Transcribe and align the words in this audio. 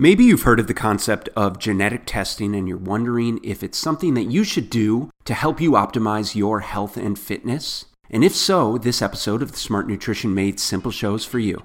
Maybe 0.00 0.22
you've 0.22 0.42
heard 0.42 0.60
of 0.60 0.68
the 0.68 0.74
concept 0.74 1.28
of 1.34 1.58
genetic 1.58 2.02
testing 2.06 2.54
and 2.54 2.68
you're 2.68 2.76
wondering 2.76 3.40
if 3.42 3.64
it's 3.64 3.76
something 3.76 4.14
that 4.14 4.30
you 4.30 4.44
should 4.44 4.70
do 4.70 5.10
to 5.24 5.34
help 5.34 5.60
you 5.60 5.72
optimize 5.72 6.36
your 6.36 6.60
health 6.60 6.96
and 6.96 7.18
fitness. 7.18 7.86
And 8.08 8.22
if 8.22 8.32
so, 8.32 8.78
this 8.78 9.02
episode 9.02 9.42
of 9.42 9.50
the 9.50 9.58
Smart 9.58 9.88
Nutrition 9.88 10.32
Made 10.32 10.60
Simple 10.60 10.92
show 10.92 11.16
is 11.16 11.24
for 11.24 11.40
you. 11.40 11.64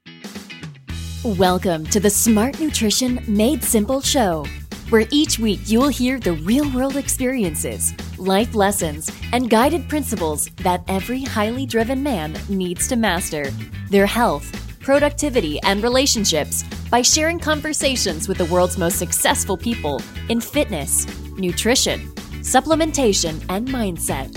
Welcome 1.23 1.85
to 1.85 1.99
the 1.99 2.09
Smart 2.09 2.59
Nutrition 2.59 3.23
Made 3.27 3.63
Simple 3.63 4.01
show, 4.01 4.47
where 4.89 5.05
each 5.11 5.37
week 5.37 5.59
you'll 5.65 5.89
hear 5.89 6.19
the 6.19 6.33
real 6.33 6.67
world 6.73 6.97
experiences, 6.97 7.93
life 8.17 8.55
lessons, 8.55 9.11
and 9.31 9.47
guided 9.47 9.87
principles 9.87 10.47
that 10.63 10.83
every 10.87 11.21
highly 11.21 11.67
driven 11.67 12.01
man 12.01 12.35
needs 12.49 12.87
to 12.87 12.95
master 12.95 13.51
their 13.91 14.07
health, 14.07 14.72
productivity, 14.83 15.59
and 15.63 15.81
relationships 15.81 16.63
by 16.91 17.01
sharing 17.01 17.39
conversations 17.39 18.27
with 18.27 18.37
the 18.37 18.45
world's 18.45 18.77
most 18.77 18.99
successful 18.99 19.57
people 19.57 20.01
in 20.29 20.39
fitness, 20.39 21.07
nutrition, 21.37 22.01
supplementation, 22.41 23.43
and 23.49 23.67
mindset. 23.67 24.29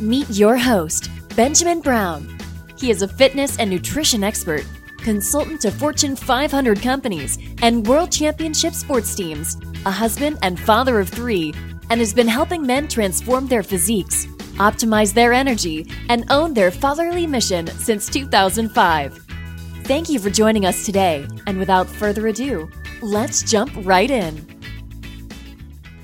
Meet 0.00 0.30
your 0.30 0.56
host, 0.56 1.10
Benjamin 1.36 1.80
Brown. 1.80 2.36
He 2.76 2.90
is 2.90 3.02
a 3.02 3.08
fitness 3.08 3.58
and 3.58 3.70
nutrition 3.70 4.24
expert, 4.24 4.64
consultant 4.98 5.60
to 5.60 5.70
Fortune 5.70 6.16
500 6.16 6.80
companies 6.80 7.38
and 7.62 7.86
world 7.86 8.10
championship 8.10 8.72
sports 8.72 9.14
teams, 9.14 9.56
a 9.84 9.90
husband 9.90 10.38
and 10.42 10.58
father 10.58 10.98
of 10.98 11.08
three, 11.08 11.54
and 11.90 12.00
has 12.00 12.14
been 12.14 12.28
helping 12.28 12.66
men 12.66 12.88
transform 12.88 13.46
their 13.46 13.62
physiques, 13.62 14.26
optimize 14.56 15.12
their 15.12 15.32
energy, 15.32 15.90
and 16.08 16.24
own 16.30 16.54
their 16.54 16.70
fatherly 16.70 17.26
mission 17.26 17.66
since 17.66 18.08
2005. 18.08 19.29
Thank 19.90 20.08
you 20.08 20.20
for 20.20 20.30
joining 20.30 20.66
us 20.66 20.86
today. 20.86 21.26
And 21.48 21.58
without 21.58 21.88
further 21.88 22.28
ado, 22.28 22.70
let's 23.02 23.42
jump 23.42 23.72
right 23.78 24.08
in. 24.08 24.46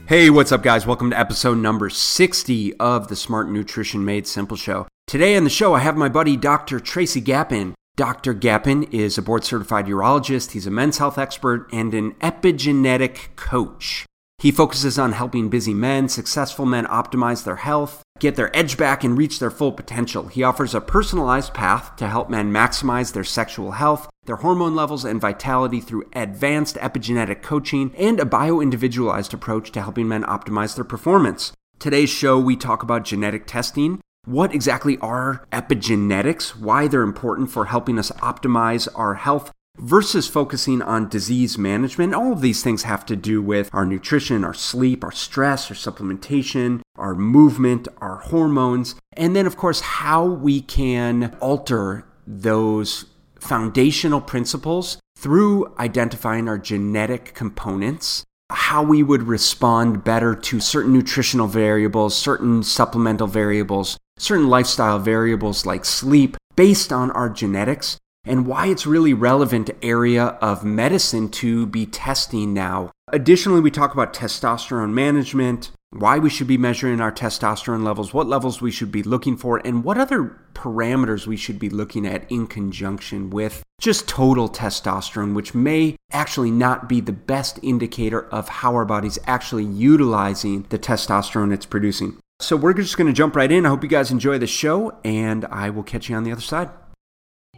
Hey, 0.08 0.28
what's 0.28 0.50
up, 0.50 0.64
guys? 0.64 0.88
Welcome 0.88 1.10
to 1.10 1.16
episode 1.16 1.58
number 1.58 1.88
60 1.88 2.74
of 2.78 3.06
the 3.06 3.14
Smart 3.14 3.48
Nutrition 3.48 4.04
Made 4.04 4.26
Simple 4.26 4.56
show. 4.56 4.88
Today 5.06 5.36
on 5.36 5.44
the 5.44 5.50
show, 5.50 5.72
I 5.72 5.78
have 5.78 5.96
my 5.96 6.08
buddy 6.08 6.36
Dr. 6.36 6.80
Tracy 6.80 7.20
Gapin. 7.20 7.74
Dr. 7.94 8.34
Gapin 8.34 8.92
is 8.92 9.18
a 9.18 9.22
board 9.22 9.44
certified 9.44 9.86
urologist, 9.86 10.50
he's 10.50 10.66
a 10.66 10.70
men's 10.72 10.98
health 10.98 11.16
expert, 11.16 11.68
and 11.72 11.94
an 11.94 12.14
epigenetic 12.14 13.36
coach. 13.36 14.04
He 14.38 14.50
focuses 14.50 14.98
on 14.98 15.12
helping 15.12 15.48
busy 15.48 15.74
men, 15.74 16.08
successful 16.08 16.66
men 16.66 16.86
optimize 16.86 17.44
their 17.44 17.54
health, 17.54 18.02
get 18.18 18.36
their 18.36 18.54
edge 18.56 18.76
back, 18.76 19.04
and 19.04 19.16
reach 19.16 19.38
their 19.38 19.50
full 19.50 19.72
potential. 19.72 20.28
He 20.28 20.42
offers 20.42 20.74
a 20.74 20.80
personalized 20.80 21.54
path 21.54 21.96
to 21.96 22.08
help 22.08 22.30
men 22.30 22.52
maximize 22.52 23.12
their 23.12 23.24
sexual 23.24 23.72
health, 23.72 24.08
their 24.24 24.36
hormone 24.36 24.74
levels, 24.74 25.04
and 25.04 25.20
vitality 25.20 25.80
through 25.80 26.08
advanced 26.14 26.76
epigenetic 26.76 27.42
coaching 27.42 27.94
and 27.96 28.20
a 28.20 28.24
bio 28.24 28.60
individualized 28.60 29.34
approach 29.34 29.70
to 29.72 29.82
helping 29.82 30.08
men 30.08 30.24
optimize 30.24 30.74
their 30.74 30.84
performance. 30.84 31.52
Today's 31.78 32.10
show, 32.10 32.38
we 32.38 32.56
talk 32.56 32.82
about 32.82 33.04
genetic 33.04 33.46
testing. 33.46 34.00
What 34.24 34.54
exactly 34.54 34.98
are 34.98 35.46
epigenetics? 35.52 36.56
Why 36.56 36.88
they're 36.88 37.02
important 37.02 37.50
for 37.50 37.66
helping 37.66 37.98
us 37.98 38.10
optimize 38.12 38.88
our 38.94 39.14
health 39.14 39.52
versus 39.78 40.28
focusing 40.28 40.82
on 40.82 41.08
disease 41.08 41.58
management. 41.58 42.14
All 42.14 42.32
of 42.32 42.40
these 42.40 42.62
things 42.62 42.82
have 42.84 43.06
to 43.06 43.16
do 43.16 43.42
with 43.42 43.70
our 43.72 43.84
nutrition, 43.84 44.44
our 44.44 44.54
sleep, 44.54 45.04
our 45.04 45.12
stress, 45.12 45.70
our 45.70 45.76
supplementation, 45.76 46.80
our 46.96 47.14
movement, 47.14 47.88
our 47.98 48.16
hormones, 48.16 48.94
and 49.12 49.34
then, 49.34 49.46
of 49.46 49.56
course, 49.56 49.80
how 49.80 50.24
we 50.24 50.60
can 50.60 51.36
alter 51.40 52.04
those 52.26 53.06
foundational 53.38 54.20
principles 54.20 54.98
through 55.16 55.74
identifying 55.78 56.48
our 56.48 56.58
genetic 56.58 57.34
components. 57.34 58.24
How 58.50 58.82
we 58.82 59.02
would 59.02 59.24
respond 59.24 60.04
better 60.04 60.34
to 60.34 60.60
certain 60.60 60.92
nutritional 60.92 61.48
variables, 61.48 62.16
certain 62.16 62.62
supplemental 62.62 63.26
variables, 63.26 63.98
certain 64.18 64.48
lifestyle 64.48 64.98
variables 64.98 65.66
like 65.66 65.84
sleep 65.84 66.36
based 66.54 66.92
on 66.92 67.10
our 67.10 67.28
genetics 67.28 67.98
and 68.26 68.46
why 68.46 68.66
it's 68.66 68.86
really 68.86 69.14
relevant 69.14 69.70
area 69.82 70.24
of 70.42 70.64
medicine 70.64 71.28
to 71.30 71.66
be 71.66 71.86
testing 71.86 72.52
now. 72.52 72.90
Additionally, 73.12 73.60
we 73.60 73.70
talk 73.70 73.94
about 73.94 74.12
testosterone 74.12 74.92
management, 74.92 75.70
why 75.90 76.18
we 76.18 76.28
should 76.28 76.48
be 76.48 76.58
measuring 76.58 77.00
our 77.00 77.12
testosterone 77.12 77.84
levels, 77.84 78.12
what 78.12 78.26
levels 78.26 78.60
we 78.60 78.70
should 78.70 78.90
be 78.90 79.02
looking 79.02 79.36
for, 79.36 79.58
and 79.64 79.84
what 79.84 79.96
other 79.96 80.36
parameters 80.54 81.26
we 81.26 81.36
should 81.36 81.58
be 81.58 81.70
looking 81.70 82.04
at 82.04 82.30
in 82.30 82.46
conjunction 82.48 83.30
with 83.30 83.62
just 83.80 84.08
total 84.08 84.48
testosterone, 84.48 85.34
which 85.34 85.54
may 85.54 85.96
actually 86.10 86.50
not 86.50 86.88
be 86.88 87.00
the 87.00 87.12
best 87.12 87.60
indicator 87.62 88.26
of 88.30 88.48
how 88.48 88.74
our 88.74 88.84
body's 88.84 89.18
actually 89.26 89.64
utilizing 89.64 90.66
the 90.70 90.78
testosterone 90.78 91.52
it's 91.52 91.66
producing. 91.66 92.16
So, 92.40 92.56
we're 92.56 92.74
just 92.74 92.98
going 92.98 93.06
to 93.06 93.14
jump 93.14 93.36
right 93.36 93.50
in. 93.50 93.64
I 93.64 93.70
hope 93.70 93.82
you 93.82 93.88
guys 93.88 94.10
enjoy 94.10 94.38
the 94.38 94.46
show, 94.46 94.98
and 95.04 95.44
I 95.46 95.70
will 95.70 95.84
catch 95.84 96.10
you 96.10 96.16
on 96.16 96.24
the 96.24 96.32
other 96.32 96.42
side. 96.42 96.68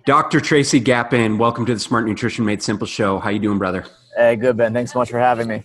Dr. 0.08 0.40
Tracy 0.40 0.80
Gapin, 0.80 1.36
welcome 1.36 1.66
to 1.66 1.74
the 1.74 1.80
Smart 1.80 2.06
Nutrition 2.06 2.42
Made 2.42 2.62
Simple 2.62 2.86
show. 2.86 3.18
How 3.18 3.28
you 3.28 3.38
doing, 3.38 3.58
brother? 3.58 3.84
Hey, 4.16 4.36
good, 4.36 4.56
Ben. 4.56 4.72
Thanks 4.72 4.92
so 4.94 4.98
much 4.98 5.10
for 5.10 5.18
having 5.18 5.48
me. 5.48 5.62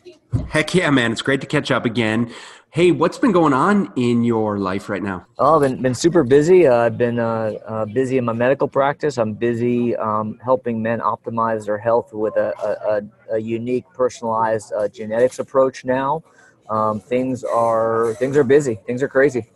Heck 0.49 0.75
yeah, 0.75 0.89
man. 0.89 1.13
It's 1.13 1.21
great 1.21 1.39
to 1.39 1.47
catch 1.47 1.71
up 1.71 1.85
again. 1.85 2.29
Hey, 2.69 2.91
what's 2.91 3.17
been 3.17 3.31
going 3.31 3.53
on 3.53 3.93
in 3.95 4.25
your 4.25 4.59
life 4.59 4.89
right 4.89 5.01
now? 5.01 5.25
Oh, 5.39 5.55
I've 5.55 5.61
been, 5.61 5.81
been 5.81 5.95
super 5.95 6.25
busy. 6.25 6.67
Uh, 6.67 6.75
I've 6.75 6.97
been 6.97 7.19
uh, 7.19 7.53
uh, 7.65 7.85
busy 7.85 8.17
in 8.17 8.25
my 8.25 8.33
medical 8.33 8.67
practice. 8.67 9.17
I'm 9.17 9.33
busy 9.33 9.95
um, 9.95 10.37
helping 10.43 10.81
men 10.81 10.99
optimize 10.99 11.65
their 11.65 11.77
health 11.77 12.11
with 12.11 12.35
a, 12.35 12.51
a, 13.31 13.35
a 13.35 13.39
unique, 13.39 13.85
personalized 13.93 14.73
uh, 14.73 14.89
genetics 14.89 15.39
approach 15.39 15.85
now. 15.85 16.21
Um, 16.69 16.99
things 16.99 17.45
are 17.45 18.13
things 18.15 18.35
are 18.35 18.43
busy. 18.43 18.77
Things 18.85 19.01
are 19.03 19.07
crazy. 19.07 19.49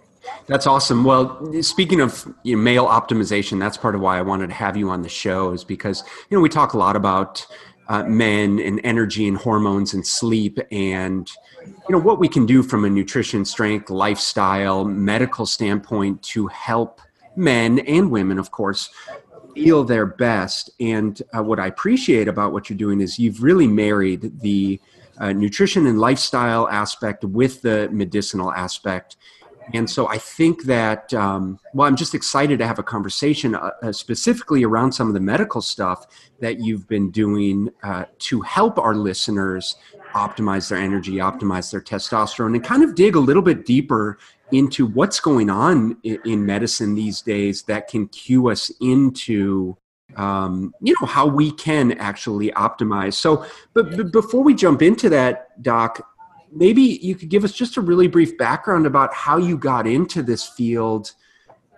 That's 0.47 0.65
awesome. 0.65 1.03
Well, 1.03 1.51
speaking 1.61 1.99
of 1.99 2.25
you 2.43 2.55
know, 2.55 2.61
male 2.61 2.87
optimization, 2.87 3.59
that's 3.59 3.77
part 3.77 3.95
of 3.95 4.01
why 4.01 4.17
I 4.17 4.21
wanted 4.21 4.47
to 4.47 4.53
have 4.53 4.77
you 4.77 4.89
on 4.89 5.01
the 5.01 5.09
show 5.09 5.51
is 5.51 5.63
because 5.63 6.03
you 6.29 6.37
know 6.37 6.41
we 6.41 6.49
talk 6.49 6.73
a 6.73 6.77
lot 6.77 6.95
about 6.95 7.45
uh, 7.89 8.03
men 8.03 8.59
and 8.59 8.79
energy 8.83 9.27
and 9.27 9.37
hormones 9.37 9.93
and 9.93 10.05
sleep 10.05 10.59
and 10.71 11.29
you 11.65 11.75
know 11.89 11.99
what 11.99 12.19
we 12.19 12.27
can 12.27 12.45
do 12.45 12.63
from 12.63 12.85
a 12.85 12.89
nutrition, 12.89 13.43
strength, 13.45 13.89
lifestyle, 13.89 14.85
medical 14.85 15.45
standpoint 15.45 16.21
to 16.23 16.47
help 16.47 17.01
men 17.35 17.79
and 17.79 18.09
women, 18.09 18.39
of 18.39 18.51
course, 18.51 18.89
feel 19.53 19.83
their 19.83 20.05
best. 20.05 20.69
And 20.79 21.21
uh, 21.35 21.43
what 21.43 21.59
I 21.59 21.67
appreciate 21.67 22.27
about 22.27 22.51
what 22.51 22.69
you're 22.69 22.77
doing 22.77 23.01
is 23.01 23.19
you've 23.19 23.43
really 23.43 23.67
married 23.67 24.39
the 24.41 24.79
uh, 25.19 25.33
nutrition 25.33 25.87
and 25.87 25.99
lifestyle 25.99 26.67
aspect 26.69 27.23
with 27.23 27.61
the 27.61 27.89
medicinal 27.91 28.51
aspect 28.51 29.17
and 29.73 29.89
so 29.89 30.07
I 30.07 30.17
think 30.17 30.63
that, 30.63 31.13
um, 31.13 31.59
well, 31.73 31.87
I'm 31.87 31.95
just 31.95 32.15
excited 32.15 32.59
to 32.59 32.67
have 32.67 32.79
a 32.79 32.83
conversation 32.83 33.55
uh, 33.55 33.71
uh, 33.81 33.91
specifically 33.91 34.63
around 34.63 34.93
some 34.93 35.07
of 35.07 35.13
the 35.13 35.19
medical 35.19 35.61
stuff 35.61 36.07
that 36.39 36.59
you've 36.59 36.87
been 36.87 37.11
doing 37.11 37.69
uh, 37.83 38.05
to 38.19 38.41
help 38.41 38.79
our 38.79 38.95
listeners 38.95 39.75
optimize 40.13 40.69
their 40.69 40.77
energy, 40.77 41.13
optimize 41.15 41.71
their 41.71 41.81
testosterone, 41.81 42.55
and 42.55 42.63
kind 42.63 42.83
of 42.83 42.95
dig 42.95 43.15
a 43.15 43.19
little 43.19 43.41
bit 43.41 43.65
deeper 43.65 44.17
into 44.51 44.85
what's 44.85 45.19
going 45.19 45.49
on 45.49 45.97
in, 46.03 46.19
in 46.25 46.45
medicine 46.45 46.95
these 46.95 47.21
days 47.21 47.63
that 47.63 47.87
can 47.89 48.07
cue 48.07 48.49
us 48.49 48.71
into 48.79 49.75
um, 50.15 50.73
you 50.81 50.95
know 50.99 51.05
how 51.05 51.27
we 51.27 51.51
can 51.51 51.91
actually 51.99 52.49
optimize. 52.51 53.13
So 53.15 53.45
but, 53.73 53.95
but 53.97 54.11
before 54.13 54.41
we 54.41 54.55
jump 54.55 54.81
into 54.81 55.09
that 55.09 55.61
doc 55.61 56.01
maybe 56.51 56.81
you 56.81 57.15
could 57.15 57.29
give 57.29 57.43
us 57.43 57.51
just 57.51 57.77
a 57.77 57.81
really 57.81 58.07
brief 58.07 58.37
background 58.37 58.85
about 58.85 59.13
how 59.13 59.37
you 59.37 59.57
got 59.57 59.87
into 59.87 60.23
this 60.23 60.45
field 60.45 61.13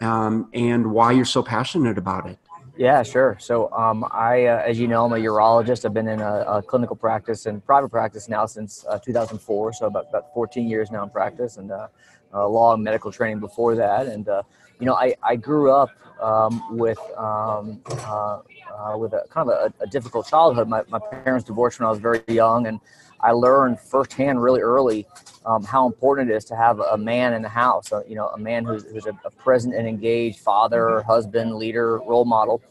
um, 0.02 0.50
and 0.53 0.91
why 0.91 1.12
you're 1.12 1.25
so 1.25 1.44
passionate 1.44 1.97
about 1.97 2.28
it. 2.30 2.38
Yeah, 2.78 3.03
sure. 3.03 3.35
So, 3.41 3.69
um, 3.74 4.06
I, 4.09 4.46
uh, 4.46 4.63
as 4.66 4.80
you 4.80 4.88
know, 4.88 5.03
I'm 5.03 5.12
a 5.12 5.18
urologist. 5.18 5.84
I've 5.84 5.94
been 5.94 6.07
in 6.07 6.22
a, 6.22 6.46
a 6.47 6.62
clinical 6.62 6.96
practice 6.96 7.46
and 7.46 7.66
private 7.66 7.90
practice 7.90 8.30
now 8.30 8.45
since 8.45 8.86
uh, 8.88 8.98
2004. 9.00 9.74
So, 9.74 9.88
about, 9.88 10.07
about 10.07 10.33
14 10.33 10.66
years 10.66 10.89
now 10.89 11.04
in 11.04 11.10
practice 11.10 11.57
and 11.57 11.72
uh, 11.72 11.88
law 12.33 12.74
and 12.74 12.81
medical 12.81 13.12
training 13.12 13.42
before 13.42 13.75
that. 13.75 14.07
And, 14.07 14.30
uh, 14.30 14.44
you 14.80 14.86
know, 14.86 14.94
I, 14.94 15.13
I 15.22 15.36
grew 15.36 15.72
up 15.72 15.89
um, 16.22 16.77
with 16.77 17.00
um, 17.18 17.81
uh, 17.92 18.39
uh, 18.77 18.98
with 18.98 19.13
a 19.13 19.25
kind 19.30 19.50
of 19.50 19.74
a, 19.80 19.83
a 19.83 19.88
difficult 19.88 20.27
childhood. 20.27 20.68
My, 20.68 20.83
my 20.88 21.00
parents 21.00 21.45
divorced 21.45 21.80
when 21.80 21.88
I 21.88 21.92
was 21.92 22.00
very 22.00 22.24
young, 22.27 22.68
and 22.68 22.80
I 23.21 23.31
learned 23.31 23.80
firsthand 23.80 24.42
really 24.42 24.62
early 24.62 25.06
um, 25.45 25.63
how 25.63 25.88
important 25.88 26.30
it 26.30 26.36
is 26.36 26.45
to 26.45 26.56
have 26.56 26.80
a 26.80 26.98
man 26.98 27.33
in 27.33 27.42
the 27.42 27.50
house, 27.50 27.92
uh, 27.92 28.04
you 28.07 28.16
know, 28.16 28.27
a 28.30 28.38
man 28.38 28.66
who's, 28.66 28.83
who's 28.83 29.06
a, 29.06 29.18
a, 29.25 29.31
present 29.31 29.74
and 29.74 29.88
engaged 29.88 30.39
father, 30.39 31.01
husband, 31.04 31.56
leader, 31.56 31.98
role 32.00 32.25
model. 32.25 32.62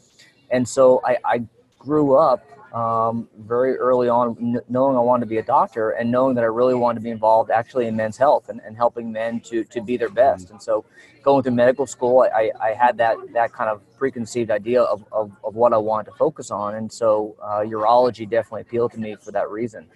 And 0.51 0.69
so 0.69 1.01
I, 1.05 1.17
I 1.25 1.43
grew 1.79 2.17
up 2.17 2.45
um, 2.75 3.29
very 3.39 3.77
early 3.77 4.09
on, 4.09 4.61
knowing 4.69 4.97
I 4.97 5.01
wanted 5.01 5.25
to 5.25 5.29
be 5.29 5.39
a 5.39 5.43
doctor 5.43 5.91
and 5.91 6.11
knowing 6.11 6.35
that 6.35 6.45
I 6.45 6.49
really 6.49 6.75
wanted 6.75 7.01
to 7.01 7.05
be 7.05 7.11
involved 7.11 7.51
actually 7.51 7.87
in 7.87 7.97
men's 7.97 8.17
health 8.17 8.49
and, 8.49 8.61
and 8.61 8.77
helping 8.77 9.11
men 9.11 9.41
to, 9.41 9.65
to 9.65 9.81
be 9.81 9.97
their 9.97 10.11
best. 10.11 10.51
And 10.51 10.61
so 10.61 10.85
going 11.23 11.43
through 11.43 11.53
medical 11.53 11.87
school, 11.87 12.29
I, 12.35 12.51
I 12.61 12.75
had 12.75 12.99
that, 12.99 13.17
that 13.33 13.53
kind 13.53 13.71
of 13.71 13.81
preconceived 13.97 14.51
idea 14.51 14.83
of, 14.83 15.05
of, 15.13 15.33
of 15.43 15.55
what 15.55 15.73
I 15.73 15.79
wanted 15.79 16.11
to 16.11 16.17
focus 16.17 16.51
on. 16.51 16.75
And 16.75 16.93
so 16.93 17.37
uh, 17.43 17.61
urology 17.61 18.29
definitely 18.29 18.63
appealed 18.63 18.93
to 18.93 19.01
me 19.01 19.17
for 19.17 19.33
that 19.33 19.51
reason. 19.51 19.87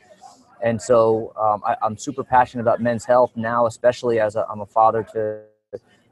And 0.62 0.80
so 0.80 1.32
um, 1.36 1.62
I, 1.66 1.76
am 1.84 1.96
super 1.96 2.22
passionate 2.22 2.62
about 2.62 2.80
men's 2.80 3.04
health 3.04 3.32
now, 3.34 3.66
especially 3.66 4.20
as 4.20 4.36
i 4.36 4.44
am 4.50 4.60
a 4.60 4.66
father 4.66 5.04
to 5.12 5.40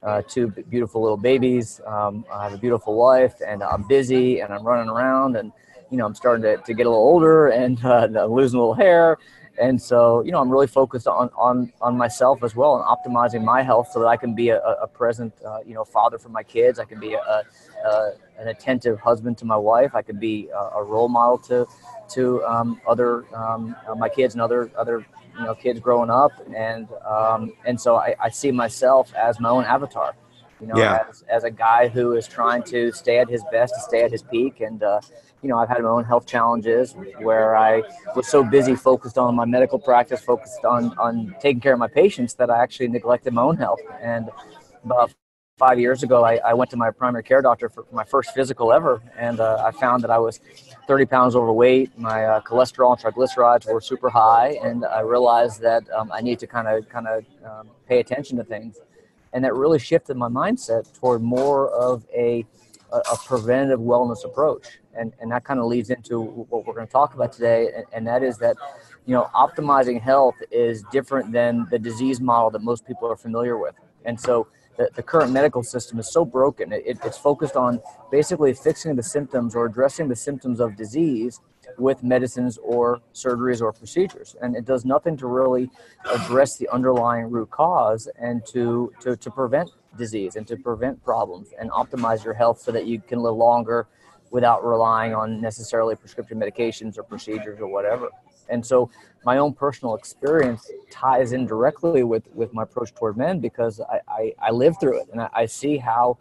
uh, 0.03 0.23
two 0.27 0.49
beautiful 0.49 1.03
little 1.03 1.17
babies. 1.17 1.81
Um, 1.87 2.25
I 2.33 2.45
have 2.45 2.55
a 2.55 2.59
beautiful 2.59 2.97
wife, 2.97 3.35
and 3.47 3.63
I'm 3.63 3.87
busy, 3.87 4.41
and 4.41 4.53
I'm 4.53 4.65
running 4.65 4.89
around, 4.89 5.37
and 5.37 5.53
you 5.91 5.99
know 5.99 6.07
I'm 6.07 6.15
starting 6.15 6.43
to, 6.43 6.57
to 6.57 6.75
get 6.75 6.87
a 6.87 6.89
little 6.89 7.05
older, 7.05 7.49
and 7.49 7.79
uh, 7.85 8.09
I'm 8.09 8.33
losing 8.33 8.59
a 8.59 8.63
little 8.63 8.75
hair, 8.75 9.19
and 9.61 9.81
so 9.81 10.23
you 10.25 10.33
know 10.33 10.41
I'm 10.41 10.51
really 10.51 10.67
focused 10.67 11.07
on 11.07 11.29
on 11.37 11.73
on 11.81 11.97
myself 11.97 12.43
as 12.43 12.57
well, 12.57 12.77
and 12.77 12.85
optimizing 12.85 13.45
my 13.45 13.63
health 13.63 13.91
so 13.93 14.01
that 14.01 14.07
I 14.07 14.17
can 14.17 14.35
be 14.35 14.49
a, 14.49 14.59
a 14.59 14.89
present 14.89 15.35
uh, 15.47 15.59
you 15.67 15.75
know 15.75 15.85
father 15.85 16.19
for 16.19 16.31
my 16.31 16.43
kids. 16.43 16.79
I 16.79 16.87
can 16.87 16.99
be 16.99 17.13
a, 17.13 17.43
a, 17.85 18.13
an 18.39 18.49
attentive 18.49 18.99
husband 19.01 19.37
to 19.39 19.45
my 19.45 19.57
wife. 19.57 19.95
I 19.95 20.03
can 20.03 20.19
be 20.19 20.49
a, 20.49 20.83
role 20.83 21.09
model 21.09 21.39
to 21.39 21.67
to 22.11 22.45
um, 22.45 22.81
other 22.87 23.25
um, 23.35 23.77
my 23.97 24.09
kids 24.09 24.35
and 24.35 24.43
other 24.43 24.71
other 24.77 25.07
you 25.39 25.45
know 25.45 25.55
kids 25.55 25.81
growing 25.81 26.11
up, 26.11 26.33
and 26.55 26.89
um, 27.07 27.53
and 27.65 27.81
so 27.81 27.97
I, 27.97 28.15
I 28.21 28.31
see 28.31 28.51
myself 28.51 29.13
as 29.15 29.41
my 29.41 29.49
own 29.49 29.65
avatar. 29.65 30.15
You 30.61 30.67
know, 30.67 30.77
yeah. 30.77 31.05
as, 31.09 31.25
as 31.31 31.45
a 31.45 31.51
guy 31.51 31.89
who 31.89 32.13
is 32.13 32.29
trying 32.29 32.63
to 32.65 32.93
stay 32.93 33.19
at 33.19 33.31
his 33.31 33.43
best, 33.51 33.75
to 33.75 33.81
stay 33.81 34.03
at 34.03 34.11
his 34.11 34.23
peak, 34.23 34.61
and 34.61 34.83
uh, 34.83 35.01
you 35.43 35.49
know, 35.49 35.59
I've 35.59 35.69
had 35.69 35.83
my 35.83 35.89
own 35.89 36.05
health 36.05 36.27
challenges 36.27 36.95
where 37.19 37.57
I 37.57 37.83
was 38.15 38.29
so 38.29 38.45
busy 38.45 38.75
focused 38.75 39.17
on 39.17 39.35
my 39.35 39.47
medical 39.47 39.79
practice, 39.79 40.21
focused 40.21 40.65
on 40.65 40.97
on 40.99 41.35
taking 41.41 41.61
care 41.61 41.73
of 41.73 41.79
my 41.79 41.89
patients 41.89 42.35
that 42.35 42.51
I 42.51 42.63
actually 42.63 42.89
neglected 42.89 43.33
my 43.33 43.43
own 43.43 43.57
health. 43.57 43.81
And 44.03 44.31
five 45.61 45.79
years 45.79 46.03
ago, 46.03 46.25
I, 46.25 46.37
I 46.37 46.55
went 46.55 46.71
to 46.71 46.79
my 46.79 46.91
primary 46.91 47.23
care 47.23 47.43
doctor 47.43 47.69
for 47.69 47.85
my 47.93 48.03
first 48.03 48.33
physical 48.33 48.73
ever, 48.73 49.03
and 49.19 49.41
uh, 49.41 49.63
I 49.63 49.71
found 49.73 50.03
that 50.03 50.11
I 50.11 50.17
was 50.17 50.41
30 50.89 51.05
pounds 51.05 51.37
overweight. 51.37 51.97
My 51.99 52.25
uh, 52.25 52.41
cholesterol 52.41 52.97
and 52.97 53.01
triglycerides 53.05 53.71
were 53.71 53.83
super 53.83 54.09
high, 54.09 54.59
and 54.65 54.87
I 54.87 55.01
realized 55.01 55.61
that 55.61 55.83
um, 55.91 56.11
I 56.13 56.23
need 56.23 56.39
to 56.39 56.47
kind 56.47 56.67
of 56.67 56.89
kind 56.89 57.07
of 57.07 57.25
um, 57.45 57.69
pay 57.87 58.01
attention 58.01 58.39
to 58.39 58.45
things, 58.45 58.79
and 59.35 59.45
that 59.45 59.55
really 59.55 59.79
shifted 59.79 60.17
my 60.17 60.29
mindset 60.29 60.83
toward 60.99 61.21
more 61.23 61.69
of 61.69 62.07
a 62.17 62.47
a, 62.93 62.97
a 62.97 63.17
preventative 63.27 63.81
wellness 63.81 64.25
approach, 64.25 64.79
and 64.95 65.13
and 65.21 65.31
that 65.31 65.45
kind 65.45 65.61
of 65.61 65.67
leads 65.67 65.91
into 65.91 66.23
what 66.23 66.67
we're 66.67 66.75
going 66.75 66.87
to 66.87 66.93
talk 67.01 67.13
about 67.13 67.35
today, 67.35 67.69
and, 67.77 67.85
and 67.93 68.07
that 68.07 68.23
is 68.23 68.39
that 68.39 68.57
you 69.05 69.15
know 69.15 69.29
optimizing 69.35 70.01
health 70.01 70.37
is 70.51 70.85
different 70.91 71.31
than 71.33 71.67
the 71.71 71.79
disease 71.79 72.19
model 72.19 72.49
that 72.49 72.63
most 72.63 72.87
people 72.87 73.07
are 73.07 73.17
familiar 73.29 73.59
with, 73.59 73.75
and 74.07 74.19
so 74.19 74.47
the, 74.81 74.89
the 74.95 75.03
current 75.03 75.31
medical 75.31 75.63
system 75.63 75.99
is 75.99 76.11
so 76.11 76.25
broken. 76.25 76.73
It, 76.73 76.99
it's 77.05 77.19
focused 77.19 77.55
on 77.55 77.83
basically 78.11 78.55
fixing 78.55 78.97
the 78.97 79.03
symptoms 79.03 79.55
or 79.55 79.67
addressing 79.67 80.09
the 80.09 80.17
symptoms 80.17 80.59
of 80.59 80.75
disease 80.75 81.41
with 81.77 82.03
medicines 82.03 82.59
or 82.63 83.01
surgeries 83.13 83.61
or 83.61 83.73
procedures. 83.75 84.37
And 84.41 84.57
it 84.57 84.65
does 84.65 84.87
nothing 84.87 85.19
to 85.19 85.27
really 85.27 85.71
address 86.11 86.57
the 86.57 86.67
underlying 86.71 87.31
root 87.31 87.51
cause 87.51 88.09
and 88.19 88.45
to, 88.47 88.91
to, 89.01 89.17
to 89.17 89.31
prevent 89.31 89.69
disease 89.99 90.37
and 90.37 90.47
to 90.47 90.57
prevent 90.57 91.05
problems 91.05 91.49
and 91.61 91.71
optimize 91.71 92.25
your 92.25 92.35
health 92.35 92.59
so 92.59 92.73
that 92.73 92.87
you 92.87 93.01
can 93.01 93.19
live 93.21 93.35
longer 93.35 93.87
without 94.31 94.65
relying 94.65 95.15
on 95.15 95.43
necessarily 95.43 95.95
prescription 95.95 96.41
medications 96.41 96.97
or 96.97 97.03
procedures 97.03 97.61
or 97.61 97.67
whatever. 97.67 98.09
And 98.51 98.65
so 98.65 98.91
my 99.25 99.39
own 99.39 99.53
personal 99.53 99.95
experience 99.95 100.71
ties 100.91 101.33
in 101.33 101.47
directly 101.47 102.05
with, 102.05 102.25
with 102.35 102.53
my 102.53 102.63
approach 102.63 102.95
toward 102.95 103.17
men 103.17 103.39
because 103.39 103.81
I, 103.81 104.01
I, 104.09 104.35
I 104.41 104.51
live 104.51 104.77
through 104.81 105.01
it 105.01 105.09
and 105.13 105.21
I, 105.21 105.29
I, 105.33 105.47
see 105.47 105.77
how, 105.77 106.19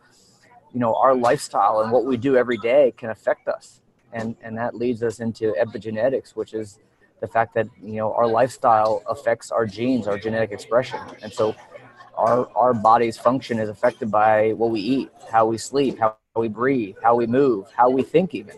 you 0.73 0.79
know, 0.79 0.95
our 0.95 1.15
lifestyle 1.15 1.81
and 1.81 1.91
what 1.91 2.05
we 2.05 2.17
do 2.17 2.35
every 2.35 2.57
day 2.57 2.93
can 2.97 3.09
affect 3.09 3.47
us. 3.47 3.81
And, 4.11 4.35
and 4.41 4.57
that 4.57 4.75
leads 4.75 5.03
us 5.03 5.19
into 5.19 5.53
epigenetics, 5.59 6.35
which 6.35 6.53
is 6.53 6.79
the 7.21 7.27
fact 7.27 7.53
that, 7.53 7.67
you 7.81 7.95
know, 7.95 8.13
our 8.13 8.27
lifestyle 8.27 9.03
affects 9.07 9.51
our 9.51 9.65
genes, 9.65 10.07
our 10.07 10.17
genetic 10.17 10.51
expression. 10.51 10.99
And 11.21 11.31
so 11.31 11.55
our, 12.15 12.49
our 12.55 12.73
body's 12.73 13.17
function 13.17 13.59
is 13.59 13.69
affected 13.69 14.11
by 14.11 14.51
what 14.51 14.71
we 14.71 14.81
eat, 14.81 15.09
how 15.31 15.45
we 15.45 15.57
sleep, 15.57 15.99
how 15.99 16.17
we 16.35 16.47
breathe, 16.47 16.95
how 17.01 17.15
we 17.15 17.27
move, 17.27 17.71
how 17.75 17.89
we 17.89 18.03
think 18.03 18.35
even. 18.35 18.55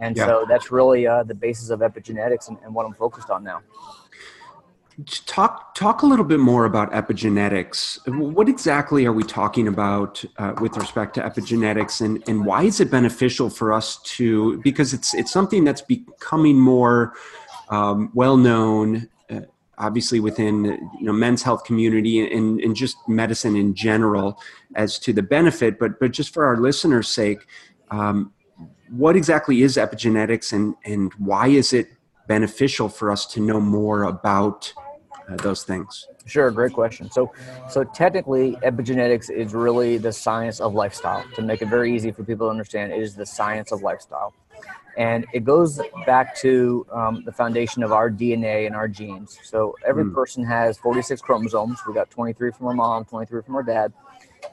And 0.00 0.16
yeah. 0.16 0.26
so 0.26 0.46
that's 0.48 0.70
really 0.70 1.06
uh, 1.06 1.22
the 1.22 1.34
basis 1.34 1.70
of 1.70 1.80
epigenetics 1.80 2.48
and, 2.48 2.58
and 2.64 2.74
what 2.74 2.86
I'm 2.86 2.94
focused 2.94 3.30
on 3.30 3.44
now. 3.44 3.62
Talk 5.26 5.74
talk 5.74 6.02
a 6.02 6.06
little 6.06 6.24
bit 6.24 6.38
more 6.38 6.66
about 6.66 6.92
epigenetics. 6.92 7.98
What 8.14 8.46
exactly 8.46 9.06
are 9.06 9.12
we 9.12 9.22
talking 9.22 9.66
about 9.66 10.22
uh, 10.36 10.52
with 10.60 10.76
respect 10.76 11.14
to 11.14 11.22
epigenetics, 11.22 12.02
and, 12.02 12.22
and 12.28 12.44
why 12.44 12.64
is 12.64 12.78
it 12.78 12.90
beneficial 12.90 13.48
for 13.48 13.72
us 13.72 13.96
to? 14.16 14.58
Because 14.58 14.92
it's 14.92 15.14
it's 15.14 15.32
something 15.32 15.64
that's 15.64 15.80
becoming 15.80 16.58
more 16.58 17.14
um, 17.70 18.10
well 18.12 18.36
known, 18.36 19.08
uh, 19.30 19.40
obviously 19.78 20.20
within 20.20 20.64
you 20.64 21.06
know 21.06 21.12
men's 21.12 21.42
health 21.42 21.64
community 21.64 22.30
and, 22.30 22.60
and 22.60 22.76
just 22.76 22.96
medicine 23.08 23.56
in 23.56 23.74
general, 23.74 24.38
as 24.76 24.98
to 24.98 25.14
the 25.14 25.22
benefit. 25.22 25.78
But 25.78 25.98
but 26.00 26.10
just 26.10 26.34
for 26.34 26.44
our 26.44 26.58
listeners' 26.58 27.08
sake, 27.08 27.38
um, 27.90 28.30
what 28.92 29.16
exactly 29.16 29.62
is 29.62 29.76
epigenetics 29.76 30.52
and, 30.52 30.74
and 30.84 31.12
why 31.14 31.48
is 31.48 31.72
it 31.72 31.88
beneficial 32.28 32.88
for 32.88 33.10
us 33.10 33.24
to 33.26 33.40
know 33.40 33.58
more 33.58 34.04
about 34.04 34.72
uh, 35.28 35.36
those 35.36 35.64
things? 35.64 36.08
Sure, 36.26 36.50
great 36.50 36.74
question. 36.74 37.10
So, 37.10 37.32
so 37.70 37.84
technically, 37.84 38.52
epigenetics 38.56 39.30
is 39.30 39.54
really 39.54 39.96
the 39.96 40.12
science 40.12 40.60
of 40.60 40.74
lifestyle. 40.74 41.24
To 41.34 41.42
make 41.42 41.62
it 41.62 41.68
very 41.68 41.94
easy 41.94 42.12
for 42.12 42.22
people 42.22 42.46
to 42.48 42.50
understand, 42.50 42.92
it 42.92 43.00
is 43.00 43.16
the 43.16 43.26
science 43.26 43.72
of 43.72 43.82
lifestyle, 43.82 44.34
and 44.96 45.26
it 45.32 45.44
goes 45.44 45.80
back 46.06 46.36
to 46.36 46.86
um, 46.92 47.22
the 47.24 47.32
foundation 47.32 47.82
of 47.82 47.92
our 47.92 48.10
DNA 48.10 48.66
and 48.66 48.76
our 48.76 48.88
genes. 48.88 49.38
So, 49.42 49.74
every 49.84 50.04
mm. 50.04 50.14
person 50.14 50.44
has 50.44 50.76
46 50.78 51.22
chromosomes. 51.22 51.80
We 51.88 51.94
got 51.94 52.10
23 52.10 52.52
from 52.52 52.66
our 52.66 52.74
mom, 52.74 53.04
23 53.06 53.42
from 53.42 53.56
our 53.56 53.62
dad, 53.62 53.92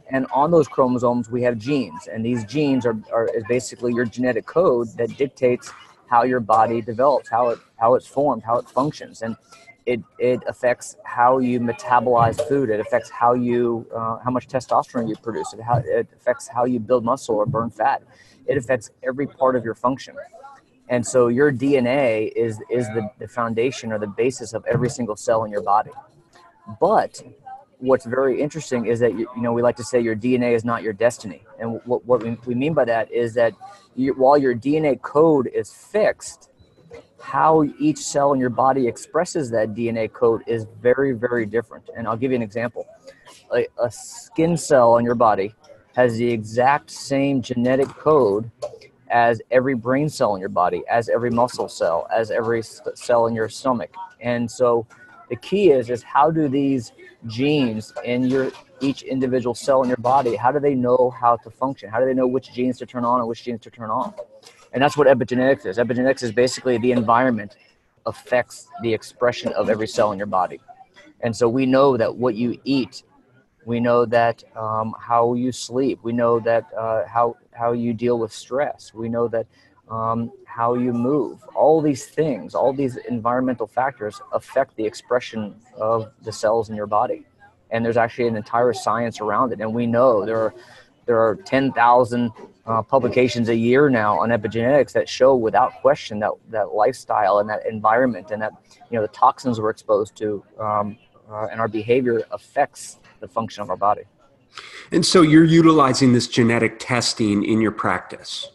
and 0.09 0.25
on 0.33 0.51
those 0.51 0.67
chromosomes 0.67 1.29
we 1.29 1.41
have 1.43 1.57
genes. 1.57 2.07
And 2.07 2.25
these 2.25 2.43
genes 2.45 2.85
are, 2.85 2.97
are 3.11 3.27
is 3.35 3.43
basically 3.47 3.93
your 3.93 4.05
genetic 4.05 4.45
code 4.45 4.89
that 4.97 5.15
dictates 5.17 5.71
how 6.07 6.23
your 6.23 6.39
body 6.39 6.81
develops 6.81 7.29
how 7.29 7.49
it 7.49 7.59
how 7.77 7.95
it's 7.95 8.07
formed 8.07 8.43
how 8.43 8.57
it 8.57 8.69
functions. 8.69 9.21
And 9.21 9.35
it, 9.85 10.01
it 10.19 10.43
affects 10.47 10.97
how 11.03 11.39
you 11.39 11.59
metabolize 11.59 12.39
food. 12.47 12.69
It 12.69 12.79
affects 12.79 13.09
how 13.09 13.33
you 13.33 13.87
uh, 13.95 14.17
how 14.19 14.29
much 14.29 14.47
testosterone 14.47 15.09
you 15.09 15.15
produce. 15.15 15.53
It, 15.53 15.61
how, 15.61 15.77
it 15.77 16.07
affects 16.15 16.47
how 16.47 16.65
you 16.65 16.79
build 16.79 17.03
muscle 17.03 17.35
or 17.35 17.45
burn 17.45 17.71
fat. 17.71 18.03
It 18.45 18.57
affects 18.57 18.91
every 19.03 19.25
part 19.25 19.55
of 19.55 19.63
your 19.63 19.75
function. 19.75 20.15
And 20.89 21.05
so 21.05 21.27
your 21.27 21.51
dna 21.51 22.31
is 22.35 22.59
is 22.69 22.87
the, 22.87 23.09
the 23.19 23.27
foundation 23.27 23.91
or 23.91 23.99
the 23.99 24.07
basis 24.07 24.53
of 24.53 24.65
every 24.65 24.89
single 24.89 25.15
cell 25.15 25.43
in 25.43 25.51
your 25.51 25.63
body. 25.63 25.91
But 26.79 27.23
what's 27.79 28.05
very 28.05 28.39
interesting 28.39 28.85
is 28.85 28.99
that 28.99 29.13
you, 29.13 29.29
you, 29.35 29.41
know 29.41 29.53
we 29.53 29.61
like 29.61 29.77
to 29.77 29.83
say 29.83 29.99
your 29.99 30.15
DNA 30.15 30.53
is 30.53 30.63
not 30.65 30.83
your 30.83 30.93
destiny, 30.93 31.43
and 31.59 31.81
what 31.85 32.05
what 32.05 32.21
we, 32.21 32.37
we 32.45 32.55
mean 32.55 32.73
by 32.73 32.85
that 32.85 33.11
is 33.11 33.33
that 33.33 33.53
you, 33.95 34.13
while 34.13 34.37
your 34.37 34.53
DNA 34.53 35.01
code 35.01 35.47
is 35.47 35.73
fixed, 35.73 36.49
how 37.21 37.63
each 37.79 37.97
cell 37.97 38.33
in 38.33 38.39
your 38.39 38.49
body 38.49 38.87
expresses 38.87 39.49
that 39.51 39.73
DNA 39.73 40.11
code 40.11 40.43
is 40.45 40.67
very 40.81 41.13
very 41.13 41.45
different. 41.45 41.89
And 41.95 42.07
I'll 42.07 42.17
give 42.17 42.31
you 42.31 42.35
an 42.35 42.43
example: 42.43 42.85
a, 43.53 43.67
a 43.81 43.89
skin 43.89 44.57
cell 44.57 44.97
in 44.97 45.05
your 45.05 45.15
body 45.15 45.53
has 45.95 46.17
the 46.17 46.29
exact 46.29 46.91
same 46.91 47.41
genetic 47.41 47.87
code 47.87 48.51
as 49.09 49.41
every 49.49 49.73
brain 49.73 50.07
cell 50.07 50.35
in 50.35 50.39
your 50.39 50.49
body, 50.49 50.83
as 50.89 51.09
every 51.09 51.31
muscle 51.31 51.67
cell, 51.67 52.07
as 52.15 52.29
every 52.29 52.61
cell 52.61 53.25
in 53.25 53.33
your 53.33 53.49
stomach, 53.49 53.91
and 54.19 54.49
so 54.51 54.85
the 55.29 55.35
key 55.35 55.71
is 55.71 55.89
is 55.89 56.03
how 56.03 56.31
do 56.31 56.47
these 56.47 56.93
genes 57.27 57.93
in 58.03 58.23
your 58.23 58.51
each 58.81 59.01
individual 59.03 59.53
cell 59.53 59.83
in 59.83 59.89
your 59.89 59.97
body 59.97 60.35
how 60.35 60.51
do 60.51 60.59
they 60.59 60.75
know 60.75 61.13
how 61.19 61.35
to 61.37 61.49
function? 61.49 61.89
How 61.89 61.99
do 61.99 62.05
they 62.05 62.13
know 62.13 62.27
which 62.27 62.53
genes 62.53 62.77
to 62.79 62.85
turn 62.85 63.05
on 63.05 63.19
and 63.19 63.27
which 63.27 63.43
genes 63.43 63.61
to 63.61 63.69
turn 63.69 63.89
off? 63.89 64.15
And 64.71 64.81
that's 64.81 64.95
what 64.95 65.07
epigenetics 65.07 65.65
is. 65.65 65.77
Epigenetics 65.77 66.23
is 66.23 66.31
basically 66.31 66.77
the 66.77 66.91
environment 66.91 67.57
affects 68.05 68.67
the 68.81 68.93
expression 68.93 69.51
of 69.53 69.69
every 69.69 69.87
cell 69.87 70.11
in 70.11 70.17
your 70.17 70.27
body. 70.27 70.59
And 71.21 71.35
so 71.35 71.49
we 71.49 71.65
know 71.65 71.97
that 71.97 72.15
what 72.15 72.35
you 72.35 72.59
eat 72.63 73.03
we 73.65 73.79
know 73.79 74.05
that 74.05 74.43
um, 74.55 74.95
how 74.99 75.33
you 75.33 75.51
sleep 75.51 75.99
we 76.01 76.13
know 76.13 76.39
that 76.39 76.65
uh, 76.77 77.05
how 77.05 77.35
how 77.51 77.73
you 77.73 77.93
deal 77.93 78.17
with 78.17 78.31
stress 78.31 78.93
we 78.93 79.09
know 79.09 79.27
that 79.27 79.45
um, 79.89 80.31
how 80.45 80.73
you 80.73 80.93
move. 80.93 81.43
All 81.55 81.81
these 81.81 82.05
things, 82.05 82.53
all 82.53 82.73
these 82.73 82.97
environmental 82.97 83.67
factors 83.67 84.21
affect 84.33 84.75
the 84.75 84.85
expression 84.85 85.55
of 85.77 86.11
the 86.21 86.31
cells 86.31 86.69
in 86.69 86.75
your 86.75 86.87
body. 86.87 87.25
And 87.71 87.85
there's 87.85 87.97
actually 87.97 88.27
an 88.27 88.35
entire 88.35 88.73
science 88.73 89.21
around 89.21 89.53
it. 89.53 89.61
And 89.61 89.73
we 89.73 89.85
know 89.85 90.25
there 90.25 90.39
are 90.39 90.53
there 91.05 91.19
are 91.19 91.37
10,000 91.37 92.31
uh, 92.67 92.83
publications 92.83 93.49
a 93.49 93.55
year 93.55 93.89
now 93.89 94.19
on 94.19 94.29
epigenetics 94.29 94.91
that 94.91 95.09
show 95.09 95.35
without 95.35 95.73
question 95.81 96.19
that 96.19 96.31
that 96.49 96.75
lifestyle 96.75 97.39
and 97.39 97.49
that 97.49 97.65
environment 97.65 98.29
and 98.29 98.39
that 98.39 98.51
you 98.91 98.95
know 98.95 99.01
the 99.01 99.07
toxins 99.07 99.59
we're 99.59 99.71
exposed 99.71 100.15
to 100.15 100.43
um, 100.59 100.95
uh, 101.31 101.47
and 101.51 101.59
our 101.59 101.67
behavior 101.67 102.23
affects 102.31 102.99
the 103.21 103.27
function 103.27 103.63
of 103.63 103.71
our 103.71 103.75
body. 103.75 104.03
And 104.91 105.05
so 105.05 105.21
you're 105.21 105.43
utilizing 105.43 106.13
this 106.13 106.27
genetic 106.27 106.77
testing 106.79 107.43
in 107.43 107.61
your 107.61 107.71
practice. 107.71 108.49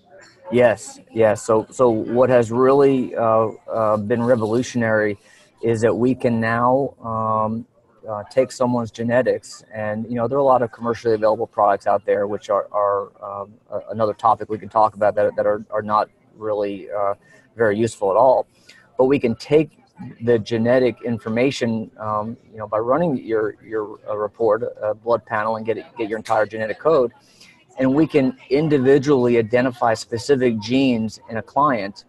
Yes, 0.54 1.00
yes. 1.12 1.42
So, 1.42 1.66
so 1.72 1.90
what 1.90 2.30
has 2.30 2.52
really 2.52 3.12
uh, 3.16 3.48
uh, 3.68 3.96
been 3.96 4.22
revolutionary 4.22 5.18
is 5.64 5.80
that 5.80 5.92
we 5.92 6.14
can 6.14 6.38
now 6.38 6.94
um, 7.02 7.66
uh, 8.08 8.22
take 8.30 8.52
someone's 8.52 8.92
genetics, 8.92 9.64
and 9.74 10.04
you 10.08 10.14
know 10.14 10.28
there 10.28 10.38
are 10.38 10.42
a 10.42 10.44
lot 10.44 10.62
of 10.62 10.70
commercially 10.70 11.14
available 11.14 11.48
products 11.48 11.88
out 11.88 12.06
there, 12.06 12.28
which 12.28 12.50
are, 12.50 12.68
are 12.70 13.10
um, 13.20 13.54
another 13.90 14.14
topic 14.14 14.48
we 14.48 14.56
can 14.56 14.68
talk 14.68 14.94
about 14.94 15.16
that, 15.16 15.34
that 15.34 15.44
are, 15.44 15.64
are 15.70 15.82
not 15.82 16.08
really 16.36 16.88
uh, 16.88 17.14
very 17.56 17.76
useful 17.76 18.12
at 18.12 18.16
all. 18.16 18.46
But 18.96 19.06
we 19.06 19.18
can 19.18 19.34
take 19.34 19.70
the 20.20 20.38
genetic 20.38 21.02
information, 21.04 21.90
um, 21.98 22.36
you 22.52 22.58
know, 22.58 22.68
by 22.68 22.78
running 22.78 23.16
your 23.16 23.56
your 23.60 23.98
report, 24.14 24.62
a 24.80 24.94
blood 24.94 25.26
panel, 25.26 25.56
and 25.56 25.66
get 25.66 25.78
it, 25.78 25.86
get 25.98 26.08
your 26.08 26.18
entire 26.18 26.46
genetic 26.46 26.78
code, 26.78 27.10
and 27.78 27.94
we 27.94 28.06
can 28.06 28.36
individually 28.50 29.38
identify 29.38 29.94
specific 29.94 30.58
genes 30.60 31.20
in 31.28 31.36
a 31.38 31.42
client 31.42 32.04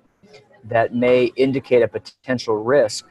that 0.65 0.93
may 0.93 1.25
indicate 1.35 1.81
a 1.81 1.87
potential 1.87 2.57
risk, 2.57 3.05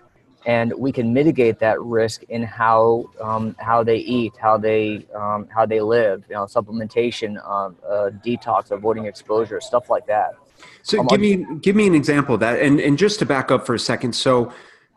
and 0.47 0.73
we 0.77 0.93
can 0.93 1.13
mitigate 1.13 1.59
that 1.61 1.81
risk 1.81 2.23
in 2.29 2.43
how 2.43 3.11
um, 3.21 3.57
how 3.59 3.83
they 3.83 3.97
eat, 3.99 4.33
how 4.39 4.59
they 4.59 5.07
um, 5.15 5.49
how 5.55 5.65
they 5.65 5.81
live, 5.81 6.25
you 6.29 6.35
know, 6.35 6.45
supplementation, 6.45 7.39
uh, 7.45 7.71
uh, 7.87 8.11
detox, 8.25 8.71
avoiding 8.71 9.07
exposure, 9.07 9.61
stuff 9.61 9.89
like 9.89 10.07
that. 10.07 10.35
So 10.83 11.01
um, 11.01 11.07
give 11.07 11.21
me 11.21 11.47
give 11.61 11.77
me 11.77 11.87
an 11.87 11.95
example 11.95 12.35
of 12.35 12.41
that, 12.41 12.61
and 12.61 12.81
and 12.81 12.99
just 12.99 13.19
to 13.21 13.27
back 13.27 13.51
up 13.51 13.67
for 13.67 13.75
a 13.75 13.79
second. 13.79 14.15
So 14.15 14.53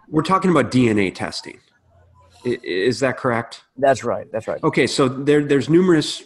we're 0.10 0.24
talking 0.24 0.52
about 0.52 0.72
DNA 0.72 1.14
testing. 1.14 1.60
Is 2.44 3.00
that 3.02 3.18
correct? 3.18 3.64
That's 3.78 4.04
right. 4.04 4.32
That's 4.32 4.48
right. 4.48 4.64
Okay, 4.64 4.88
so 4.88 5.08
there 5.08 5.44
there's 5.44 5.70
numerous. 5.70 6.24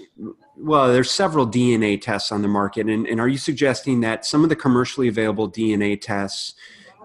Well, 0.57 0.91
there's 0.91 1.09
several 1.09 1.47
DNA 1.47 1.99
tests 1.99 2.31
on 2.31 2.41
the 2.41 2.47
market, 2.47 2.87
and, 2.87 3.07
and 3.07 3.19
are 3.19 3.27
you 3.27 3.37
suggesting 3.37 4.01
that 4.01 4.25
some 4.25 4.43
of 4.43 4.49
the 4.49 4.55
commercially 4.55 5.07
available 5.07 5.49
DNA 5.49 5.99
tests, 5.99 6.55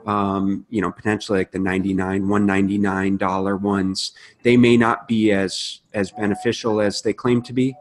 um, 0.05 0.67
you 0.69 0.81
know, 0.81 0.91
potentially 0.91 1.39
like 1.39 1.53
the 1.53 1.59
99, 1.59 2.29
199 2.29 3.17
dollar 3.17 3.57
ones, 3.57 4.13
they 4.43 4.57
may 4.57 4.77
not 4.77 5.07
be 5.07 5.33
as 5.33 5.81
as 5.95 6.11
beneficial 6.11 6.81
as 6.81 7.03
they 7.03 7.13
claim 7.13 7.41
to 7.43 7.53
be? 7.53 7.75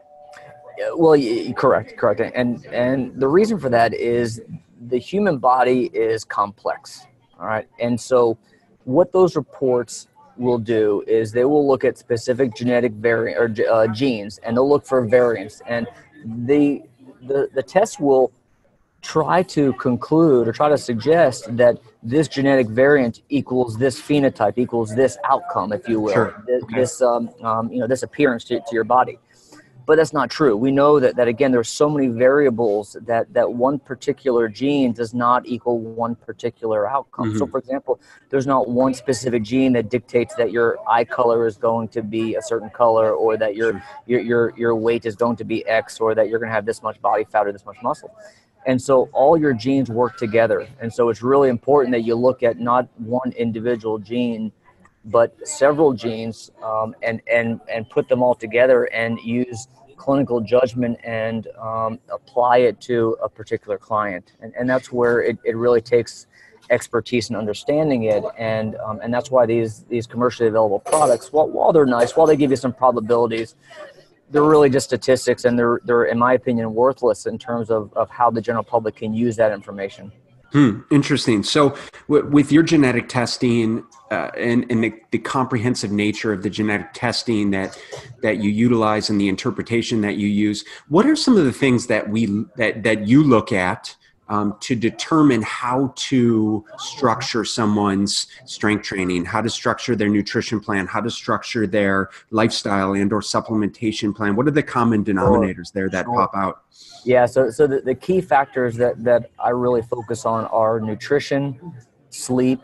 Well, 0.94 1.20
correct, 1.54 1.96
correct. 1.96 2.20
And 2.20 2.64
and 2.66 3.18
the 3.20 3.28
reason 3.28 3.58
for 3.58 3.68
that 3.70 3.92
is 3.92 4.40
the 4.88 4.98
human 4.98 5.38
body 5.38 5.90
is 5.92 6.24
complex. 6.24 7.06
All 7.38 7.46
right, 7.46 7.68
and 7.80 8.00
so 8.00 8.38
what 8.84 9.12
those 9.12 9.34
reports 9.34 10.06
will 10.36 10.58
do 10.58 11.02
is 11.06 11.32
they 11.32 11.44
will 11.44 11.66
look 11.66 11.84
at 11.84 11.98
specific 11.98 12.54
genetic 12.54 12.92
variant 12.92 13.38
or 13.38 13.72
uh, 13.72 13.86
genes 13.88 14.38
and 14.38 14.56
they'll 14.56 14.68
look 14.68 14.86
for 14.86 15.06
variants 15.06 15.62
and 15.66 15.86
the, 16.24 16.82
the 17.22 17.48
the 17.54 17.62
test 17.62 18.00
will 18.00 18.32
try 19.02 19.42
to 19.42 19.72
conclude 19.74 20.48
or 20.48 20.52
try 20.52 20.68
to 20.68 20.78
suggest 20.78 21.56
that 21.56 21.78
this 22.02 22.26
genetic 22.28 22.66
variant 22.66 23.22
equals 23.28 23.78
this 23.78 24.00
phenotype 24.00 24.58
equals 24.58 24.94
this 24.94 25.16
outcome 25.24 25.72
if 25.72 25.88
you 25.88 26.00
will 26.00 26.12
sure. 26.12 26.42
this, 26.46 26.62
okay. 26.64 26.80
this 26.80 27.02
um, 27.02 27.30
um, 27.42 27.70
you 27.72 27.78
know 27.78 27.86
this 27.86 28.02
appearance 28.02 28.44
to, 28.44 28.58
to 28.58 28.72
your 28.72 28.84
body 28.84 29.18
but 29.86 29.96
that's 29.96 30.12
not 30.12 30.30
true. 30.30 30.56
We 30.56 30.72
know 30.72 30.98
that, 30.98 31.14
that 31.14 31.28
again, 31.28 31.52
there's 31.52 31.68
so 31.68 31.88
many 31.88 32.08
variables 32.08 32.96
that, 33.02 33.32
that 33.32 33.52
one 33.52 33.78
particular 33.78 34.48
gene 34.48 34.92
does 34.92 35.14
not 35.14 35.46
equal 35.46 35.78
one 35.78 36.16
particular 36.16 36.90
outcome. 36.90 37.28
Mm-hmm. 37.28 37.38
So, 37.38 37.46
for 37.46 37.58
example, 37.58 38.00
there's 38.28 38.48
not 38.48 38.68
one 38.68 38.94
specific 38.94 39.44
gene 39.44 39.72
that 39.74 39.88
dictates 39.88 40.34
that 40.34 40.50
your 40.50 40.76
eye 40.88 41.04
color 41.04 41.46
is 41.46 41.56
going 41.56 41.88
to 41.88 42.02
be 42.02 42.34
a 42.34 42.42
certain 42.42 42.68
color, 42.68 43.14
or 43.14 43.36
that 43.36 43.54
your, 43.54 43.72
sure. 43.72 43.82
your, 44.06 44.20
your, 44.20 44.54
your 44.58 44.74
weight 44.74 45.06
is 45.06 45.14
going 45.14 45.36
to 45.36 45.44
be 45.44 45.64
X, 45.66 46.00
or 46.00 46.14
that 46.16 46.28
you're 46.28 46.40
going 46.40 46.50
to 46.50 46.54
have 46.54 46.66
this 46.66 46.82
much 46.82 47.00
body 47.00 47.24
fat 47.24 47.46
or 47.46 47.52
this 47.52 47.64
much 47.64 47.76
muscle. 47.82 48.12
And 48.66 48.82
so 48.82 49.08
all 49.12 49.38
your 49.38 49.52
genes 49.52 49.88
work 49.88 50.16
together. 50.16 50.66
And 50.80 50.92
so 50.92 51.08
it's 51.08 51.22
really 51.22 51.48
important 51.48 51.92
that 51.92 52.00
you 52.00 52.16
look 52.16 52.42
at 52.42 52.58
not 52.58 52.88
one 52.98 53.30
individual 53.36 53.98
gene 54.00 54.50
but 55.06 55.34
several 55.46 55.92
genes 55.92 56.50
um, 56.62 56.94
and, 57.02 57.22
and, 57.32 57.60
and 57.72 57.88
put 57.88 58.08
them 58.08 58.22
all 58.22 58.34
together 58.34 58.84
and 58.84 59.18
use 59.20 59.68
clinical 59.96 60.40
judgment 60.40 60.98
and 61.04 61.48
um, 61.60 61.98
apply 62.12 62.58
it 62.58 62.80
to 62.82 63.16
a 63.22 63.28
particular 63.28 63.78
client. 63.78 64.32
And, 64.40 64.52
and 64.58 64.68
that's 64.68 64.92
where 64.92 65.22
it, 65.22 65.38
it 65.44 65.56
really 65.56 65.80
takes 65.80 66.26
expertise 66.70 67.28
and 67.28 67.36
understanding 67.36 68.04
it. 68.04 68.24
And, 68.36 68.76
um, 68.76 69.00
and 69.02 69.14
that's 69.14 69.30
why 69.30 69.46
these, 69.46 69.84
these 69.84 70.06
commercially 70.06 70.48
available 70.48 70.80
products, 70.80 71.32
while, 71.32 71.48
while 71.48 71.72
they're 71.72 71.86
nice, 71.86 72.16
while 72.16 72.26
they 72.26 72.36
give 72.36 72.50
you 72.50 72.56
some 72.56 72.72
probabilities, 72.72 73.54
they're 74.30 74.42
really 74.42 74.68
just 74.68 74.86
statistics 74.86 75.44
and 75.44 75.56
they're, 75.58 75.80
they're, 75.84 76.04
in 76.04 76.18
my 76.18 76.32
opinion, 76.34 76.74
worthless 76.74 77.26
in 77.26 77.38
terms 77.38 77.70
of, 77.70 77.92
of 77.94 78.10
how 78.10 78.30
the 78.30 78.40
general 78.40 78.64
public 78.64 78.96
can 78.96 79.14
use 79.14 79.36
that 79.36 79.52
information. 79.52 80.10
Hmm, 80.56 80.80
interesting. 80.90 81.42
So, 81.42 81.76
w- 82.08 82.26
with 82.30 82.50
your 82.50 82.62
genetic 82.62 83.10
testing 83.10 83.84
uh, 84.10 84.30
and, 84.38 84.64
and 84.70 84.82
the, 84.82 84.94
the, 85.10 85.18
comprehensive 85.18 85.92
nature 85.92 86.32
of 86.32 86.42
the 86.42 86.48
genetic 86.48 86.94
testing 86.94 87.50
that 87.50 87.78
that 88.22 88.38
you 88.38 88.48
utilize 88.48 89.10
and 89.10 89.20
the 89.20 89.28
interpretation 89.28 90.00
that 90.00 90.16
you 90.16 90.28
use, 90.28 90.64
what 90.88 91.04
are 91.04 91.14
some 91.14 91.36
of 91.36 91.44
the 91.44 91.52
things 91.52 91.88
that 91.88 92.08
we 92.08 92.24
that 92.56 92.84
that 92.84 93.06
you 93.06 93.22
look 93.22 93.52
at 93.52 93.94
um, 94.28 94.56
to 94.60 94.74
determine 94.74 95.42
how 95.42 95.92
to 95.96 96.64
structure 96.78 97.44
someone's 97.44 98.26
strength 98.44 98.84
training, 98.84 99.24
how 99.24 99.40
to 99.40 99.50
structure 99.50 99.94
their 99.94 100.08
nutrition 100.08 100.60
plan, 100.60 100.86
how 100.86 101.00
to 101.00 101.10
structure 101.10 101.66
their 101.66 102.10
lifestyle 102.30 102.94
and 102.94 103.12
or 103.12 103.20
supplementation 103.20 104.14
plan? 104.14 104.36
What 104.36 104.46
are 104.48 104.52
the 104.52 104.62
common 104.62 105.04
denominators 105.04 105.72
there 105.72 105.88
that 105.90 106.06
pop 106.06 106.34
out? 106.34 106.62
Yeah, 107.04 107.26
so 107.26 107.50
so 107.50 107.66
the, 107.66 107.80
the 107.80 107.94
key 107.94 108.20
factors 108.20 108.76
that 108.76 109.02
that 109.04 109.30
I 109.38 109.50
really 109.50 109.82
focus 109.82 110.26
on 110.26 110.46
are 110.46 110.80
nutrition, 110.80 111.74
sleep, 112.10 112.60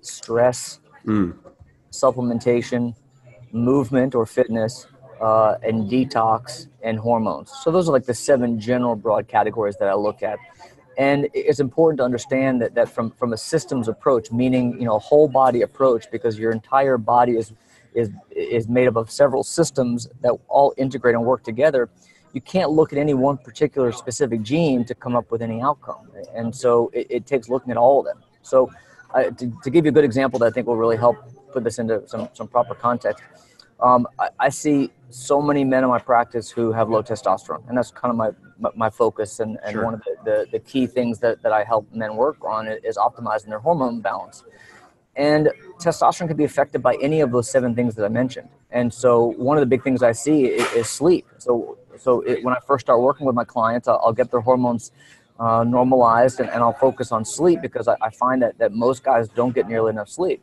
stress, 0.00 0.78
mm. 1.04 1.36
supplementation, 1.90 2.94
movement 3.52 4.14
or 4.14 4.26
fitness, 4.26 4.86
uh, 5.20 5.56
and 5.62 5.90
detox 5.90 6.68
and 6.82 6.98
hormones. 6.98 7.52
So 7.62 7.70
those 7.70 7.88
are 7.88 7.92
like 7.92 8.04
the 8.04 8.14
seven 8.14 8.60
general 8.60 8.94
broad 8.94 9.26
categories 9.26 9.76
that 9.78 9.88
I 9.88 9.94
look 9.94 10.22
at. 10.22 10.38
And 10.96 11.28
it's 11.34 11.60
important 11.60 11.98
to 11.98 12.04
understand 12.04 12.62
that, 12.62 12.74
that 12.74 12.88
from, 12.88 13.10
from 13.12 13.32
a 13.32 13.36
systems 13.36 13.88
approach, 13.88 14.30
meaning 14.30 14.78
you 14.78 14.86
know 14.86 14.96
a 14.96 15.00
whole 15.00 15.28
body 15.28 15.62
approach, 15.62 16.10
because 16.10 16.38
your 16.38 16.52
entire 16.52 16.98
body 16.98 17.32
is 17.32 17.52
is 17.94 18.10
is 18.30 18.68
made 18.68 18.88
up 18.88 18.96
of 18.96 19.10
several 19.10 19.42
systems 19.42 20.08
that 20.20 20.32
all 20.48 20.74
integrate 20.76 21.14
and 21.14 21.24
work 21.24 21.42
together 21.42 21.88
you 22.34 22.40
can't 22.40 22.70
look 22.70 22.92
at 22.92 22.98
any 22.98 23.14
one 23.14 23.38
particular 23.38 23.92
specific 23.92 24.42
gene 24.42 24.84
to 24.84 24.94
come 24.94 25.14
up 25.14 25.30
with 25.30 25.40
any 25.40 25.62
outcome. 25.62 26.10
And 26.34 26.54
so 26.54 26.90
it, 26.92 27.06
it 27.08 27.26
takes 27.26 27.48
looking 27.48 27.70
at 27.70 27.76
all 27.76 28.00
of 28.00 28.06
them. 28.06 28.22
So 28.42 28.70
uh, 29.14 29.30
to, 29.30 29.52
to, 29.62 29.70
give 29.70 29.84
you 29.84 29.90
a 29.90 29.92
good 29.92 30.04
example 30.04 30.40
that 30.40 30.46
I 30.46 30.50
think 30.50 30.66
will 30.66 30.76
really 30.76 30.96
help 30.96 31.16
put 31.52 31.62
this 31.62 31.78
into 31.78 32.02
some, 32.08 32.28
some 32.32 32.48
proper 32.48 32.74
context, 32.74 33.22
um, 33.80 34.08
I, 34.18 34.30
I, 34.40 34.48
see 34.48 34.90
so 35.14 35.40
many 35.40 35.64
men 35.64 35.84
in 35.84 35.88
my 35.88 35.98
practice 35.98 36.50
who 36.50 36.72
have 36.72 36.90
low 36.90 37.02
testosterone, 37.02 37.66
and 37.68 37.78
that's 37.78 37.90
kind 37.90 38.10
of 38.10 38.16
my 38.16 38.30
my 38.74 38.90
focus. 38.90 39.40
And, 39.40 39.58
and 39.64 39.72
sure. 39.72 39.84
one 39.84 39.94
of 39.94 40.02
the, 40.04 40.16
the, 40.24 40.46
the, 40.52 40.58
key 40.58 40.86
things 40.86 41.18
that, 41.18 41.42
that 41.42 41.52
I 41.52 41.64
help 41.64 41.92
men 41.92 42.14
work 42.16 42.38
on 42.44 42.68
is 42.68 42.96
optimizing 42.96 43.46
their 43.46 43.58
hormone 43.58 44.00
balance. 44.00 44.44
And 45.16 45.50
testosterone 45.78 46.28
can 46.28 46.36
be 46.36 46.44
affected 46.44 46.82
by 46.82 46.96
any 47.02 47.20
of 47.20 47.30
those 47.32 47.50
seven 47.50 47.74
things 47.74 47.94
that 47.96 48.04
I 48.04 48.08
mentioned. 48.08 48.48
And 48.70 48.94
so 48.94 49.34
one 49.36 49.56
of 49.56 49.60
the 49.60 49.66
big 49.66 49.82
things 49.82 50.02
I 50.02 50.12
see 50.12 50.46
is, 50.46 50.72
is 50.72 50.88
sleep. 50.88 51.26
So 51.38 51.78
so 51.98 52.20
it, 52.22 52.42
when 52.42 52.54
I 52.54 52.58
first 52.66 52.86
start 52.86 53.00
working 53.00 53.26
with 53.26 53.34
my 53.34 53.44
clients, 53.44 53.88
I'll, 53.88 54.00
I'll 54.04 54.12
get 54.12 54.30
their 54.30 54.40
hormones 54.40 54.92
uh, 55.38 55.64
normalized 55.64 56.40
and, 56.40 56.48
and, 56.48 56.62
I'll 56.62 56.72
focus 56.72 57.10
on 57.10 57.24
sleep 57.24 57.60
because 57.60 57.88
I, 57.88 57.96
I, 58.00 58.10
find 58.10 58.40
that, 58.42 58.56
that 58.58 58.72
most 58.72 59.02
guys 59.02 59.28
don't 59.28 59.52
get 59.52 59.68
nearly 59.68 59.90
enough 59.90 60.08
sleep. 60.08 60.40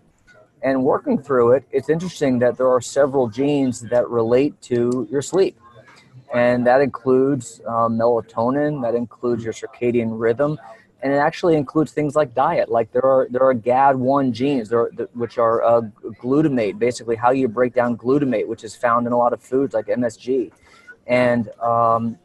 And 0.64 0.84
working 0.84 1.18
through 1.18 1.54
it, 1.54 1.64
it's 1.72 1.90
interesting 1.90 2.40
that 2.40 2.58
there 2.58 2.70
are 2.70 2.82
several 2.82 3.28
genes 3.28 3.82
that 3.82 4.08
relate 4.10 4.60
to 4.64 5.08
your 5.10 5.22
sleep. 5.22 5.58
And 6.34 6.66
that 6.68 6.82
includes 6.82 7.62
uh, 7.68 7.90
melatonin, 7.90 8.82
that 8.84 8.96
includes 8.96 9.44
your 9.44 9.54
circadian 9.54 10.10
rhythm, 10.12 10.58
and 11.04 11.12
it 11.12 11.18
actually 11.18 11.56
includes 11.56 11.92
things 11.92 12.16
like 12.16 12.34
diet. 12.34 12.70
Like 12.70 12.92
there 12.94 13.04
are 13.04 13.28
there 13.30 13.44
are 13.44 13.56
GAD1 13.56 14.32
genes, 14.32 14.72
are, 14.72 14.92
which 15.14 15.38
are 15.38 15.62
uh, 15.64 15.82
glutamate, 16.22 16.80
basically 16.80 17.18
how 17.18 17.32
you 17.32 17.48
break 17.50 17.74
down 17.74 17.98
glutamate, 17.98 18.48
which 18.48 18.64
is 18.64 18.76
found 18.76 19.08
in 19.08 19.14
a 19.14 19.18
lot 19.18 19.34
of 19.34 19.42
foods 19.42 19.74
like 19.74 19.88
MSG 19.88 20.52
and 21.08 21.50
um, 21.60 22.18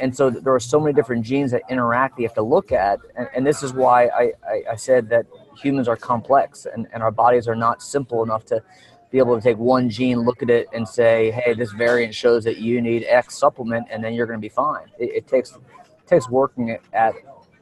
and 0.00 0.14
so 0.14 0.30
there 0.30 0.54
are 0.54 0.60
so 0.60 0.80
many 0.80 0.92
different 0.92 1.24
genes 1.24 1.52
that 1.52 1.62
interact 1.70 2.16
that 2.16 2.22
you 2.22 2.28
have 2.28 2.34
to 2.34 2.42
look 2.42 2.72
at 2.72 2.98
and, 3.16 3.28
and 3.34 3.46
this 3.46 3.62
is 3.62 3.72
why 3.72 4.06
I, 4.06 4.32
I, 4.46 4.62
I, 4.72 4.76
said 4.76 5.08
that 5.10 5.26
humans 5.56 5.88
are 5.88 5.96
complex 5.96 6.66
and, 6.72 6.86
and 6.92 7.02
our 7.02 7.10
bodies 7.10 7.48
are 7.48 7.56
not 7.56 7.82
simple 7.82 8.22
enough 8.22 8.44
to 8.46 8.62
be 9.10 9.18
able 9.18 9.36
to 9.36 9.42
take 9.42 9.56
one 9.56 9.88
gene 9.88 10.20
look 10.20 10.42
at 10.42 10.50
it 10.50 10.66
and 10.72 10.86
say 10.86 11.30
hey 11.30 11.54
this 11.54 11.72
variant 11.72 12.14
shows 12.14 12.44
that 12.44 12.58
you 12.58 12.80
need 12.80 13.04
x 13.08 13.38
supplement 13.38 13.86
and 13.90 14.02
then 14.02 14.14
you're 14.14 14.26
going 14.26 14.38
to 14.38 14.42
be 14.42 14.48
fine 14.48 14.86
it, 14.98 15.10
it 15.14 15.28
takes 15.28 15.56
takes 16.06 16.28
working 16.28 16.76
at 16.92 17.14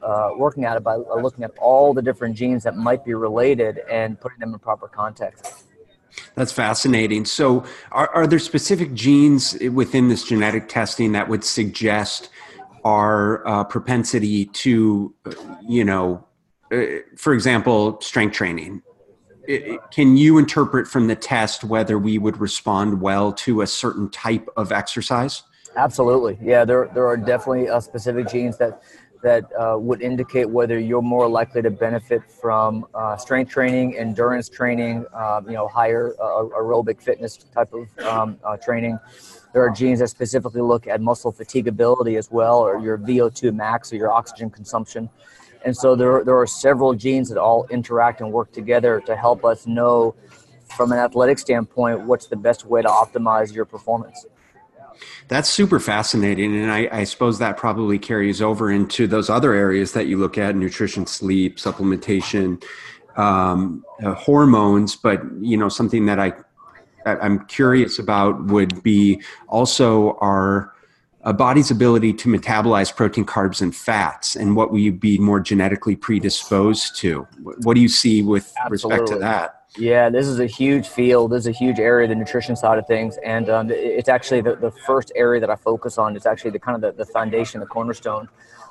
uh, 0.05 0.29
working 0.37 0.65
at 0.65 0.77
it 0.77 0.83
by 0.83 0.95
looking 0.95 1.43
at 1.43 1.51
all 1.57 1.93
the 1.93 2.01
different 2.01 2.35
genes 2.35 2.63
that 2.63 2.75
might 2.75 3.03
be 3.03 3.13
related 3.13 3.79
and 3.89 4.19
putting 4.19 4.39
them 4.39 4.53
in 4.53 4.59
proper 4.59 4.87
context. 4.87 5.65
That's 6.35 6.51
fascinating. 6.51 7.25
So, 7.25 7.65
are, 7.91 8.09
are 8.09 8.27
there 8.27 8.39
specific 8.39 8.93
genes 8.93 9.57
within 9.71 10.07
this 10.07 10.23
genetic 10.23 10.69
testing 10.69 11.11
that 11.13 11.27
would 11.27 11.43
suggest 11.43 12.29
our 12.83 13.45
uh, 13.47 13.63
propensity 13.63 14.45
to, 14.45 15.13
you 15.67 15.83
know, 15.83 16.24
uh, 16.71 16.77
for 17.15 17.33
example, 17.33 17.99
strength 18.01 18.33
training? 18.33 18.81
can 19.91 20.17
you 20.17 20.37
interpret 20.37 20.87
from 20.87 21.07
the 21.07 21.15
test 21.15 21.63
whether 21.63 21.99
we 21.99 22.17
would 22.17 22.37
respond 22.37 22.99
well 23.01 23.31
to 23.31 23.61
a 23.61 23.67
certain 23.67 24.09
type 24.09 24.49
of 24.57 24.71
exercise? 24.71 25.43
Absolutely. 25.75 26.37
Yeah, 26.41 26.65
there, 26.65 26.89
there 26.93 27.05
are 27.05 27.17
definitely 27.17 27.69
uh, 27.69 27.79
specific 27.79 28.27
genes 28.27 28.57
that 28.57 28.81
that 29.23 29.45
uh, 29.59 29.75
would 29.75 30.03
indicate 30.03 30.47
whether 30.47 30.77
you're 30.77 31.01
more 31.01 31.27
likely 31.27 31.59
to 31.59 31.71
benefit 31.71 32.21
from 32.29 32.85
uh, 32.93 33.17
strength 33.17 33.49
training, 33.49 33.97
endurance 33.97 34.49
training, 34.49 35.03
um, 35.15 35.47
you 35.47 35.53
know, 35.53 35.67
higher 35.67 36.13
uh, 36.21 36.43
aerobic 36.59 37.01
fitness 37.01 37.37
type 37.37 37.73
of 37.73 37.87
um, 38.05 38.37
training. 38.63 38.99
There 39.51 39.63
are 39.63 39.71
genes 39.71 39.97
that 39.99 40.09
specifically 40.09 40.61
look 40.61 40.85
at 40.85 41.01
muscle 41.01 41.33
fatigability 41.33 42.19
as 42.19 42.29
well, 42.29 42.59
or 42.59 42.77
your 42.77 42.99
VO2 42.99 43.51
max, 43.55 43.91
or 43.91 43.95
your 43.95 44.11
oxygen 44.11 44.51
consumption. 44.51 45.09
And 45.65 45.75
so 45.75 45.95
there, 45.95 46.23
there 46.23 46.37
are 46.37 46.47
several 46.47 46.93
genes 46.93 47.29
that 47.29 47.39
all 47.39 47.65
interact 47.71 48.21
and 48.21 48.31
work 48.31 48.51
together 48.51 49.01
to 49.07 49.15
help 49.15 49.43
us 49.43 49.65
know, 49.65 50.15
from 50.77 50.91
an 50.91 50.99
athletic 50.99 51.39
standpoint, 51.39 52.01
what's 52.01 52.27
the 52.27 52.35
best 52.35 52.65
way 52.65 52.83
to 52.83 52.87
optimize 52.87 53.53
your 53.53 53.65
performance. 53.65 54.27
That's 55.27 55.49
super 55.49 55.79
fascinating. 55.79 56.55
And 56.55 56.71
I, 56.71 56.87
I, 56.91 57.03
suppose 57.03 57.39
that 57.39 57.57
probably 57.57 57.99
carries 57.99 58.41
over 58.41 58.71
into 58.71 59.07
those 59.07 59.29
other 59.29 59.53
areas 59.53 59.91
that 59.93 60.07
you 60.07 60.17
look 60.17 60.37
at 60.37 60.55
nutrition, 60.55 61.05
sleep, 61.05 61.57
supplementation, 61.57 62.63
um, 63.17 63.83
uh, 64.03 64.13
hormones. 64.13 64.95
But, 64.95 65.21
you 65.41 65.57
know, 65.57 65.67
something 65.67 66.05
that 66.05 66.19
I, 66.19 66.33
I'm 67.05 67.45
curious 67.47 67.99
about 67.99 68.45
would 68.45 68.83
be 68.83 69.21
also 69.47 70.13
our 70.21 70.74
a 71.25 71.33
body's 71.33 71.71
ability 71.71 72.13
to 72.13 72.29
metabolize 72.29 72.95
protein, 72.95 73.25
carbs, 73.25 73.61
and 73.61 73.75
fats, 73.75 74.35
and 74.35 74.55
what 74.55 74.71
will 74.71 74.79
you 74.79 74.91
be 74.91 75.17
more 75.17 75.39
genetically 75.39 75.95
predisposed 75.95 76.95
to? 76.97 77.27
What 77.41 77.73
do 77.73 77.81
you 77.81 77.89
see 77.89 78.21
with 78.21 78.53
Absolutely. 78.63 78.99
respect 78.99 79.07
to 79.13 79.19
that? 79.19 79.61
Yeah, 79.77 80.09
this 80.09 80.27
is 80.27 80.39
a 80.39 80.45
huge 80.45 80.87
field. 80.87 81.31
This 81.31 81.41
is 81.41 81.47
a 81.47 81.51
huge 81.51 81.79
area, 81.79 82.07
the 82.07 82.15
nutrition 82.15 82.55
side 82.55 82.77
of 82.77 82.85
things, 82.85 83.17
and 83.25 83.49
um, 83.49 83.71
it's 83.71 84.07
actually 84.07 84.41
the, 84.41 84.55
the 84.55 84.71
first 84.71 85.11
area 85.15 85.41
that 85.41 85.49
I 85.49 85.55
focus 85.55 85.97
on. 85.97 86.15
It's 86.15 86.27
actually 86.27 86.51
the 86.51 86.59
kind 86.59 86.75
of 86.75 86.81
the, 86.81 87.03
the 87.03 87.11
foundation, 87.11 87.59
the 87.59 87.65
cornerstone 87.65 88.29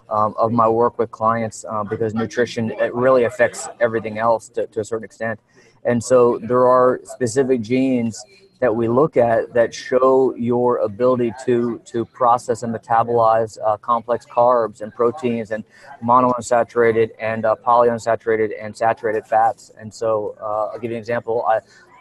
um, 0.08 0.34
of 0.38 0.52
my 0.52 0.68
work 0.68 0.96
with 0.99 1.11
clients, 1.11 1.64
uh, 1.68 1.82
because 1.82 2.14
nutrition 2.14 2.70
it 2.70 2.94
really 2.94 3.25
affects 3.25 3.68
everything 3.80 4.18
else 4.18 4.49
to, 4.50 4.66
to 4.68 4.80
a 4.80 4.84
certain 4.84 5.04
extent. 5.04 5.40
And 5.84 6.02
so 6.02 6.38
there 6.38 6.66
are 6.68 7.00
specific 7.04 7.61
genes 7.61 8.25
that 8.64 8.75
we 8.75 8.88
look 8.88 9.14
at 9.18 9.52
that 9.52 9.75
show 9.75 10.35
your 10.50 10.78
ability 10.78 11.30
to 11.44 11.54
to 11.85 11.99
process 12.21 12.62
and 12.62 12.75
metabolize 12.75 13.52
uh, 13.62 13.76
complex 13.90 14.25
carbs 14.38 14.80
and 14.83 14.88
proteins 15.00 15.50
and 15.54 15.62
monounsaturated 16.02 17.09
and 17.30 17.40
uh, 17.44 17.54
polyunsaturated 17.68 18.50
and 18.62 18.71
saturated 18.85 19.25
fats. 19.26 19.62
And 19.78 19.88
so, 20.00 20.06
uh, 20.40 20.71
I'll 20.71 20.78
give 20.83 20.90
you 20.92 20.97
an 20.97 21.04
example. 21.06 21.37
I, 21.54 21.56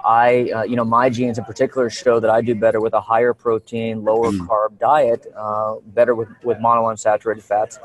I, 0.06 0.52
uh, 0.56 0.64
you 0.64 0.78
know, 0.80 0.86
my 0.86 1.10
genes 1.10 1.38
in 1.38 1.46
particular 1.46 1.90
show 1.90 2.16
that 2.22 2.32
I 2.38 2.40
do 2.50 2.56
better 2.56 2.80
with 2.86 2.94
a 2.94 3.02
higher 3.02 3.34
protein, 3.34 4.04
lower 4.04 4.32
mm. 4.32 4.48
carb 4.48 4.72
diet, 4.80 5.22
uh, 5.36 5.76
better 5.98 6.14
with, 6.16 6.30
with 6.44 6.58
monounsaturated 6.60 7.44
fats. 7.44 7.78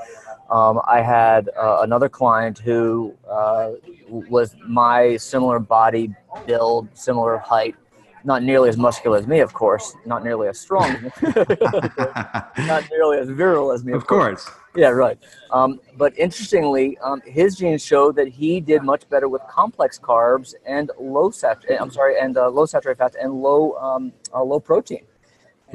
Um, 0.51 0.81
I 0.87 1.01
had 1.01 1.51
uh, 1.51 1.79
another 1.83 2.09
client 2.09 2.59
who 2.59 3.15
uh, 3.29 3.73
was 4.09 4.57
my 4.67 5.17
similar 5.17 5.59
body 5.59 6.05
build, 6.47 6.89
similar 6.95 7.37
height, 7.39 7.77
not 8.25 8.43
nearly 8.43 8.69
as 8.69 8.77
muscular 8.77 9.19
as 9.19 9.27
me, 9.27 9.41
of 9.41 9.53
course, 9.53 9.95
not 10.05 10.25
nearly 10.25 10.49
as 10.49 10.59
strong, 10.59 11.11
not 11.23 12.85
nearly 12.91 13.19
as 13.19 13.29
virile 13.31 13.73
as 13.73 13.85
me. 13.85 13.93
Of, 13.93 14.03
of 14.03 14.07
course. 14.07 14.45
course. 14.45 14.57
Yeah, 14.77 14.89
right. 14.89 15.19
Um, 15.51 15.81
but 15.97 16.17
interestingly, 16.19 16.99
um, 16.99 17.21
his 17.25 17.57
genes 17.57 17.85
showed 17.85 18.17
that 18.17 18.29
he 18.29 18.61
did 18.61 18.83
much 18.83 19.09
better 19.09 19.29
with 19.29 19.43
complex 19.49 19.99
carbs 19.99 20.55
and 20.67 20.91
low 21.01 21.31
sat. 21.31 21.65
Eh, 21.69 21.77
I'm 21.81 21.91
sorry, 21.91 22.19
and 22.19 22.37
uh, 22.37 22.49
low 22.49 22.67
saturated 22.67 22.99
fats 22.99 23.17
and 23.21 23.33
low 23.33 23.73
um, 23.77 24.13
uh, 24.33 24.43
low 24.43 24.61
protein. 24.61 25.05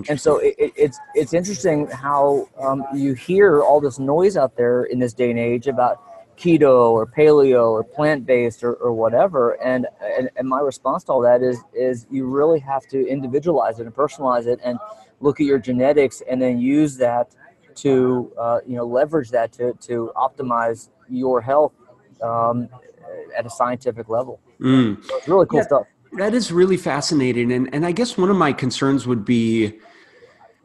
And 0.10 0.20
so 0.20 0.38
it, 0.38 0.56
it, 0.58 0.74
it's 0.76 1.00
it's 1.14 1.34
interesting 1.34 1.88
how 1.88 2.50
um, 2.60 2.84
you 2.96 3.14
hear 3.14 3.62
all 3.62 3.80
this 3.80 4.00
noise 4.00 4.38
out 4.38 4.56
there 4.56 4.86
in 4.86 5.00
this 5.00 5.14
day 5.14 5.30
and 5.30 5.40
age 5.40 5.68
about 5.68 6.02
keto 6.38 6.92
or 6.92 7.06
paleo 7.06 7.72
or 7.72 7.84
plant-based 7.84 8.64
or, 8.64 8.74
or 8.76 8.94
whatever. 8.94 9.62
And, 9.64 9.88
and 10.02 10.30
and 10.36 10.48
my 10.48 10.60
response 10.60 11.04
to 11.06 11.14
all 11.14 11.22
that 11.22 11.42
is 11.42 11.60
is 11.74 12.08
you 12.10 12.26
really 12.26 12.60
have 12.60 12.88
to 12.88 13.08
individualize 13.08 13.80
it 13.80 13.86
and 13.86 13.96
personalize 13.96 14.48
it 14.48 14.60
and 14.64 14.78
look 15.20 15.40
at 15.40 15.46
your 15.46 15.60
genetics 15.60 16.22
and 16.30 16.42
then 16.42 16.60
use 16.60 16.98
that 16.98 17.36
to 17.76 18.32
uh, 18.40 18.60
you 18.68 18.76
know 18.76 18.86
leverage 18.86 19.30
that 19.32 19.52
to 19.54 19.74
to 19.82 20.12
optimize 20.16 20.90
your 21.10 21.42
health 21.42 21.74
um, 22.22 22.70
at 23.38 23.46
a 23.46 23.50
scientific 23.50 24.10
level. 24.10 24.40
Mm. 24.60 25.04
so 25.04 25.18
it's 25.18 25.28
really 25.28 25.46
cool 25.46 25.60
yeah, 25.60 25.66
stuff. 25.66 25.88
that 26.14 26.34
is 26.34 26.52
really 26.52 26.78
fascinating. 26.78 27.52
And 27.52 27.74
and 27.74 27.86
i 27.86 27.92
guess 27.92 28.18
one 28.18 28.30
of 28.30 28.38
my 28.38 28.54
concerns 28.54 29.06
would 29.08 29.26
be 29.26 29.80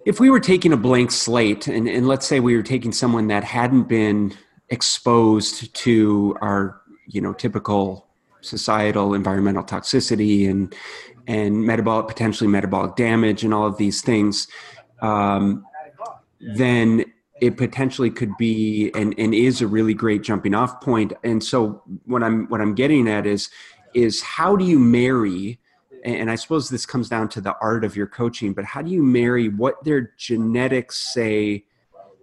if 0.05 0.21
we 0.21 0.31
were 0.31 0.41
taking 0.41 0.73
a 0.73 0.77
blank 0.77 1.11
slate 1.11 1.67
and, 1.67 1.89
and 1.89 2.07
let's 2.07 2.27
say 2.27 2.41
we 2.41 2.57
were 2.57 2.63
taking 2.63 2.93
someone 2.93 3.27
that 3.29 3.45
hadn't 3.45 3.85
been 3.85 4.33
exposed 4.71 5.75
to 5.75 6.37
our 6.41 6.81
you 7.07 7.21
know 7.21 7.33
typical 7.33 8.07
societal 8.41 9.15
environmental 9.15 9.65
toxicity 9.65 10.49
and 10.49 10.75
and 11.27 11.65
metabolic 11.65 12.07
potentially 12.07 12.49
metabolic 12.49 12.95
damage 12.97 13.45
and 13.45 13.53
all 13.53 13.67
of 13.67 13.77
these 13.77 14.03
things 14.03 14.47
um, 15.01 15.65
then 16.41 17.05
it 17.41 17.57
potentially 17.57 18.11
could 18.11 18.37
be 18.37 18.91
and, 18.95 19.15
and 19.19 19.35
is 19.35 19.61
a 19.61 19.67
really 19.67 19.95
great 19.95 20.23
jumping 20.23 20.55
off 20.55 20.81
point. 20.81 21.13
And 21.25 21.43
so 21.43 21.83
what 22.05 22.23
i'm 22.23 22.49
what 22.49 22.61
i'm 22.61 22.75
getting 22.75 23.09
at 23.09 23.27
is 23.27 23.51
is 23.95 24.21
how 24.21 24.57
do 24.57 24.65
you 24.65 24.79
marry 24.79 25.59
and 26.05 26.31
i 26.31 26.35
suppose 26.35 26.69
this 26.69 26.87
comes 26.87 27.09
down 27.09 27.29
to 27.29 27.41
the 27.41 27.57
art 27.61 27.85
of 27.85 27.97
your 27.97 28.07
coaching 28.07 28.53
but 28.53 28.65
how 28.65 28.83
do 28.83 28.91
you 28.91 29.03
marry 29.03 29.49
what 29.49 29.83
their 29.85 30.13
genetics 30.17 31.13
say 31.13 31.65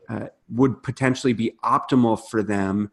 uh, 0.10 0.28
would 0.50 0.84
potentially 0.84 1.34
be 1.34 1.54
optimal 1.64 2.20
for 2.30 2.44
them 2.44 2.92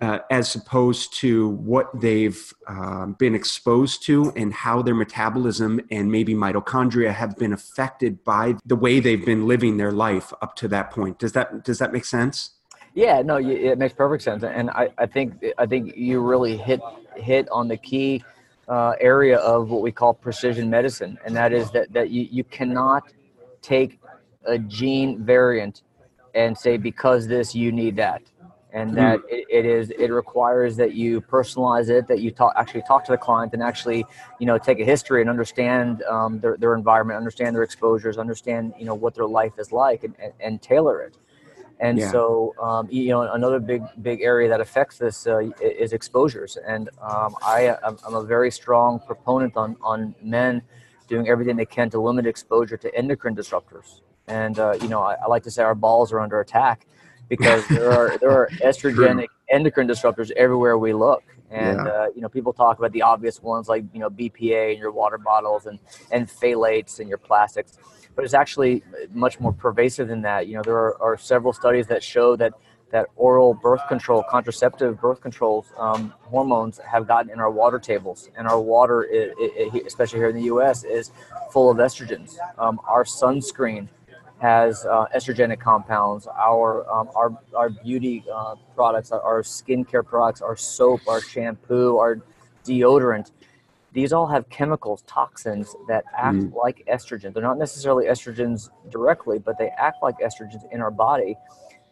uh, 0.00 0.20
as 0.30 0.54
opposed 0.54 1.12
to 1.14 1.48
what 1.48 1.88
they've 2.00 2.54
uh, 2.68 3.06
been 3.06 3.34
exposed 3.34 4.04
to 4.04 4.32
and 4.36 4.52
how 4.52 4.80
their 4.80 4.94
metabolism 4.94 5.80
and 5.90 6.10
maybe 6.10 6.34
mitochondria 6.34 7.12
have 7.12 7.36
been 7.36 7.52
affected 7.52 8.22
by 8.22 8.54
the 8.64 8.76
way 8.76 9.00
they've 9.00 9.26
been 9.26 9.46
living 9.46 9.76
their 9.76 9.90
life 9.90 10.32
up 10.40 10.54
to 10.54 10.68
that 10.68 10.90
point. 10.90 11.18
Does 11.18 11.32
that 11.32 11.64
does 11.64 11.78
that 11.78 11.92
make 11.92 12.04
sense? 12.04 12.50
Yeah 12.94 13.22
no 13.22 13.36
it 13.36 13.78
makes 13.78 13.94
perfect 13.94 14.22
sense 14.24 14.42
and 14.42 14.70
i, 14.70 14.88
I 14.98 15.06
think 15.06 15.44
i 15.56 15.66
think 15.66 15.94
you 15.96 16.20
really 16.20 16.56
hit 16.56 16.80
hit 17.16 17.48
on 17.50 17.68
the 17.68 17.76
key 17.76 18.24
uh, 18.66 18.94
area 19.00 19.38
of 19.38 19.70
what 19.70 19.82
we 19.82 19.92
call 19.92 20.12
precision 20.12 20.68
medicine 20.68 21.16
and 21.24 21.36
that 21.36 21.52
is 21.52 21.70
that 21.70 21.92
that 21.92 22.10
you, 22.10 22.26
you 22.30 22.44
cannot 22.44 23.12
take 23.62 24.00
a 24.46 24.58
gene 24.58 25.22
variant 25.24 25.82
and 26.34 26.56
say 26.56 26.76
because 26.76 27.26
this 27.26 27.54
you 27.54 27.72
need 27.72 27.96
that. 27.96 28.22
And 28.70 28.94
that 28.98 29.20
it, 29.30 29.46
it 29.48 29.64
is 29.64 29.90
it 29.90 30.08
requires 30.08 30.76
that 30.76 30.92
you 30.92 31.22
personalize 31.22 31.88
it 31.88 32.06
that 32.06 32.20
you 32.20 32.30
talk 32.30 32.52
actually 32.54 32.82
talk 32.82 33.02
to 33.06 33.12
the 33.12 33.16
client 33.16 33.54
and 33.54 33.62
actually 33.62 34.04
you 34.38 34.46
know 34.46 34.58
take 34.58 34.78
a 34.78 34.84
history 34.84 35.22
and 35.22 35.30
understand 35.30 36.02
um, 36.02 36.38
their, 36.38 36.58
their 36.58 36.74
environment 36.74 37.16
understand 37.16 37.56
their 37.56 37.62
exposures 37.62 38.18
understand 38.18 38.74
you 38.78 38.84
know 38.84 38.94
what 38.94 39.14
their 39.14 39.26
life 39.26 39.54
is 39.58 39.72
like 39.72 40.04
and, 40.04 40.14
and, 40.18 40.32
and 40.40 40.62
tailor 40.62 41.00
it. 41.00 41.16
And 41.80 41.98
yeah. 41.98 42.10
so 42.10 42.54
um, 42.60 42.86
you 42.90 43.08
know 43.08 43.22
another 43.32 43.58
big 43.58 43.82
big 44.02 44.20
area 44.20 44.50
that 44.50 44.60
affects 44.60 44.98
this 44.98 45.26
uh, 45.26 45.38
is 45.62 45.94
exposures. 45.94 46.58
And 46.66 46.90
um, 47.00 47.36
I, 47.40 47.74
i'm 47.82 48.14
a 48.14 48.22
very 48.22 48.50
strong 48.50 49.00
proponent 49.00 49.56
on 49.56 49.76
on 49.80 50.14
men 50.22 50.60
doing 51.08 51.26
everything 51.26 51.56
they 51.56 51.64
can 51.64 51.88
to 51.88 51.98
limit 51.98 52.26
exposure 52.26 52.76
to 52.76 52.94
endocrine 52.94 53.34
disruptors 53.34 54.02
and 54.28 54.58
uh, 54.58 54.76
you 54.80 54.88
know, 54.88 55.02
I, 55.02 55.14
I, 55.14 55.26
like 55.26 55.42
to 55.44 55.50
say 55.50 55.62
our 55.62 55.74
balls 55.74 56.12
are 56.12 56.20
under 56.20 56.40
attack 56.40 56.86
because 57.28 57.66
there 57.68 57.90
are 57.90 58.18
there 58.18 58.30
are 58.30 58.48
estrogenic 58.62 59.28
endocrine 59.48 59.88
disruptors 59.88 60.30
everywhere 60.32 60.78
we 60.78 60.92
look. 60.92 61.22
And 61.50 61.78
yeah. 61.78 61.92
uh, 61.92 62.06
you 62.14 62.20
know, 62.20 62.28
people 62.28 62.52
talk 62.52 62.78
about 62.78 62.92
the 62.92 63.02
obvious 63.02 63.42
ones 63.42 63.68
like 63.68 63.84
you 63.92 64.00
know 64.00 64.10
BPA 64.10 64.74
in 64.74 64.78
your 64.78 64.92
water 64.92 65.18
bottles 65.18 65.66
and 65.66 65.78
and 66.10 66.28
phthalates 66.28 67.00
in 67.00 67.08
your 67.08 67.18
plastics, 67.18 67.78
but 68.14 68.24
it's 68.24 68.34
actually 68.34 68.82
much 69.12 69.40
more 69.40 69.52
pervasive 69.52 70.08
than 70.08 70.22
that. 70.22 70.46
You 70.46 70.56
know, 70.56 70.62
there 70.62 70.76
are, 70.76 71.00
are 71.02 71.16
several 71.16 71.52
studies 71.52 71.86
that 71.86 72.02
show 72.02 72.36
that 72.36 72.52
that 72.90 73.06
oral 73.16 73.54
birth 73.54 73.86
control, 73.88 74.24
contraceptive 74.30 75.00
birth 75.00 75.20
control 75.20 75.64
um, 75.76 76.12
hormones 76.22 76.78
have 76.78 77.06
gotten 77.06 77.30
in 77.30 77.38
our 77.38 77.50
water 77.50 77.78
tables, 77.78 78.30
and 78.36 78.48
our 78.48 78.60
water, 78.60 79.04
it, 79.04 79.34
it, 79.38 79.86
especially 79.86 80.18
here 80.18 80.28
in 80.28 80.36
the 80.36 80.44
U.S., 80.44 80.84
is 80.84 81.12
full 81.52 81.70
of 81.70 81.78
estrogens. 81.78 82.36
Um, 82.58 82.80
our 82.86 83.04
sunscreen 83.04 83.88
has 84.40 84.86
uh, 84.86 85.06
estrogenic 85.14 85.60
compounds. 85.60 86.26
Our 86.26 86.88
um, 86.90 87.08
our 87.14 87.36
our 87.54 87.70
beauty 87.70 88.24
uh, 88.32 88.54
products, 88.74 89.10
our, 89.12 89.20
our 89.20 89.42
skincare 89.42 90.04
products, 90.04 90.40
our 90.40 90.56
soap, 90.56 91.00
our 91.08 91.20
shampoo, 91.20 91.98
our 91.98 92.20
deodorant. 92.64 93.32
These 93.92 94.12
all 94.12 94.26
have 94.26 94.48
chemicals, 94.48 95.02
toxins 95.06 95.74
that 95.88 96.04
act 96.16 96.36
mm. 96.36 96.54
like 96.54 96.84
estrogen. 96.86 97.32
They're 97.32 97.42
not 97.42 97.58
necessarily 97.58 98.06
estrogens 98.06 98.70
directly, 98.90 99.38
but 99.38 99.58
they 99.58 99.70
act 99.76 100.02
like 100.02 100.18
estrogens 100.18 100.70
in 100.70 100.80
our 100.80 100.90
body, 100.90 101.36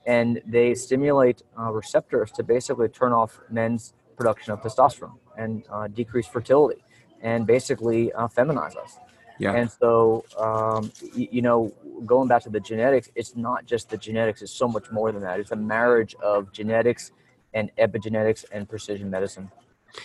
and 0.07 0.41
they 0.47 0.75
stimulate 0.75 1.43
uh, 1.59 1.73
receptors 1.73 2.31
to 2.33 2.43
basically 2.43 2.89
turn 2.89 3.13
off 3.13 3.41
men's 3.51 3.95
production 4.17 4.53
of 4.53 4.61
testosterone 4.61 5.19
and 5.37 5.65
uh, 5.71 5.89
decrease 5.89 6.27
fertility, 6.27 6.85
and 7.23 7.47
basically 7.47 8.13
uh, 8.13 8.29
feminize 8.29 8.77
us. 8.77 8.99
Yeah. 9.39 9.53
And 9.53 9.71
so, 9.71 10.25
um, 10.39 10.91
you, 11.15 11.29
you, 11.31 11.43
know, 11.43 11.73
going 12.05 12.29
back 12.29 12.43
to 12.43 12.51
the 12.51 12.61
genetics, 12.61 13.11
it's 13.15 13.37
not 13.37 13.67
just 13.67 13.91
the 13.91 13.97
genetics, 13.97 14.43
it's 14.43 14.53
so 14.53 14.69
much 14.69 14.91
more 14.91 15.13
than 15.13 15.23
that. 15.23 15.41
It's 15.41 15.51
a 15.51 15.57
marriage 15.57 16.15
of 16.23 16.53
genetics 16.53 17.13
and 17.55 17.71
epigenetics 17.79 18.45
and 18.53 18.69
precision 18.69 19.11
medicine. 19.11 19.51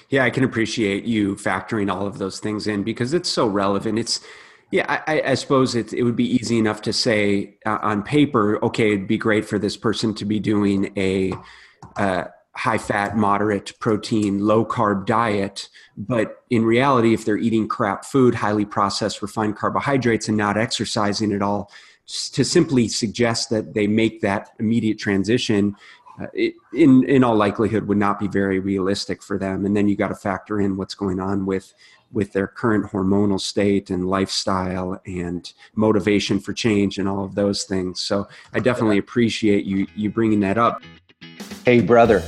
Yeah, 0.09 0.23
I 0.23 0.29
can 0.29 0.43
appreciate 0.43 1.03
you 1.03 1.35
factoring 1.35 1.91
all 1.91 2.05
of 2.05 2.17
those 2.17 2.39
things 2.39 2.67
in 2.67 2.83
because 2.83 3.13
it's 3.13 3.29
so 3.29 3.47
relevant. 3.47 3.99
It's, 3.99 4.21
yeah, 4.71 4.85
I, 5.05 5.21
I 5.25 5.33
suppose 5.33 5.75
it, 5.75 5.91
it 5.91 6.03
would 6.03 6.15
be 6.15 6.35
easy 6.35 6.57
enough 6.57 6.81
to 6.83 6.93
say 6.93 7.57
uh, 7.65 7.79
on 7.81 8.03
paper, 8.03 8.63
okay, 8.63 8.93
it'd 8.93 9.07
be 9.07 9.17
great 9.17 9.43
for 9.43 9.59
this 9.59 9.75
person 9.75 10.13
to 10.15 10.25
be 10.25 10.39
doing 10.39 10.93
a, 10.97 11.33
uh, 11.97 12.25
high 12.55 12.77
fat, 12.77 13.15
moderate 13.15 13.73
protein, 13.79 14.39
low 14.45 14.65
carb 14.65 15.05
diet. 15.05 15.69
But 15.97 16.43
in 16.49 16.65
reality, 16.65 17.13
if 17.13 17.23
they're 17.25 17.37
eating 17.37 17.67
crap 17.67 18.05
food, 18.05 18.35
highly 18.35 18.65
processed, 18.65 19.21
refined 19.21 19.55
carbohydrates, 19.55 20.27
and 20.27 20.37
not 20.37 20.57
exercising 20.57 21.31
at 21.31 21.41
all, 21.41 21.71
to 22.33 22.43
simply 22.43 22.87
suggest 22.87 23.49
that 23.51 23.73
they 23.73 23.87
make 23.87 24.21
that 24.21 24.49
immediate 24.59 24.99
transition, 24.99 25.75
uh, 26.21 26.27
it, 26.33 26.55
in 26.73 27.03
in 27.05 27.23
all 27.23 27.35
likelihood, 27.35 27.87
would 27.87 27.97
not 27.97 28.19
be 28.19 28.27
very 28.27 28.59
realistic 28.59 29.23
for 29.23 29.37
them. 29.37 29.65
And 29.65 29.75
then 29.77 29.87
you 29.87 29.95
got 29.95 30.09
to 30.09 30.15
factor 30.15 30.59
in 30.59 30.75
what's 30.75 30.95
going 30.95 31.19
on 31.19 31.45
with 31.45 31.73
with 32.11 32.33
their 32.33 32.47
current 32.47 32.91
hormonal 32.91 33.39
state 33.39 33.89
and 33.89 34.05
lifestyle 34.05 35.01
and 35.05 35.53
motivation 35.75 36.41
for 36.41 36.51
change 36.51 36.97
and 36.97 37.07
all 37.07 37.23
of 37.23 37.35
those 37.35 37.63
things. 37.63 38.01
So 38.01 38.27
I 38.53 38.59
definitely 38.59 38.97
appreciate 38.97 39.63
you 39.63 39.87
you 39.95 40.09
bringing 40.09 40.41
that 40.41 40.57
up. 40.57 40.83
Hey, 41.63 41.79
brother. 41.79 42.21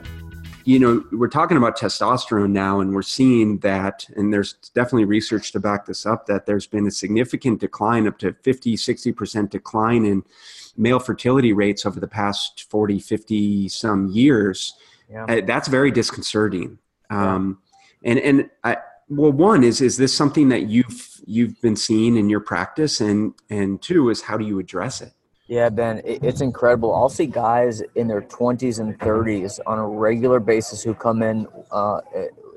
you 0.67 0.79
know, 0.79 1.01
we're 1.13 1.29
talking 1.29 1.55
about 1.55 1.79
testosterone 1.79 2.49
now, 2.49 2.81
and 2.81 2.93
we're 2.93 3.01
seeing 3.01 3.57
that, 3.59 4.05
and 4.17 4.33
there's 4.33 4.55
definitely 4.75 5.05
research 5.05 5.53
to 5.53 5.61
back 5.61 5.85
this 5.85 6.05
up, 6.05 6.25
that 6.25 6.45
there's 6.45 6.67
been 6.67 6.85
a 6.85 6.91
significant 6.91 7.61
decline, 7.61 8.05
up 8.05 8.17
to 8.19 8.33
50, 8.33 8.75
60% 8.75 9.49
decline 9.49 10.05
in 10.05 10.25
male 10.75 10.99
fertility 10.99 11.53
rates 11.53 11.85
over 11.85 12.01
the 12.01 12.07
past 12.07 12.69
40, 12.69 12.99
50 12.99 13.69
some 13.69 14.07
years. 14.07 14.73
Yeah. 15.09 15.23
Uh, 15.23 15.41
that's 15.45 15.69
very 15.69 15.89
disconcerting. 15.89 16.79
Um, 17.09 17.59
and, 18.03 18.19
and 18.19 18.49
I, 18.65 18.75
well, 19.07 19.31
one 19.31 19.63
is, 19.63 19.79
is 19.79 19.95
this 19.95 20.13
something 20.13 20.49
that 20.49 20.67
you've, 20.67 21.21
you've 21.25 21.61
been 21.61 21.77
seeing 21.77 22.17
in 22.17 22.29
your 22.29 22.41
practice? 22.41 22.99
And, 22.99 23.33
and 23.49 23.81
two 23.81 24.09
is 24.09 24.21
how 24.21 24.35
do 24.35 24.43
you 24.43 24.59
address 24.59 25.01
it? 25.01 25.13
Yeah, 25.47 25.69
Ben, 25.69 26.01
it's 26.03 26.41
incredible. 26.41 26.93
I'll 26.93 27.07
see 27.07 27.25
guys 27.25 27.81
in 27.95 28.07
their 28.07 28.21
20s 28.21 28.79
and 28.79 28.99
30s 28.99 29.59
on 29.65 29.79
a 29.79 29.87
regular 29.87 30.41
basis 30.41 30.83
who 30.83 30.93
come 30.93 31.23
in 31.23 31.47
uh, 31.71 32.01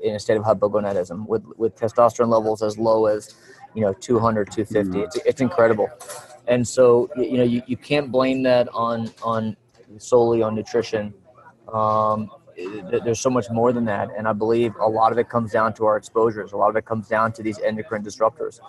in 0.03 0.15
a 0.15 0.19
state 0.19 0.35
of 0.35 0.43
hypogonadism 0.43 1.25
with, 1.25 1.43
with 1.57 1.75
testosterone 1.77 2.27
levels 2.27 2.61
as 2.61 2.77
low 2.77 3.05
as, 3.05 3.35
you 3.75 3.81
know, 3.81 3.93
200, 3.93 4.51
250. 4.51 4.89
Mm-hmm. 4.89 5.05
It's, 5.05 5.15
it's 5.25 5.41
incredible. 5.41 5.89
And 6.47 6.67
so, 6.67 7.09
you 7.15 7.37
know, 7.37 7.43
you, 7.43 7.61
you 7.65 7.77
can't 7.77 8.11
blame 8.11 8.43
that 8.43 8.67
on, 8.73 9.09
on 9.23 9.55
solely 9.97 10.41
on 10.41 10.53
nutrition. 10.53 11.13
Um, 11.71 12.29
there's 13.05 13.21
so 13.21 13.29
much 13.29 13.49
more 13.49 13.71
than 13.71 13.85
that. 13.85 14.09
And 14.17 14.27
I 14.27 14.33
believe 14.33 14.75
a 14.81 14.87
lot 14.87 15.13
of 15.13 15.17
it 15.17 15.29
comes 15.29 15.53
down 15.53 15.73
to 15.75 15.85
our 15.85 15.95
exposures. 15.95 16.51
A 16.51 16.57
lot 16.57 16.69
of 16.69 16.75
it 16.75 16.85
comes 16.85 17.07
down 17.07 17.31
to 17.33 17.43
these 17.43 17.59
endocrine 17.59 18.03
disruptors. 18.03 18.59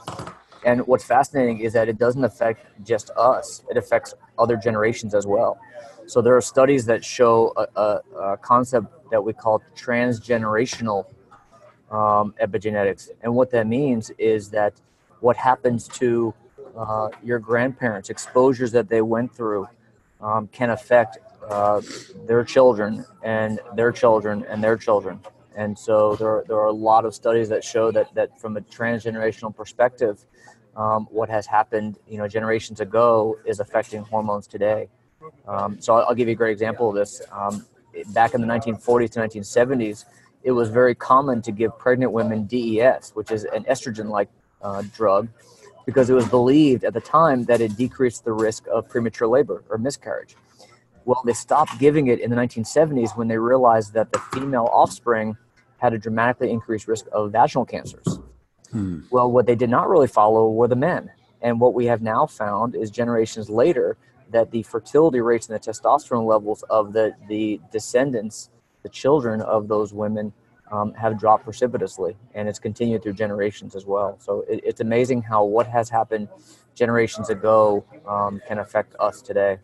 And 0.65 0.87
what's 0.87 1.05
fascinating 1.05 1.61
is 1.61 1.73
that 1.73 1.89
it 1.89 1.99
doesn't 1.99 2.25
affect 2.25 2.67
just 2.85 3.11
us, 3.17 3.65
it 3.71 3.77
affects 3.77 4.15
other 4.39 4.57
generations 4.57 5.15
as 5.15 5.27
well. 5.27 5.59
So 6.07 6.21
there 6.21 6.37
are 6.37 6.41
studies 6.41 6.85
that 6.87 7.05
show 7.05 7.53
a, 7.57 7.81
a, 7.81 8.01
a 8.19 8.37
concept 8.37 8.87
that 9.11 9.23
we 9.23 9.33
call 9.33 9.63
transgenerational 9.77 11.07
um, 11.91 12.35
epigenetics. 12.41 13.11
And 13.23 13.35
what 13.35 13.51
that 13.51 13.67
means 13.67 14.11
is 14.19 14.51
that 14.51 14.75
what 15.21 15.37
happens 15.37 15.87
to 15.89 16.35
uh, 16.77 17.09
your 17.23 17.39
grandparents, 17.39 18.09
exposures 18.11 18.73
that 18.73 18.89
they 18.89 19.03
went 19.03 19.35
through, 19.35 19.69
um, 20.21 20.49
can 20.49 20.71
affect 20.71 21.19
uh, 21.49 21.81
their 22.27 22.45
children 22.45 23.05
and 23.23 23.61
their 23.75 23.93
children 23.93 24.45
and 24.49 24.63
their 24.63 24.77
children. 24.77 25.21
And 25.57 25.79
so 25.79 26.17
there, 26.17 26.45
there 26.47 26.57
are 26.57 26.69
a 26.69 26.73
lot 26.73 27.05
of 27.05 27.15
studies 27.15 27.49
that 27.51 27.63
show 27.63 27.91
that, 27.93 28.15
that 28.15 28.41
from 28.41 28.57
a 28.57 28.61
transgenerational 28.63 29.55
perspective, 29.55 30.25
um, 30.77 31.07
what 31.11 31.29
has 31.29 31.47
happened, 31.47 31.99
you 32.09 32.19
know, 32.19 32.27
generations 32.27 32.81
ago 32.81 33.39
is 33.45 33.61
affecting 33.61 34.03
hormones 34.03 34.47
today. 34.47 34.89
Um, 35.47 35.81
so 35.81 35.95
I'll, 35.95 36.07
I'll, 36.09 36.15
give 36.15 36.29
you 36.29 36.33
a 36.33 36.37
great 36.37 36.53
example 36.53 36.89
of 36.89 36.95
this. 36.95 37.23
Um, 37.31 37.65
back 38.09 38.35
in 38.35 38.41
the 38.41 38.47
1940s 38.47 39.11
to 39.11 39.21
1970s, 39.21 40.05
it 40.43 40.51
was 40.51 40.69
very 40.69 40.95
common 40.95 41.43
to 41.43 41.53
give 41.53 41.79
pregnant 41.79 42.13
women 42.13 42.47
DES, 42.47 43.13
which 43.15 43.31
is 43.31 43.45
an 43.45 43.65
estrogen-like 43.65 44.29
uh, 44.63 44.83
drug, 44.95 45.29
because 45.87 46.11
it 46.11 46.15
was 46.15 46.29
believed 46.29 46.85
at 46.85 46.95
the 46.95 47.01
time 47.01 47.45
that 47.45 47.61
it 47.61 47.77
decreased 47.77 48.25
the 48.25 48.33
risk 48.33 48.67
of 48.69 48.89
premature 48.89 49.29
labor 49.29 49.63
or 49.69 49.79
miscarriage. 49.79 50.37
Well, 51.05 51.23
they 51.25 51.33
stopped 51.33 51.79
giving 51.79 52.09
it 52.09 52.21
in 52.21 52.31
the 52.31 52.37
1970s 52.37 53.17
when 53.17 53.29
they 53.29 53.39
realized 53.39 53.93
that 53.95 54.13
the 54.13 54.19
female 54.19 54.69
offspring 54.73 55.37
had 55.79 55.93
a 55.93 55.99
dramatically 55.99 56.51
increased 56.51 56.87
risk 56.87 57.07
of 57.13 57.33
vaginal 57.33 57.65
cancers. 57.65 58.21
Hmm. 58.73 59.01
Well, 59.11 59.31
what 59.31 59.47
they 59.47 59.55
did 59.55 59.71
not 59.71 59.89
really 59.89 60.09
follow 60.09 60.51
were 60.51 60.69
the 60.69 60.77
men. 60.77 61.11
And 61.43 61.61
what 61.61 61.75
we 61.75 61.87
have 61.87 62.03
now 62.03 62.27
found 62.27 62.75
is 62.75 62.91
generations 62.91 63.51
later 63.51 63.97
that 64.31 64.51
the 64.51 64.63
fertility 64.63 65.21
rates 65.21 65.49
and 65.49 65.57
the 65.57 65.61
testosterone 65.61 66.27
levels 66.27 66.63
of 66.71 66.93
the, 66.93 67.15
the 67.29 67.61
descendants, 67.71 68.51
the 68.83 68.89
children 68.89 69.43
of 69.43 69.69
those 69.69 69.93
women, 69.93 70.33
um, 70.71 70.95
have 70.95 71.19
dropped 71.19 71.45
precipitously. 71.45 72.17
And 72.35 72.49
it's 72.49 72.59
continued 72.59 73.03
through 73.03 73.13
generations 73.13 73.77
as 73.77 73.85
well. 73.85 74.17
So 74.21 74.45
it, 74.49 74.61
it's 74.65 74.81
amazing 74.81 75.23
how 75.23 75.45
what 75.45 75.67
has 75.67 75.91
happened 75.91 76.29
generations 76.75 77.29
ago 77.29 77.85
um, 78.07 78.41
can 78.49 78.59
affect 78.59 78.95
us 78.99 79.21
today. 79.21 79.59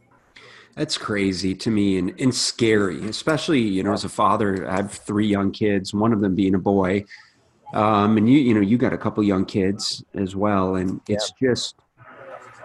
That's 0.75 0.99
crazy 0.99 1.55
to 1.57 1.71
me 1.71 1.99
and, 1.99 2.15
and 2.21 2.33
scary, 2.33 3.09
especially, 3.09 3.61
you 3.61 3.83
know, 3.83 3.93
as 3.93 4.05
a 4.05 4.09
father, 4.09 4.69
I 4.69 4.77
have 4.77 4.93
three 4.93 5.27
young 5.27 5.51
kids, 5.51 5.95
one 5.95 6.13
of 6.13 6.21
them 6.21 6.35
being 6.35 6.55
a 6.55 6.59
boy 6.59 7.05
um, 7.75 8.17
and 8.17 8.29
you 8.29 8.39
you 8.39 8.55
know 8.55 8.61
you 8.61 8.79
got 8.79 8.93
a 8.93 8.99
couple 8.99 9.23
young 9.23 9.45
kids 9.45 10.05
as 10.15 10.35
well, 10.35 10.77
and 10.77 11.01
it's 11.09 11.33
yeah. 11.41 11.49
just 11.49 11.77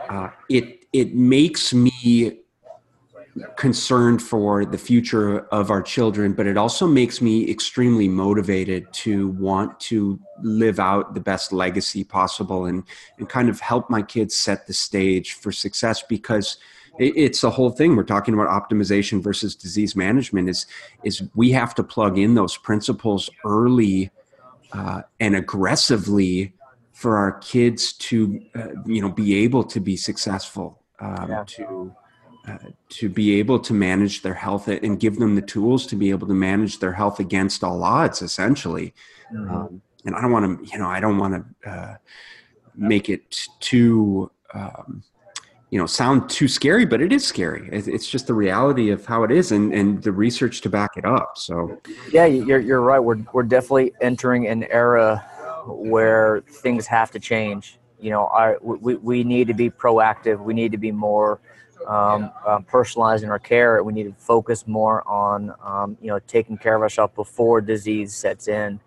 uh, 0.10 0.30
it 0.50 0.86
it 0.94 1.14
makes 1.14 1.74
me 1.74 2.40
concerned 3.56 4.22
for 4.22 4.64
the 4.64 4.78
future 4.78 5.40
of 5.48 5.72
our 5.72 5.82
children, 5.82 6.34
but 6.34 6.46
it 6.46 6.58
also 6.58 6.86
makes 6.86 7.20
me 7.20 7.50
extremely 7.50 8.08
motivated 8.08 8.92
to 8.94 9.30
want 9.30 9.80
to 9.80 10.20
live 10.44 10.80
out 10.80 11.16
the 11.16 11.20
best 11.20 11.52
legacy 11.52 12.04
possible 12.04 12.66
and 12.66 12.84
and 13.18 13.30
kind 13.30 13.50
of 13.50 13.60
help 13.60 13.90
my 13.90 14.02
kids 14.02 14.36
set 14.36 14.68
the 14.68 14.74
stage 14.74 15.34
for 15.34 15.52
success 15.52 16.04
because 16.04 16.58
it's 17.00 17.42
the 17.42 17.50
whole 17.50 17.72
thing 17.72 17.96
we're 17.96 18.04
talking 18.04 18.36
about 18.36 18.48
optimization 18.48 19.22
versus 19.22 19.56
disease 19.56 19.96
management 19.96 20.48
is 20.48 20.68
is 21.04 21.24
we 21.36 21.52
have 21.52 21.74
to 21.74 21.84
plug 21.84 22.20
in 22.20 22.36
those 22.36 22.56
principles 22.56 23.32
early 23.46 24.12
uh, 24.74 25.02
and 25.20 25.36
aggressively 25.36 26.54
for 26.92 27.18
our 27.18 27.34
kids 27.40 27.94
to 27.94 28.42
uh, 28.56 28.68
you 28.86 29.02
know 29.02 29.10
be 29.10 29.36
able 29.44 29.64
to 29.64 29.80
be 29.80 29.96
successful 29.96 30.82
um, 31.00 31.30
yeah. 31.30 31.44
to 31.46 31.96
uh, 32.48 32.58
to 32.90 33.10
be 33.10 33.40
able 33.40 33.60
to 33.60 33.74
manage 33.74 34.22
their 34.22 34.34
health 34.34 34.68
and 34.68 35.00
give 35.00 35.18
them 35.18 35.36
the 35.36 35.42
tools 35.42 35.86
to 35.88 35.96
be 35.96 36.10
able 36.10 36.28
to 36.28 36.34
manage 36.34 36.80
their 36.80 36.94
health 36.94 37.20
against 37.20 37.64
all 37.64 37.84
odds 37.84 38.22
essentially 38.22 38.94
mm-hmm. 39.34 39.54
um, 39.54 39.82
and 40.06 40.16
i 40.16 40.22
don't 40.22 40.32
want 40.32 40.46
to 40.60 40.72
you 40.72 40.78
know 40.78 40.88
i 40.88 41.00
don't 41.00 41.18
want 41.18 41.34
to 41.64 41.70
uh, 41.70 41.96
make 42.76 43.10
it 43.10 43.48
too 43.60 44.30
um, 44.54 45.04
you 45.74 45.80
know 45.80 45.88
sound 45.88 46.30
too 46.30 46.48
scary 46.48 46.86
but 46.86 47.02
it 47.02 47.12
is 47.12 47.26
scary. 47.26 47.68
It's 47.72 48.08
just 48.08 48.28
the 48.28 48.36
reality 48.36 48.92
of 48.92 49.08
how 49.08 49.24
it 49.24 49.32
is 49.32 49.52
and, 49.52 49.74
and 49.74 50.04
the 50.04 50.12
research 50.12 50.62
to 50.62 50.70
back 50.70 50.92
it 50.98 51.04
up. 51.04 51.32
So 51.36 51.82
yeah 52.12 52.26
you're, 52.26 52.60
you're 52.60 52.82
right. 52.82 53.00
We're, 53.00 53.26
we're 53.34 53.42
definitely 53.42 53.92
entering 54.00 54.46
an 54.48 54.66
era 54.66 55.26
where 55.66 56.42
things 56.42 56.86
have 56.86 57.10
to 57.10 57.20
change. 57.20 57.80
You 58.00 58.12
know 58.12 58.28
our, 58.28 58.60
we, 58.62 58.94
we 58.98 59.24
need 59.24 59.48
to 59.48 59.56
be 59.56 59.72
proactive. 59.72 60.44
We 60.44 60.54
need 60.54 60.72
to 60.74 60.78
be 60.78 60.92
more 60.92 61.42
um, 61.88 62.32
personalized 62.68 63.24
in 63.24 63.32
our 63.32 63.40
care. 63.40 63.84
We 63.84 63.94
need 63.94 64.04
to 64.04 64.14
focus 64.14 64.68
more 64.68 65.02
on 65.08 65.56
um, 65.64 65.98
you 66.00 66.10
know 66.10 66.20
taking 66.28 66.56
care 66.56 66.76
of 66.76 66.84
ourselves 66.84 67.14
before 67.16 67.62
disease 67.62 68.14
sets 68.14 68.48
in. 68.48 68.80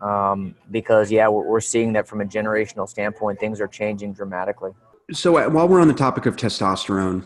Um, 0.00 0.56
because 0.72 1.12
yeah 1.12 1.28
we're, 1.28 1.46
we're 1.46 1.60
seeing 1.60 1.92
that 1.92 2.08
from 2.08 2.20
a 2.20 2.24
generational 2.24 2.86
standpoint 2.86 3.40
things 3.40 3.62
are 3.62 3.68
changing 3.68 4.12
dramatically 4.12 4.72
so 5.12 5.36
uh, 5.36 5.48
while 5.48 5.68
we're 5.68 5.80
on 5.80 5.88
the 5.88 5.94
topic 5.94 6.26
of 6.26 6.36
testosterone 6.36 7.24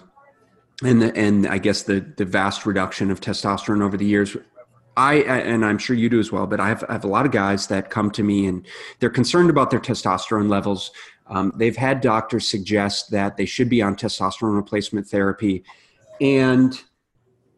and 0.83 1.03
the, 1.03 1.17
and 1.17 1.47
I 1.47 1.59
guess 1.59 1.83
the 1.83 2.01
the 2.17 2.25
vast 2.25 2.67
reduction 2.67 3.11
of 3.11 3.21
testosterone 3.21 3.83
over 3.83 3.97
the 3.97 4.07
years, 4.07 4.37
I 4.97 5.17
and 5.17 5.65
I'm 5.65 5.79
sure 5.79 5.97
you 5.97 6.09
do 6.09 6.21
as 6.21 6.33
well. 6.33 6.47
But 6.47 6.61
I 6.61 6.69
have, 6.69 6.85
I 6.89 6.93
have 6.93 7.05
a 7.05 7.09
lot 7.09 7.27
of 7.27 7.33
guys 7.33 7.67
that 7.69 7.91
come 7.91 8.11
to 8.13 8.23
me 8.23 8.47
and 8.47 8.67
they're 8.99 9.11
concerned 9.11 9.51
about 9.51 9.71
their 9.71 9.81
testosterone 9.81 10.49
levels. 10.49 10.91
Um, 11.27 11.53
they've 11.57 11.77
had 11.77 12.01
doctors 12.01 12.49
suggest 12.49 13.11
that 13.13 13.37
they 13.37 13.47
should 13.47 13.69
be 13.69 13.83
on 13.83 13.95
testosterone 13.95 14.57
replacement 14.57 15.07
therapy, 15.07 15.65
and 16.21 16.81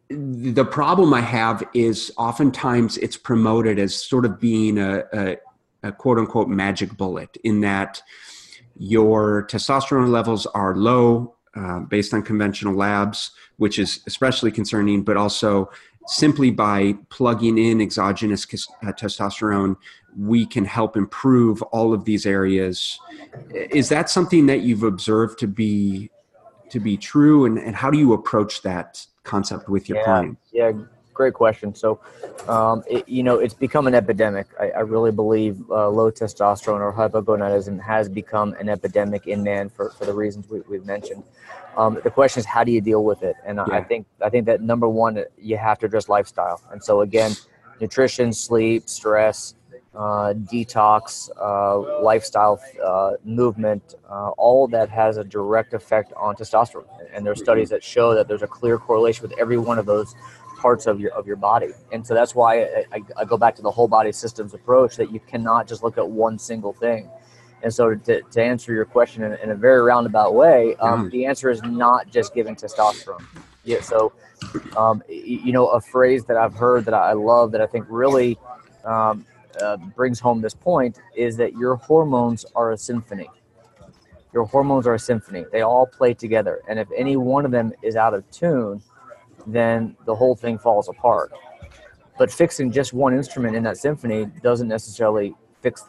the 0.08 0.64
problem 0.64 1.14
I 1.14 1.20
have 1.20 1.64
is 1.72 2.12
oftentimes 2.18 2.98
it's 2.98 3.16
promoted 3.16 3.78
as 3.78 3.94
sort 3.94 4.26
of 4.26 4.38
being 4.38 4.76
a, 4.78 5.04
a, 5.12 5.36
a 5.84 5.92
quote 5.92 6.18
unquote 6.18 6.48
magic 6.48 6.96
bullet 6.96 7.36
in 7.44 7.60
that 7.62 8.02
your 8.76 9.46
testosterone 9.48 10.10
levels 10.10 10.46
are 10.46 10.74
low 10.74 11.36
uh, 11.54 11.80
based 11.80 12.14
on 12.14 12.22
conventional 12.22 12.74
labs, 12.74 13.32
which 13.56 13.78
is 13.78 14.00
especially 14.06 14.50
concerning, 14.50 15.02
but 15.02 15.16
also 15.16 15.70
simply 16.06 16.50
by 16.50 16.94
plugging 17.10 17.58
in 17.58 17.80
exogenous 17.80 18.44
uh, 18.82 18.92
testosterone, 18.92 19.76
we 20.16 20.44
can 20.46 20.64
help 20.64 20.96
improve 20.96 21.62
all 21.64 21.92
of 21.94 22.04
these 22.04 22.26
areas. 22.26 22.98
Is 23.50 23.88
that 23.90 24.10
something 24.10 24.46
that 24.46 24.62
you've 24.62 24.82
observed 24.82 25.38
to 25.40 25.46
be 25.46 26.10
to 26.70 26.80
be 26.80 26.96
true, 26.96 27.44
and, 27.44 27.58
and 27.58 27.76
how 27.76 27.90
do 27.90 27.98
you 27.98 28.14
approach 28.14 28.62
that 28.62 29.04
concept 29.24 29.68
with 29.68 29.90
your 29.90 29.98
yeah, 29.98 30.04
clients? 30.04 30.40
Yeah, 30.52 30.72
great 31.12 31.34
question. 31.34 31.74
So, 31.74 32.00
um, 32.48 32.82
it, 32.88 33.08
you 33.08 33.22
know, 33.22 33.38
it's 33.38 33.54
become 33.54 33.86
an 33.86 33.94
epidemic. 33.94 34.46
I, 34.60 34.70
I 34.70 34.80
really 34.80 35.12
believe 35.12 35.58
uh, 35.70 35.88
low 35.88 36.10
testosterone 36.10 36.80
or 36.80 36.92
hypogonadism 36.92 37.80
has 37.80 38.08
become 38.08 38.54
an 38.54 38.68
epidemic 38.68 39.26
in 39.26 39.42
man 39.42 39.68
for, 39.68 39.90
for 39.90 40.04
the 40.04 40.14
reasons 40.14 40.48
we, 40.48 40.76
have 40.76 40.86
mentioned. 40.86 41.22
Um, 41.76 41.98
the 42.02 42.10
question 42.10 42.40
is, 42.40 42.46
how 42.46 42.64
do 42.64 42.72
you 42.72 42.80
deal 42.80 43.04
with 43.04 43.22
it? 43.22 43.36
And 43.46 43.58
yeah. 43.58 43.76
I 43.76 43.82
think 43.82 44.06
I 44.20 44.28
think 44.28 44.46
that 44.46 44.60
number 44.60 44.88
one, 44.88 45.24
you 45.38 45.56
have 45.56 45.78
to 45.80 45.86
address 45.86 46.08
lifestyle. 46.08 46.60
And 46.70 46.82
so 46.82 47.00
again, 47.00 47.32
nutrition, 47.80 48.32
sleep, 48.32 48.88
stress, 48.88 49.54
uh, 49.94 50.32
detox, 50.32 51.28
uh, 51.40 52.02
lifestyle, 52.02 52.60
uh, 52.82 53.12
movement, 53.24 53.94
uh, 54.08 54.30
all 54.30 54.66
that 54.68 54.88
has 54.88 55.16
a 55.18 55.24
direct 55.24 55.74
effect 55.74 56.12
on 56.16 56.34
testosterone. 56.34 56.86
And 57.12 57.26
there 57.26 57.32
are 57.32 57.36
studies 57.36 57.68
that 57.70 57.82
show 57.84 58.14
that 58.14 58.26
there's 58.26 58.42
a 58.42 58.46
clear 58.46 58.78
correlation 58.78 59.28
with 59.28 59.38
every 59.38 59.58
one 59.58 59.78
of 59.78 59.86
those 59.86 60.14
parts 60.62 60.86
of 60.86 61.00
your 61.00 61.12
of 61.12 61.26
your 61.26 61.40
body. 61.50 61.70
And 61.92 62.06
so 62.06 62.14
that's 62.14 62.34
why 62.34 62.62
I, 62.62 62.84
I, 62.92 62.98
I 63.18 63.24
go 63.24 63.36
back 63.36 63.54
to 63.56 63.62
the 63.62 63.70
whole 63.70 63.88
body 63.88 64.12
systems 64.12 64.54
approach 64.54 64.96
that 64.96 65.12
you 65.12 65.20
cannot 65.20 65.66
just 65.66 65.82
look 65.82 65.98
at 65.98 66.08
one 66.08 66.38
single 66.38 66.72
thing. 66.72 67.10
And 67.62 67.72
so 67.72 67.94
to, 67.94 68.22
to 68.22 68.42
answer 68.42 68.72
your 68.72 68.84
question 68.84 69.22
in, 69.22 69.32
in 69.34 69.50
a 69.50 69.54
very 69.54 69.82
roundabout 69.82 70.34
way, 70.34 70.76
um, 70.76 71.06
mm. 71.06 71.10
the 71.10 71.26
answer 71.26 71.50
is 71.50 71.62
not 71.62 72.10
just 72.10 72.34
giving 72.34 72.56
testosterone. 72.56 73.24
Yeah. 73.64 73.80
So, 73.80 74.12
um, 74.76 75.02
you 75.08 75.52
know, 75.52 75.68
a 75.68 75.80
phrase 75.80 76.24
that 76.24 76.36
I've 76.36 76.54
heard 76.54 76.84
that 76.86 76.94
I 76.94 77.12
love 77.12 77.52
that 77.52 77.60
I 77.60 77.66
think 77.66 77.86
really 77.88 78.36
um, 78.84 79.24
uh, 79.60 79.76
brings 79.76 80.18
home 80.18 80.40
this 80.40 80.54
point 80.54 80.98
is 81.14 81.36
that 81.36 81.52
your 81.54 81.76
hormones 81.76 82.44
are 82.56 82.72
a 82.72 82.76
symphony. 82.76 83.30
Your 84.32 84.44
hormones 84.44 84.86
are 84.86 84.94
a 84.94 84.98
symphony. 84.98 85.44
They 85.52 85.62
all 85.62 85.86
play 85.86 86.14
together. 86.14 86.62
And 86.68 86.78
if 86.78 86.88
any 86.96 87.16
one 87.16 87.44
of 87.44 87.52
them 87.52 87.72
is 87.82 87.94
out 87.94 88.14
of 88.14 88.28
tune, 88.30 88.82
then 89.46 89.96
the 90.06 90.14
whole 90.14 90.34
thing 90.34 90.58
falls 90.58 90.88
apart. 90.88 91.32
But 92.18 92.30
fixing 92.30 92.70
just 92.70 92.92
one 92.92 93.14
instrument 93.14 93.56
in 93.56 93.62
that 93.64 93.78
symphony 93.78 94.26
doesn't 94.42 94.68
necessarily 94.68 95.34
fix 95.60 95.84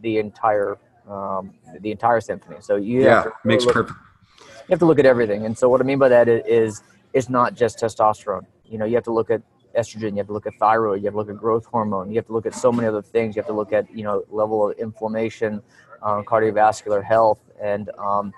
the 0.00 0.18
entire 0.18 0.78
um, 1.08 1.54
the 1.80 1.90
entire 1.90 2.20
symphony. 2.20 2.58
So 2.60 2.76
you 2.76 3.02
yeah 3.02 3.24
makes 3.44 3.64
look, 3.64 3.74
perfect. 3.74 3.98
You 4.38 4.70
have 4.70 4.78
to 4.78 4.86
look 4.86 4.98
at 4.98 5.06
everything, 5.06 5.46
and 5.46 5.56
so 5.56 5.68
what 5.68 5.80
I 5.80 5.84
mean 5.84 5.98
by 5.98 6.08
that 6.08 6.28
is 6.28 6.82
it's 7.12 7.28
not 7.28 7.54
just 7.54 7.78
testosterone. 7.78 8.46
You 8.64 8.78
know, 8.78 8.84
you 8.84 8.94
have 8.94 9.04
to 9.04 9.12
look 9.12 9.30
at 9.30 9.42
estrogen, 9.76 10.12
you 10.12 10.18
have 10.18 10.26
to 10.26 10.32
look 10.32 10.46
at 10.46 10.54
thyroid, 10.54 11.00
you 11.00 11.06
have 11.06 11.14
to 11.14 11.18
look 11.18 11.30
at 11.30 11.36
growth 11.36 11.66
hormone, 11.66 12.10
you 12.10 12.16
have 12.16 12.26
to 12.26 12.32
look 12.32 12.46
at 12.46 12.54
so 12.54 12.70
many 12.70 12.86
other 12.86 13.02
things. 13.02 13.34
You 13.34 13.40
have 13.40 13.48
to 13.48 13.52
look 13.52 13.72
at 13.72 13.90
you 13.94 14.04
know 14.04 14.24
level 14.30 14.70
of 14.70 14.78
inflammation, 14.78 15.62
um, 16.02 16.24
cardiovascular 16.24 17.02
health, 17.02 17.40
and 17.60 17.90
um, 17.98 18.32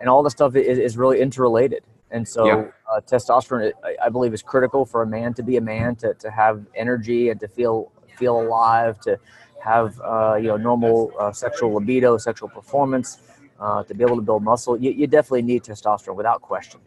and 0.00 0.08
all 0.08 0.22
the 0.22 0.30
stuff 0.30 0.56
is, 0.56 0.78
is 0.78 0.96
really 0.96 1.20
interrelated. 1.20 1.82
And 2.10 2.26
so, 2.26 2.46
yeah. 2.46 2.64
uh, 2.90 3.00
testosterone, 3.00 3.72
I, 3.84 4.06
I, 4.06 4.08
believe, 4.08 4.32
is 4.32 4.42
critical 4.42 4.86
for 4.86 5.02
a 5.02 5.06
man 5.06 5.34
to 5.34 5.42
be 5.42 5.56
a 5.56 5.60
man, 5.60 5.94
to, 5.96 6.14
to 6.14 6.30
have 6.30 6.64
energy 6.74 7.28
and 7.28 7.38
to 7.40 7.48
feel 7.48 7.92
feel 8.16 8.40
alive, 8.40 8.98
to 9.00 9.18
have 9.62 10.00
uh, 10.00 10.36
you 10.40 10.48
know 10.48 10.56
normal 10.56 11.12
uh, 11.18 11.32
sexual 11.32 11.74
libido, 11.74 12.16
sexual 12.16 12.48
performance, 12.48 13.18
uh, 13.60 13.82
to 13.84 13.94
be 13.94 14.02
able 14.04 14.16
to 14.16 14.22
build 14.22 14.42
muscle. 14.42 14.76
You, 14.78 14.90
you 14.90 15.06
definitely 15.06 15.42
need 15.42 15.64
testosterone 15.64 16.16
without 16.16 16.40
question. 16.42 16.80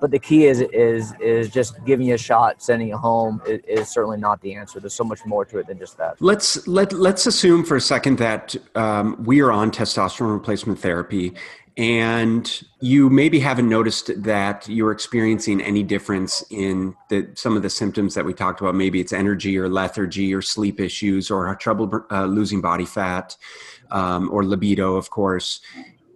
But 0.00 0.10
the 0.10 0.18
key 0.18 0.46
is 0.46 0.60
is 0.72 1.14
is 1.20 1.48
just 1.48 1.84
giving 1.84 2.08
you 2.08 2.14
a 2.14 2.18
shot, 2.18 2.60
sending 2.60 2.88
you 2.88 2.96
home 2.96 3.40
is, 3.46 3.60
is, 3.68 3.88
certainly 3.88 4.16
not 4.16 4.40
the 4.40 4.52
answer. 4.52 4.80
There's 4.80 4.94
so 4.94 5.04
much 5.04 5.24
more 5.24 5.44
to 5.44 5.58
it 5.58 5.68
than 5.68 5.78
just 5.78 5.96
that. 5.98 6.20
Let's 6.20 6.66
let 6.66 6.92
let's 6.92 7.26
assume 7.26 7.64
for 7.64 7.76
a 7.76 7.80
second 7.80 8.18
that 8.18 8.56
um, 8.74 9.22
we 9.22 9.40
are 9.42 9.52
on 9.52 9.70
testosterone 9.70 10.32
replacement 10.32 10.80
therapy, 10.80 11.34
and 11.76 12.62
you 12.80 13.08
maybe 13.08 13.40
haven't 13.40 13.68
noticed 13.68 14.10
that 14.22 14.68
you're 14.68 14.92
experiencing 14.92 15.60
any 15.60 15.82
difference 15.82 16.44
in 16.50 16.94
the, 17.08 17.28
some 17.34 17.56
of 17.56 17.62
the 17.62 17.70
symptoms 17.70 18.14
that 18.14 18.24
we 18.24 18.34
talked 18.34 18.60
about. 18.60 18.74
Maybe 18.74 19.00
it's 19.00 19.12
energy 19.12 19.56
or 19.56 19.68
lethargy 19.68 20.34
or 20.34 20.42
sleep 20.42 20.80
issues 20.80 21.30
or 21.30 21.54
trouble 21.56 22.04
uh, 22.10 22.26
losing 22.26 22.60
body 22.60 22.84
fat 22.84 23.36
um, 23.90 24.30
or 24.30 24.44
libido, 24.44 24.96
of 24.96 25.10
course. 25.10 25.60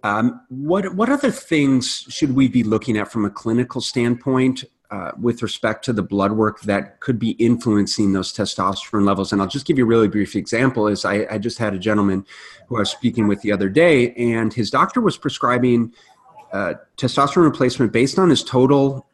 Um, 0.03 0.41
what 0.49 0.93
what 0.93 1.09
other 1.09 1.31
things 1.31 2.05
should 2.07 2.35
we 2.35 2.47
be 2.47 2.63
looking 2.63 2.97
at 2.97 3.11
from 3.11 3.25
a 3.25 3.29
clinical 3.29 3.81
standpoint 3.81 4.63
uh, 4.89 5.11
with 5.19 5.41
respect 5.41 5.83
to 5.85 5.93
the 5.93 6.01
blood 6.01 6.31
work 6.31 6.61
that 6.61 6.99
could 6.99 7.19
be 7.19 7.31
influencing 7.31 8.13
those 8.13 8.31
testosterone 8.31 9.05
levels. 9.05 9.33
And 9.33 9.41
I'll 9.41 9.47
just 9.47 9.65
give 9.65 9.77
you 9.77 9.83
a 9.83 9.87
really 9.87 10.07
brief 10.07 10.35
example. 10.35 10.87
Is 10.87 11.05
I, 11.05 11.27
I 11.29 11.37
just 11.37 11.57
had 11.57 11.73
a 11.73 11.79
gentleman 11.79 12.25
who 12.67 12.77
I 12.77 12.79
was 12.79 12.91
speaking 12.91 13.27
with 13.27 13.41
the 13.41 13.51
other 13.51 13.69
day, 13.69 14.13
and 14.13 14.53
his 14.53 14.71
doctor 14.71 15.01
was 15.01 15.17
prescribing 15.17 15.93
uh, 16.53 16.75
testosterone 16.95 17.43
replacement 17.43 17.91
based 17.91 18.17
on 18.17 18.29
his 18.29 18.43
total 18.43 19.05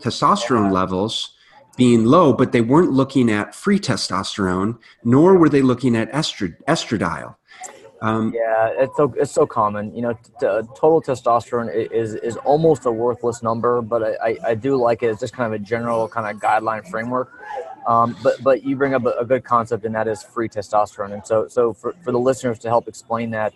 testosterone 0.00 0.72
levels 0.72 1.32
being 1.76 2.04
low, 2.04 2.32
but 2.32 2.52
they 2.52 2.60
weren't 2.60 2.90
looking 2.90 3.30
at 3.30 3.54
free 3.54 3.78
testosterone, 3.78 4.78
nor 5.04 5.36
were 5.36 5.48
they 5.48 5.62
looking 5.62 5.94
at 5.94 6.10
estradiol. 6.12 7.36
Um, 8.02 8.32
yeah, 8.34 8.72
it's 8.76 8.96
so 8.96 9.14
it's 9.16 9.32
so 9.32 9.46
common. 9.46 9.94
You 9.94 10.02
know, 10.02 10.12
t- 10.12 10.20
total 10.40 11.00
testosterone 11.00 11.74
is 11.90 12.14
is 12.14 12.36
almost 12.38 12.84
a 12.84 12.90
worthless 12.92 13.42
number, 13.42 13.80
but 13.80 14.20
I, 14.22 14.36
I, 14.44 14.54
do 14.54 14.76
like 14.76 15.02
it. 15.02 15.06
It's 15.06 15.20
just 15.20 15.32
kind 15.32 15.52
of 15.52 15.58
a 15.58 15.64
general 15.64 16.06
kind 16.06 16.26
of 16.28 16.40
guideline 16.40 16.86
framework. 16.90 17.32
Um, 17.86 18.14
but 18.22 18.42
but 18.42 18.64
you 18.64 18.76
bring 18.76 18.94
up 18.94 19.06
a, 19.06 19.12
a, 19.20 19.24
good 19.24 19.44
concept, 19.44 19.84
and 19.86 19.94
that 19.94 20.08
is 20.08 20.22
free 20.22 20.48
testosterone. 20.48 21.14
And 21.14 21.26
so 21.26 21.48
so 21.48 21.72
for, 21.72 21.94
for 22.04 22.12
the 22.12 22.18
listeners 22.18 22.58
to 22.60 22.68
help 22.68 22.86
explain 22.86 23.30
that, 23.30 23.54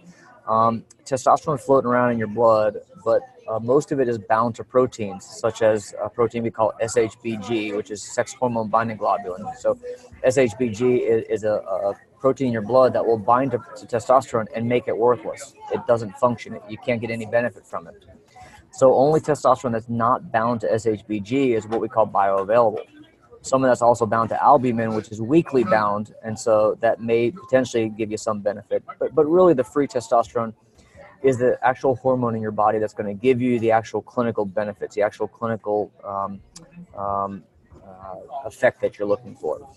um, 0.48 0.84
testosterone 1.04 1.60
floating 1.60 1.90
around 1.90 2.12
in 2.12 2.18
your 2.18 2.28
blood, 2.28 2.78
but 3.04 3.20
uh, 3.50 3.58
most 3.58 3.90
of 3.90 3.98
it 4.00 4.08
is 4.08 4.16
bound 4.16 4.54
to 4.54 4.64
proteins, 4.64 5.24
such 5.24 5.60
as 5.60 5.92
a 6.02 6.08
protein 6.08 6.44
we 6.44 6.50
call 6.50 6.72
SHBG, 6.80 7.76
which 7.76 7.90
is 7.90 8.00
sex 8.02 8.32
hormone 8.32 8.68
binding 8.68 8.96
globulin. 8.96 9.56
So 9.56 9.76
SHBG 10.24 11.00
is, 11.00 11.24
is 11.28 11.44
a, 11.44 11.54
a 11.54 11.94
protein 12.20 12.48
in 12.48 12.52
your 12.52 12.62
blood 12.62 12.92
that 12.92 13.04
will 13.04 13.18
bind 13.18 13.50
to, 13.50 13.58
to, 13.76 13.86
testosterone 13.86 14.46
and 14.54 14.68
make 14.68 14.86
it 14.86 14.96
worthless. 14.96 15.54
It 15.72 15.84
doesn't 15.88 16.16
function. 16.18 16.58
You 16.68 16.78
can't 16.78 17.00
get 17.00 17.10
any 17.10 17.26
benefit 17.26 17.66
from 17.66 17.88
it. 17.88 18.04
So 18.70 18.94
only 18.94 19.18
testosterone 19.20 19.72
that's 19.72 19.88
not 19.88 20.30
bound 20.30 20.60
to 20.60 20.68
SHBG 20.68 21.56
is 21.56 21.66
what 21.66 21.80
we 21.80 21.88
call 21.88 22.06
bioavailable. 22.06 22.84
some 23.42 23.64
of 23.64 23.70
that's 23.70 23.82
also 23.82 24.06
bound 24.06 24.28
to 24.28 24.40
albumin, 24.40 24.94
which 24.94 25.10
is 25.10 25.20
weakly 25.20 25.64
bound, 25.64 26.14
and 26.22 26.38
so 26.38 26.76
that 26.80 27.00
may 27.00 27.32
potentially 27.32 27.88
give 27.88 28.12
you 28.12 28.16
some 28.16 28.40
benefit. 28.40 28.84
But 29.00 29.12
but 29.12 29.26
really, 29.26 29.54
the 29.54 29.64
free 29.64 29.88
testosterone 29.88 30.54
is 31.22 31.38
the 31.38 31.58
actual 31.62 31.96
hormone 31.96 32.34
in 32.34 32.42
your 32.42 32.50
body 32.50 32.78
that's 32.78 32.94
going 32.94 33.06
to 33.06 33.20
give 33.20 33.40
you 33.40 33.58
the 33.60 33.70
actual 33.70 34.00
clinical 34.00 34.44
benefits, 34.44 34.94
the 34.94 35.02
actual 35.02 35.28
clinical 35.28 35.90
um, 36.04 36.40
um, 36.96 37.42
uh, 37.84 38.46
effect 38.46 38.80
that 38.80 38.98
you're 38.98 39.08
looking 39.08 39.34
for. 39.34 39.68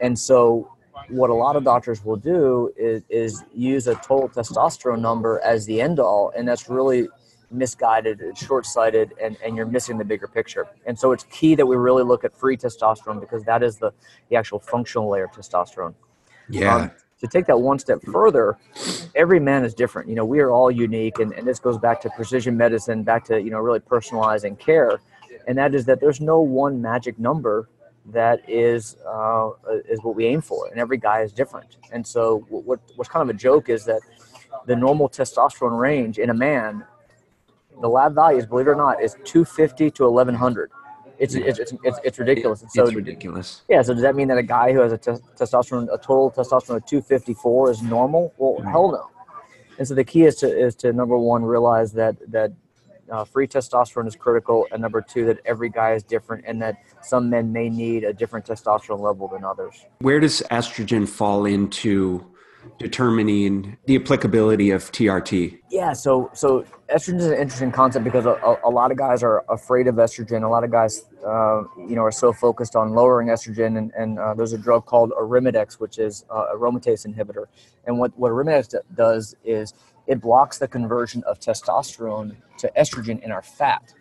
And 0.00 0.18
so, 0.18 0.72
what 1.10 1.30
a 1.30 1.34
lot 1.34 1.54
of 1.54 1.62
doctors 1.62 2.04
will 2.04 2.16
do 2.16 2.72
is, 2.76 3.02
is 3.08 3.44
use 3.54 3.86
a 3.86 3.94
total 3.96 4.28
testosterone 4.28 5.00
number 5.00 5.40
as 5.44 5.64
the 5.66 5.80
end 5.80 6.00
all, 6.00 6.32
and 6.36 6.46
that's 6.46 6.68
really 6.68 7.08
misguided, 7.50 8.20
short 8.36 8.66
sighted, 8.66 9.14
and, 9.22 9.36
and 9.44 9.56
you're 9.56 9.66
missing 9.66 9.96
the 9.96 10.04
bigger 10.04 10.26
picture. 10.26 10.66
And 10.86 10.98
so, 10.98 11.12
it's 11.12 11.24
key 11.30 11.54
that 11.54 11.66
we 11.66 11.76
really 11.76 12.02
look 12.02 12.24
at 12.24 12.34
free 12.34 12.56
testosterone 12.56 13.20
because 13.20 13.44
that 13.44 13.62
is 13.62 13.76
the, 13.76 13.92
the 14.30 14.36
actual 14.36 14.58
functional 14.58 15.08
layer 15.08 15.24
of 15.24 15.30
testosterone. 15.30 15.94
Yeah. 16.48 16.74
Um, 16.74 16.90
to 17.20 17.26
take 17.26 17.46
that 17.46 17.58
one 17.58 17.78
step 17.78 18.00
further, 18.02 18.56
every 19.14 19.40
man 19.40 19.64
is 19.64 19.74
different. 19.74 20.08
You 20.08 20.14
know, 20.14 20.24
we 20.24 20.40
are 20.40 20.50
all 20.50 20.70
unique, 20.70 21.18
and, 21.18 21.32
and 21.32 21.46
this 21.46 21.58
goes 21.58 21.78
back 21.78 22.00
to 22.02 22.10
precision 22.10 22.56
medicine, 22.56 23.02
back 23.02 23.24
to, 23.24 23.40
you 23.40 23.50
know, 23.50 23.58
really 23.58 23.80
personalizing 23.80 24.58
care. 24.58 25.00
And 25.46 25.56
that 25.58 25.74
is 25.74 25.84
that 25.86 26.00
there's 26.00 26.20
no 26.20 26.40
one 26.40 26.80
magic 26.80 27.18
number 27.18 27.68
that 28.12 28.40
is 28.48 28.96
uh, 29.06 29.50
is 29.88 30.02
what 30.02 30.14
we 30.14 30.26
aim 30.26 30.40
for, 30.40 30.68
and 30.68 30.78
every 30.78 30.96
guy 30.96 31.22
is 31.22 31.32
different. 31.32 31.76
And 31.92 32.06
so, 32.06 32.46
what 32.48 32.80
what's 32.96 33.10
kind 33.10 33.28
of 33.28 33.34
a 33.34 33.38
joke 33.38 33.68
is 33.68 33.84
that 33.84 34.00
the 34.66 34.76
normal 34.76 35.08
testosterone 35.08 35.78
range 35.78 36.18
in 36.18 36.30
a 36.30 36.34
man, 36.34 36.84
the 37.80 37.88
lab 37.88 38.14
values, 38.14 38.46
believe 38.46 38.66
it 38.66 38.70
or 38.70 38.74
not, 38.74 39.02
is 39.02 39.14
250 39.24 39.90
to 39.92 40.04
1100. 40.04 40.70
It's, 41.18 41.34
it's, 41.34 41.58
it's, 41.58 41.72
it's, 41.82 41.98
it's 42.04 42.18
ridiculous. 42.18 42.62
It's 42.62 42.74
so, 42.74 42.86
ridiculous. 42.90 43.62
Yeah. 43.68 43.82
So 43.82 43.92
does 43.92 44.02
that 44.02 44.14
mean 44.14 44.28
that 44.28 44.38
a 44.38 44.42
guy 44.42 44.72
who 44.72 44.80
has 44.80 44.92
a 44.92 44.98
testosterone, 44.98 45.92
a 45.92 45.98
total 45.98 46.30
testosterone 46.30 46.76
of 46.76 46.86
254 46.86 47.70
is 47.72 47.82
normal? 47.82 48.32
Well, 48.38 48.62
hell 48.64 48.92
no. 48.92 49.10
And 49.78 49.86
so 49.86 49.94
the 49.94 50.04
key 50.04 50.24
is 50.24 50.36
to 50.36 50.48
is 50.48 50.74
to 50.76 50.92
number 50.92 51.16
one 51.16 51.44
realize 51.44 51.92
that 51.92 52.16
that 52.30 52.52
uh, 53.10 53.24
free 53.24 53.46
testosterone 53.46 54.06
is 54.06 54.16
critical, 54.16 54.66
and 54.72 54.82
number 54.82 55.00
two 55.00 55.24
that 55.26 55.38
every 55.44 55.70
guy 55.70 55.92
is 55.92 56.02
different, 56.02 56.44
and 56.46 56.60
that 56.62 56.76
some 57.02 57.30
men 57.30 57.52
may 57.52 57.68
need 57.68 58.04
a 58.04 58.12
different 58.12 58.46
testosterone 58.46 59.00
level 59.00 59.28
than 59.28 59.44
others. 59.44 59.86
Where 60.00 60.20
does 60.20 60.42
estrogen 60.50 61.08
fall 61.08 61.46
into 61.46 62.26
determining 62.78 63.76
the 63.86 63.96
applicability 63.96 64.70
of 64.70 64.90
TRT? 64.92 65.58
Yeah, 65.70 65.92
so 65.92 66.30
so 66.32 66.64
estrogen 66.88 67.18
is 67.18 67.26
an 67.26 67.38
interesting 67.38 67.72
concept 67.72 68.04
because 68.04 68.26
a, 68.26 68.58
a, 68.64 68.70
lot 68.70 68.90
of 68.90 68.96
guys 68.96 69.22
are 69.22 69.44
afraid 69.48 69.86
of 69.86 69.96
estrogen. 69.96 70.42
A 70.42 70.48
lot 70.48 70.64
of 70.64 70.70
guys, 70.70 71.04
uh, 71.26 71.62
you 71.76 71.96
know, 71.96 72.02
are 72.02 72.12
so 72.12 72.32
focused 72.32 72.76
on 72.76 72.92
lowering 72.92 73.28
estrogen, 73.28 73.78
and, 73.78 73.92
and 73.96 74.18
uh, 74.18 74.34
there's 74.34 74.52
a 74.52 74.58
drug 74.58 74.86
called 74.86 75.10
Arimidex, 75.12 75.80
which 75.80 75.98
is 75.98 76.24
uh, 76.30 76.46
aromatase 76.54 77.06
inhibitor. 77.06 77.46
And 77.86 77.98
what 77.98 78.16
what 78.18 78.32
Arimidex 78.32 78.74
does 78.94 79.34
is 79.44 79.74
it 80.06 80.20
blocks 80.20 80.58
the 80.58 80.68
conversion 80.68 81.22
of 81.24 81.38
testosterone 81.40 82.36
to 82.58 82.72
estrogen 82.76 83.22
in 83.22 83.32
our 83.32 83.42
fat, 83.42 83.94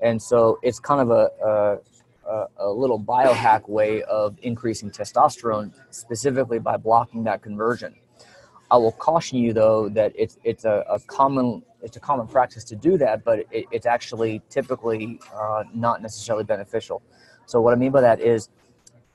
and 0.00 0.20
so 0.20 0.58
it's 0.62 0.80
kind 0.80 1.00
of 1.00 1.10
a, 1.10 1.30
a, 1.44 1.78
a 2.58 2.68
little 2.68 3.00
biohack 3.00 3.68
way 3.68 4.02
of 4.04 4.36
increasing 4.42 4.90
testosterone, 4.90 5.72
specifically 5.90 6.58
by 6.58 6.76
blocking 6.76 7.24
that 7.24 7.42
conversion. 7.42 7.94
I 8.70 8.76
will 8.76 8.92
caution 8.92 9.38
you 9.38 9.52
though 9.52 9.88
that 9.90 10.12
it's 10.16 10.38
it's 10.42 10.64
a, 10.64 10.84
a 10.88 10.98
common 11.00 11.62
it's 11.82 11.96
a 11.96 12.00
common 12.00 12.26
practice 12.26 12.64
to 12.64 12.76
do 12.76 12.96
that, 12.98 13.24
but 13.24 13.40
it, 13.50 13.66
it's 13.70 13.86
actually 13.86 14.42
typically 14.48 15.20
uh, 15.34 15.64
not 15.74 16.02
necessarily 16.02 16.44
beneficial. 16.44 17.02
So 17.46 17.60
what 17.60 17.74
I 17.74 17.76
mean 17.76 17.92
by 17.92 18.00
that 18.00 18.20
is 18.20 18.48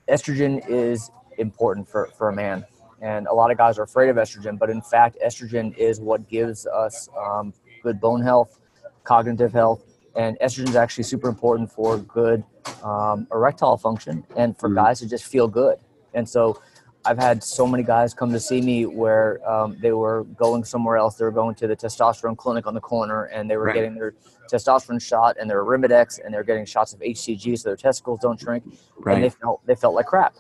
estrogen 0.08 0.64
is 0.70 1.10
important 1.38 1.88
for, 1.88 2.10
for 2.18 2.30
a 2.30 2.36
man. 2.36 2.66
And 3.02 3.28
a 3.28 3.34
lot 3.34 3.50
of 3.50 3.58
guys 3.58 3.80
are 3.80 3.84
afraid 3.84 4.10
of 4.10 4.18
estrogen, 4.18 4.60
but 4.60 4.70
in 4.70 4.82
fact, 4.82 5.18
estrogen 5.26 5.76
is 5.78 6.00
what 6.02 6.28
gives 6.30 6.68
us 6.68 7.10
um, 7.18 7.54
good 7.82 8.00
bone 8.00 8.22
health, 8.22 8.60
cognitive 9.04 9.54
health, 9.54 9.84
and 10.16 10.38
estrogen 10.40 10.70
is 10.70 10.76
actually 10.76 11.04
super 11.04 11.30
important 11.30 11.72
for 11.72 11.98
good 11.98 12.44
um, 12.84 13.28
erectile 13.32 13.78
function 13.78 14.26
and 14.36 14.58
for 14.58 14.70
mm-hmm. 14.70 14.78
guys 14.78 15.00
to 15.00 15.08
just 15.08 15.26
feel 15.26 15.48
good. 15.48 15.78
And 16.14 16.28
so 16.28 16.62
I've 17.06 17.18
had 17.18 17.44
so 17.44 17.66
many 17.66 17.84
guys 17.84 18.14
come 18.14 18.32
to 18.34 18.40
see 18.40 18.62
me 18.62 18.86
where 18.86 19.40
um, 19.50 19.78
they 19.82 19.92
were 19.92 20.26
going 20.36 20.64
somewhere 20.64 20.98
else. 20.98 21.16
They 21.16 21.26
were 21.26 21.32
going 21.32 21.56
to 21.56 21.68
the 21.68 21.76
testosterone 21.76 22.36
clinic 22.36 22.68
on 22.68 22.74
the 22.74 22.82
corner, 22.82 23.26
and 23.26 23.50
they 23.50 23.56
were 23.56 23.66
right. 23.66 23.76
getting 23.76 23.96
their 23.96 24.16
testosterone 24.52 25.02
shot 25.02 25.38
and 25.40 25.50
their 25.50 25.64
Arimidex, 25.64 26.20
and 26.24 26.34
they 26.34 26.38
were 26.38 26.44
getting 26.44 26.66
shots 26.66 26.94
of 26.94 27.00
HCG 27.00 27.58
so 27.58 27.70
their 27.70 27.78
testicles 27.78 28.20
don't 28.20 28.40
shrink. 28.40 28.64
Right. 28.98 29.16
And 29.16 29.24
they 29.24 29.30
felt 29.30 29.66
they 29.66 29.76
felt 29.76 29.96
like 29.96 30.08
crap. 30.08 30.36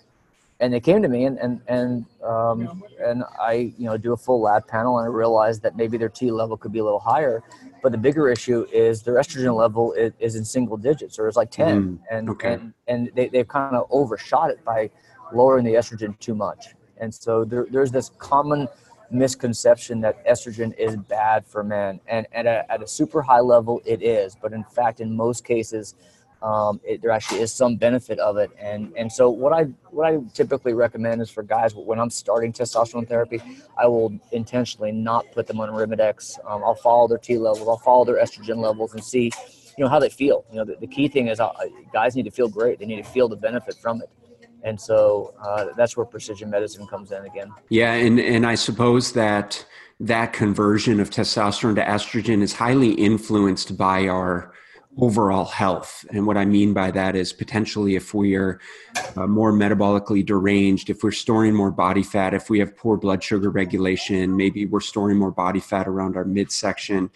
And 0.61 0.73
they 0.73 0.81
came 0.81 1.01
to 1.01 1.07
me, 1.07 1.23
and 1.25 1.37
and 1.39 1.61
and 1.67 2.05
um, 2.21 2.83
and 3.01 3.23
I 3.39 3.73
you 3.77 3.85
know 3.85 3.97
do 3.97 4.11
a 4.11 4.17
full 4.17 4.41
lab 4.41 4.67
panel, 4.67 4.97
and 4.97 5.05
I 5.05 5.09
realized 5.09 5.61
that 5.63 5.77
maybe 5.77 5.97
their 5.97 6.09
T 6.09 6.31
level 6.31 6.57
could 6.57 6.73
be 6.73 6.79
a 6.79 6.83
little 6.83 6.99
higher. 6.99 7.41
But 7.81 7.93
the 7.93 7.97
bigger 7.97 8.29
issue 8.29 8.65
is 8.73 9.01
their 9.01 9.15
estrogen 9.15 9.55
level 9.55 9.93
is, 9.93 10.11
is 10.19 10.35
in 10.35 10.43
single 10.43 10.75
digits, 10.75 11.17
or 11.17 11.29
it's 11.29 11.37
like 11.37 11.49
ten, 11.49 11.81
mm, 11.81 11.99
and 12.11 12.29
okay. 12.29 12.53
and 12.53 12.73
and 12.87 13.11
they 13.15 13.29
they've 13.29 13.47
kind 13.47 13.73
of 13.73 13.87
overshot 13.89 14.49
it 14.49 14.63
by 14.65 14.89
lowering 15.31 15.63
the 15.63 15.75
estrogen 15.75 16.17
too 16.19 16.35
much. 16.35 16.75
And 16.97 17.13
so 17.13 17.45
there, 17.45 17.65
there's 17.69 17.91
this 17.91 18.09
common 18.17 18.67
misconception 19.11 20.01
that 20.01 20.25
estrogen 20.25 20.77
is 20.77 20.95
bad 20.95 21.45
for 21.45 21.63
men. 21.63 21.99
And, 22.07 22.27
and 22.31 22.47
at, 22.47 22.65
a, 22.65 22.71
at 22.71 22.83
a 22.83 22.87
super 22.87 23.21
high 23.21 23.39
level, 23.39 23.81
it 23.85 24.03
is. 24.03 24.35
But 24.39 24.53
in 24.53 24.63
fact, 24.63 24.99
in 24.99 25.15
most 25.15 25.45
cases, 25.45 25.95
um, 26.41 26.79
it, 26.83 27.01
there 27.01 27.11
actually 27.11 27.41
is 27.41 27.53
some 27.53 27.75
benefit 27.75 28.19
of 28.19 28.37
it. 28.37 28.51
And 28.59 28.93
and 28.97 29.11
so 29.11 29.29
what 29.29 29.53
I 29.53 29.63
what 29.91 30.11
I 30.11 30.19
typically 30.33 30.73
recommend 30.73 31.21
is 31.21 31.29
for 31.29 31.43
guys 31.43 31.75
when 31.75 31.99
I'm 31.99 32.09
starting 32.09 32.53
testosterone 32.53 33.07
therapy, 33.07 33.41
I 33.77 33.87
will 33.87 34.17
intentionally 34.31 34.91
not 34.91 35.31
put 35.31 35.47
them 35.47 35.59
on 35.59 35.69
Arimidex. 35.69 36.37
Um, 36.45 36.63
I'll 36.63 36.75
follow 36.75 37.07
their 37.07 37.17
T 37.17 37.37
levels, 37.37 37.67
I'll 37.67 37.77
follow 37.77 38.05
their 38.05 38.21
estrogen 38.21 38.57
levels, 38.57 38.93
and 38.93 39.03
see 39.03 39.31
you 39.77 39.83
know 39.83 39.89
how 39.89 39.99
they 39.99 40.09
feel. 40.09 40.45
You 40.51 40.57
know 40.57 40.65
the, 40.65 40.75
the 40.79 40.87
key 40.87 41.07
thing 41.07 41.27
is 41.27 41.39
uh, 41.39 41.51
guys 41.93 42.15
need 42.15 42.25
to 42.25 42.31
feel 42.31 42.47
great. 42.47 42.79
They 42.79 42.85
need 42.85 43.03
to 43.03 43.09
feel 43.09 43.27
the 43.27 43.37
benefit 43.37 43.75
from 43.75 44.01
it 44.01 44.09
and 44.63 44.79
so 44.79 45.33
uh, 45.41 45.67
that's 45.77 45.95
where 45.95 46.05
precision 46.05 46.49
medicine 46.49 46.85
comes 46.87 47.11
in 47.11 47.23
again. 47.25 47.51
Yeah, 47.69 47.93
and 47.93 48.19
and 48.19 48.45
I 48.45 48.55
suppose 48.55 49.13
that 49.13 49.65
that 50.01 50.33
conversion 50.33 50.99
of 50.99 51.09
testosterone 51.09 51.75
to 51.75 51.83
estrogen 51.83 52.41
is 52.41 52.53
highly 52.53 52.91
influenced 52.91 53.77
by 53.77 54.07
our 54.07 54.53
overall 54.97 55.45
health. 55.45 56.05
And 56.11 56.25
what 56.25 56.37
I 56.37 56.45
mean 56.45 56.73
by 56.73 56.91
that 56.91 57.15
is 57.15 57.31
potentially 57.31 57.95
if 57.95 58.13
we 58.13 58.35
are 58.35 58.59
uh, 59.15 59.27
more 59.27 59.53
metabolically 59.53 60.25
deranged, 60.25 60.89
if 60.89 61.03
we're 61.03 61.11
storing 61.11 61.53
more 61.53 61.71
body 61.71 62.03
fat, 62.03 62.33
if 62.33 62.49
we 62.49 62.59
have 62.59 62.75
poor 62.75 62.97
blood 62.97 63.23
sugar 63.23 63.49
regulation, 63.49 64.35
maybe 64.35 64.65
we're 64.65 64.79
storing 64.79 65.17
more 65.17 65.31
body 65.31 65.59
fat 65.59 65.87
around 65.87 66.17
our 66.17 66.25
midsection. 66.25 67.09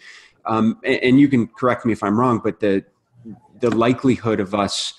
Um, 0.46 0.78
and, 0.84 1.02
and 1.02 1.20
you 1.20 1.28
can 1.28 1.48
correct 1.48 1.84
me 1.84 1.92
if 1.92 2.02
I'm 2.02 2.18
wrong, 2.18 2.40
but 2.42 2.60
the 2.60 2.84
the 3.60 3.70
likelihood 3.70 4.40
of 4.40 4.54
us 4.54 4.94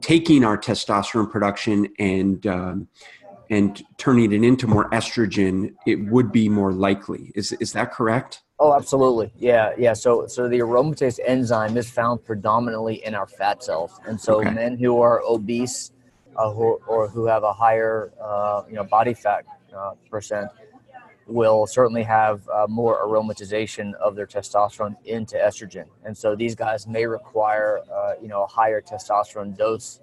taking 0.00 0.44
our 0.44 0.58
testosterone 0.58 1.30
production 1.30 1.88
and 1.98 2.46
um, 2.46 2.88
and 3.50 3.82
turning 3.98 4.32
it 4.32 4.42
into 4.42 4.66
more 4.66 4.90
estrogen, 4.90 5.74
it 5.86 5.96
would 6.06 6.32
be 6.32 6.48
more 6.48 6.72
likely. 6.72 7.32
Is 7.34 7.52
is 7.52 7.72
that 7.72 7.92
correct? 7.92 8.42
Oh, 8.58 8.74
absolutely. 8.74 9.32
Yeah, 9.36 9.72
yeah. 9.76 9.92
So 9.92 10.26
so 10.26 10.48
the 10.48 10.60
aromatase 10.60 11.18
enzyme 11.24 11.76
is 11.76 11.90
found 11.90 12.24
predominantly 12.24 13.04
in 13.04 13.14
our 13.14 13.26
fat 13.26 13.62
cells, 13.62 13.92
and 14.06 14.20
so 14.20 14.40
okay. 14.40 14.50
men 14.50 14.78
who 14.78 15.00
are 15.00 15.22
obese 15.22 15.92
uh, 16.36 16.50
who, 16.50 16.80
or 16.86 17.08
who 17.08 17.26
have 17.26 17.42
a 17.42 17.52
higher 17.52 18.12
uh, 18.20 18.62
you 18.68 18.74
know 18.74 18.84
body 18.84 19.14
fat 19.14 19.44
uh, 19.76 19.92
percent 20.10 20.50
will 21.26 21.66
certainly 21.66 22.04
have 22.04 22.48
uh, 22.48 22.66
more 22.68 23.04
aromatization 23.04 23.92
of 23.94 24.14
their 24.14 24.26
testosterone 24.26 24.96
into 25.04 25.36
estrogen. 25.36 25.86
And 26.04 26.16
so 26.16 26.36
these 26.36 26.54
guys 26.54 26.86
may 26.86 27.04
require, 27.04 27.80
uh, 27.92 28.12
you 28.22 28.28
know, 28.28 28.44
a 28.44 28.46
higher 28.46 28.80
testosterone 28.80 29.56
dose 29.56 30.00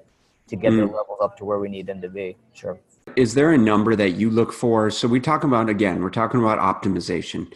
to 0.47 0.55
get 0.55 0.73
mm. 0.73 0.77
their 0.77 0.87
levels 0.87 1.19
up 1.21 1.37
to 1.37 1.45
where 1.45 1.59
we 1.59 1.69
need 1.69 1.87
them 1.87 2.01
to 2.01 2.09
be. 2.09 2.35
Sure. 2.53 2.77
Is 3.15 3.33
there 3.33 3.51
a 3.51 3.57
number 3.57 3.95
that 3.95 4.11
you 4.11 4.29
look 4.29 4.51
for? 4.53 4.89
So 4.89 5.07
we 5.07 5.19
talk 5.19 5.43
about, 5.43 5.69
again, 5.69 6.01
we're 6.01 6.09
talking 6.09 6.39
about 6.39 6.59
optimization 6.59 7.53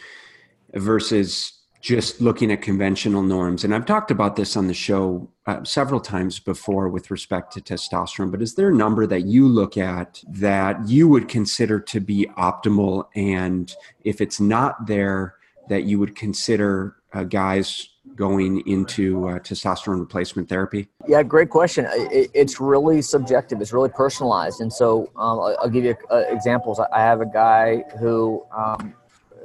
versus 0.74 1.54
just 1.82 2.20
looking 2.20 2.52
at 2.52 2.62
conventional 2.62 3.22
norms. 3.22 3.64
And 3.64 3.74
I've 3.74 3.86
talked 3.86 4.12
about 4.12 4.36
this 4.36 4.58
on 4.58 4.68
the 4.68 4.74
show 4.74 5.30
uh, 5.46 5.64
several 5.64 6.00
times 6.00 6.40
before 6.40 6.90
with 6.90 7.12
respect 7.12 7.54
to 7.54 7.62
testosterone, 7.62 8.32
but 8.32 8.42
is 8.42 8.56
there 8.56 8.70
a 8.70 8.74
number 8.74 9.08
that 9.08 9.26
you 9.26 9.48
look 9.48 9.78
at 9.78 10.22
that 10.28 10.88
you 10.88 11.08
would 11.08 11.28
consider 11.28 11.80
to 11.80 12.00
be 12.00 12.30
optimal? 12.38 13.06
And 13.16 13.74
if 14.04 14.22
it's 14.22 14.40
not 14.40 14.88
there, 14.88 15.36
that 15.70 15.84
you 15.84 16.00
would 16.00 16.16
consider 16.16 16.96
uh, 17.14 17.24
guys 17.24 17.90
going 18.16 18.68
into 18.68 19.28
uh, 19.28 19.40
testosterone 19.40 20.00
replacement 20.00 20.50
therapy? 20.50 20.88
Yeah, 21.08 21.24
great 21.24 21.50
question. 21.50 21.88
It, 21.90 22.32
it's 22.34 22.60
really 22.60 23.02
subjective. 23.02 23.62
It's 23.62 23.74
really 23.74 23.90
personalized. 23.90 24.62
And 24.62 24.72
so 24.72 25.12
um, 25.16 25.40
I'll, 25.40 25.58
I'll, 25.62 25.70
give 25.70 25.86
you 25.86 25.96
uh, 26.12 26.24
examples. 26.30 26.80
I 26.80 27.00
have 27.00 27.22
a 27.22 27.26
guy 27.26 27.84
who 28.00 28.46
um, 28.56 28.94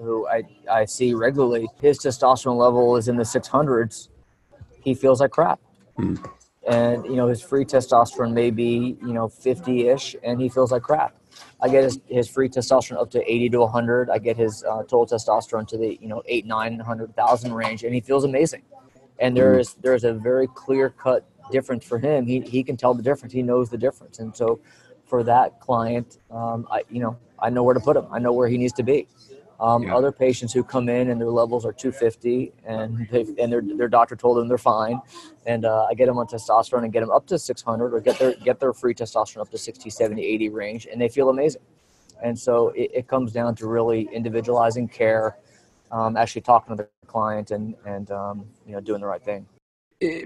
who 0.01 0.27
I, 0.29 0.43
I 0.71 0.85
see 0.85 1.15
regularly, 1.15 1.69
his 1.81 1.99
testosterone 1.99 2.57
level 2.57 2.97
is 2.97 3.09
in 3.09 3.17
the 3.17 3.23
600s. 3.23 4.09
He 4.83 4.95
feels 4.95 5.21
like 5.21 5.31
crap. 5.31 5.61
Mm. 5.99 6.19
and 6.67 7.05
you 7.05 7.17
know 7.17 7.29
his 7.29 7.43
free 7.43 7.67
testosterone 7.67 8.33
may 8.33 8.51
be 8.51 8.97
you 9.03 9.13
know 9.13 9.29
50ish 9.29 10.15
and 10.23 10.41
he 10.41 10.49
feels 10.49 10.73
like 10.73 10.81
crap 10.81 11.15
i 11.61 11.69
get 11.69 11.85
his, 11.85 12.01
his 12.07 12.29
free 12.29 12.49
testosterone 12.49 13.01
up 13.01 13.11
to 13.11 13.31
80 13.31 13.51
to 13.51 13.61
100 13.61 14.11
i 14.11 14.19
get 14.19 14.37
his 14.37 14.65
uh, 14.65 14.83
total 14.83 15.07
testosterone 15.07 15.67
to 15.69 15.77
the 15.77 15.99
you 16.01 16.09
know 16.09 16.23
8 16.27 16.47
900,000 16.47 17.53
range 17.53 17.85
and 17.85 17.95
he 17.95 18.01
feels 18.01 18.25
amazing. 18.25 18.63
And 19.19 19.37
there 19.37 19.59
is 19.59 19.75
there's 19.75 20.05
a 20.05 20.13
very 20.13 20.49
clear 20.49 20.91
cut 20.91 21.25
difference 21.51 21.85
for 21.85 21.99
him. 21.99 22.27
He, 22.27 22.41
he 22.41 22.63
can 22.63 22.77
tell 22.77 22.95
the 22.95 23.03
difference. 23.03 23.33
He 23.33 23.43
knows 23.43 23.69
the 23.71 23.77
difference. 23.79 24.19
And 24.19 24.35
so 24.35 24.61
for 25.05 25.23
that 25.25 25.61
client 25.61 26.19
um, 26.31 26.67
i 26.71 26.83
you 26.91 27.01
know 27.01 27.17
i 27.39 27.51
know 27.51 27.63
where 27.63 27.75
to 27.75 27.81
put 27.81 27.97
him. 27.97 28.07
I 28.11 28.19
know 28.19 28.33
where 28.33 28.49
he 28.49 28.59
needs 28.59 28.73
to 28.75 28.83
be 28.83 29.07
um, 29.63 29.85
yeah. 29.85 29.95
Other 29.95 30.11
patients 30.11 30.53
who 30.53 30.65
come 30.65 30.89
in 30.89 31.11
and 31.11 31.21
their 31.21 31.31
levels 31.31 31.65
are 31.65 31.73
250 31.73 32.53
and 32.67 33.09
and 33.39 33.53
their, 33.53 33.63
their 33.63 33.89
doctor 33.89 34.17
told 34.17 34.37
them 34.37 34.49
they're 34.49 34.59
fine, 34.59 35.01
and 35.47 35.65
uh, 35.65 35.87
I 35.89 35.95
get 35.95 36.07
them 36.07 36.19
on 36.19 36.27
testosterone 36.27 36.83
and 36.83 36.93
get 36.93 36.99
them 36.99 37.13
up 37.13 37.29
to 37.29 37.39
600 37.39 37.95
or 37.95 38.01
get 38.01 38.19
their 38.19 38.35
get 38.35 38.59
their 38.59 38.73
free 38.73 38.93
testosterone 38.93 39.43
up 39.43 39.51
to 39.51 39.59
60, 39.59 39.89
70, 39.89 40.21
80 40.21 40.49
range, 40.49 40.89
and 40.91 41.01
they 41.01 41.09
feel 41.09 41.31
amazing. 41.31 41.63
And 42.25 42.37
so 42.37 42.71
it, 42.71 42.91
it 42.93 43.09
comes 43.09 43.31
down 43.31 43.55
to 43.57 43.69
really 43.69 44.09
individualizing 44.13 44.89
care, 44.89 45.39
um, 45.93 46.17
actually 46.17 46.43
talking 46.43 46.77
to 46.77 46.83
the 46.83 46.89
client 47.07 47.53
and 47.53 47.77
and 47.87 48.11
um, 48.11 48.45
you 48.67 48.73
know 48.73 48.81
doing 48.81 49.01
the 49.01 49.07
right 49.07 49.23
thing 49.23 49.47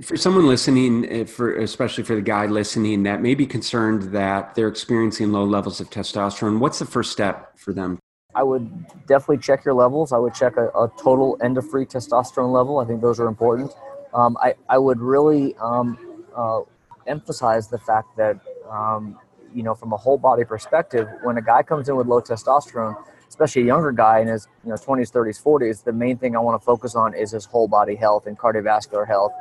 for 0.00 0.16
someone 0.16 0.46
listening 0.46 1.26
for 1.26 1.56
especially 1.58 2.02
for 2.02 2.14
the 2.14 2.22
guy 2.22 2.46
listening 2.46 3.02
that 3.02 3.20
may 3.20 3.34
be 3.34 3.44
concerned 3.44 4.04
that 4.04 4.54
they're 4.54 4.68
experiencing 4.68 5.30
low 5.30 5.44
levels 5.44 5.78
of 5.78 5.90
testosterone 5.90 6.58
what's 6.58 6.78
the 6.78 6.86
first 6.86 7.12
step 7.12 7.58
for 7.58 7.74
them 7.74 7.98
I 8.36 8.42
would 8.42 8.70
definitely 9.06 9.38
check 9.38 9.64
your 9.64 9.74
levels. 9.74 10.12
I 10.12 10.18
would 10.18 10.34
check 10.34 10.58
a, 10.58 10.68
a 10.68 10.92
total 11.02 11.38
end 11.42 11.56
of 11.56 11.68
free 11.68 11.86
testosterone 11.86 12.52
level. 12.52 12.78
I 12.78 12.84
think 12.84 13.00
those 13.00 13.18
are 13.18 13.28
important. 13.28 13.72
Um, 14.12 14.36
I, 14.40 14.54
I 14.68 14.76
would 14.76 15.00
really 15.00 15.56
um, 15.56 15.98
uh, 16.36 16.60
emphasize 17.06 17.68
the 17.68 17.78
fact 17.78 18.14
that, 18.18 18.38
um, 18.70 19.18
you 19.54 19.62
know, 19.62 19.74
from 19.74 19.94
a 19.94 19.96
whole 19.96 20.18
body 20.18 20.44
perspective, 20.44 21.08
when 21.22 21.38
a 21.38 21.42
guy 21.42 21.62
comes 21.62 21.88
in 21.88 21.96
with 21.96 22.06
low 22.06 22.20
testosterone, 22.20 22.94
especially 23.28 23.62
a 23.62 23.66
younger 23.66 23.92
guy 23.92 24.20
in 24.20 24.28
his 24.28 24.48
you 24.64 24.70
know 24.70 24.76
20s, 24.76 25.10
30s, 25.12 25.42
40s, 25.42 25.84
the 25.84 25.92
main 25.92 26.16
thing 26.18 26.36
I 26.36 26.40
want 26.40 26.60
to 26.60 26.64
focus 26.64 26.94
on 26.94 27.14
is 27.14 27.30
his 27.32 27.44
whole 27.44 27.68
body 27.68 27.94
health 27.94 28.26
and 28.26 28.38
cardiovascular 28.38 29.06
health. 29.06 29.32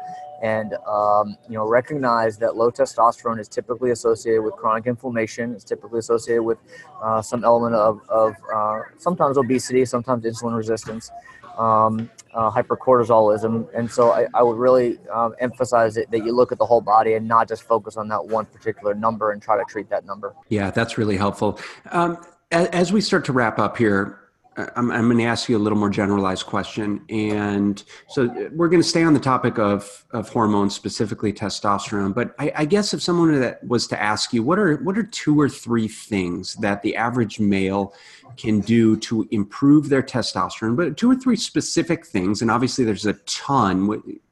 And 0.41 0.73
um, 0.85 1.37
you 1.47 1.55
know 1.55 1.65
recognize 1.67 2.37
that 2.39 2.55
low 2.55 2.69
testosterone 2.69 3.39
is 3.39 3.47
typically 3.47 3.91
associated 3.91 4.41
with 4.41 4.55
chronic 4.55 4.85
inflammation. 4.85 5.53
It's 5.53 5.63
typically 5.63 5.99
associated 5.99 6.43
with 6.43 6.57
uh, 7.01 7.21
some 7.21 7.43
element 7.45 7.75
of, 7.75 8.01
of 8.09 8.35
uh, 8.53 8.81
sometimes 8.97 9.37
obesity 9.37 9.85
sometimes 9.85 10.25
insulin 10.25 10.55
resistance 10.55 11.09
um, 11.57 12.09
uh, 12.33 12.51
hypercortisolism. 12.51 13.67
And 13.73 13.89
so 13.89 14.11
i, 14.11 14.27
I 14.33 14.43
would 14.43 14.57
really 14.57 14.99
um, 15.09 15.35
emphasize 15.39 15.97
it, 15.97 16.11
that 16.11 16.19
you 16.19 16.33
look 16.33 16.51
at 16.51 16.57
the 16.57 16.65
whole 16.65 16.81
body 16.81 17.13
and 17.13 17.27
not 17.27 17.47
just 17.47 17.63
focus 17.63 17.97
on 17.97 18.07
that 18.09 18.25
one 18.25 18.45
particular 18.45 18.93
number 18.93 19.31
and 19.31 19.41
try 19.41 19.57
to 19.57 19.63
treat 19.69 19.89
that 19.89 20.05
number. 20.05 20.35
Yeah 20.49 20.71
that's 20.71 20.97
really 20.97 21.17
helpful. 21.17 21.59
Um, 21.91 22.17
as 22.51 22.93
we 22.93 23.01
start 23.01 23.25
to 23.25 23.33
wrap 23.33 23.59
up 23.59 23.77
here 23.77 24.25
I'm, 24.57 24.89
I'm 24.91 25.05
going 25.05 25.17
to 25.17 25.25
ask 25.25 25.49
you 25.49 25.57
a 25.57 25.59
little 25.59 25.77
more 25.77 25.89
generalized 25.89 26.45
question. 26.45 27.03
And 27.09 27.83
so 28.07 28.27
we're 28.53 28.69
going 28.69 28.81
to 28.81 28.87
stay 28.87 29.03
on 29.03 29.13
the 29.13 29.19
topic 29.19 29.59
of, 29.59 30.05
of 30.11 30.29
hormones, 30.29 30.73
specifically 30.73 31.33
testosterone. 31.33 32.13
But 32.13 32.33
I, 32.39 32.51
I 32.55 32.65
guess 32.65 32.93
if 32.93 33.01
someone 33.01 33.37
that 33.39 33.63
was 33.65 33.85
to 33.87 34.01
ask 34.01 34.33
you, 34.33 34.43
what 34.43 34.57
are, 34.57 34.77
what 34.77 34.97
are 34.97 35.03
two 35.03 35.39
or 35.39 35.49
three 35.49 35.87
things 35.87 36.55
that 36.55 36.81
the 36.83 36.95
average 36.95 37.39
male 37.39 37.93
can 38.37 38.61
do 38.61 38.95
to 38.97 39.27
improve 39.31 39.89
their 39.89 40.03
testosterone? 40.03 40.77
But 40.77 40.95
two 40.95 41.11
or 41.11 41.15
three 41.15 41.35
specific 41.35 42.05
things, 42.05 42.41
and 42.41 42.49
obviously 42.49 42.85
there's 42.85 43.05
a 43.05 43.13
ton, 43.25 43.87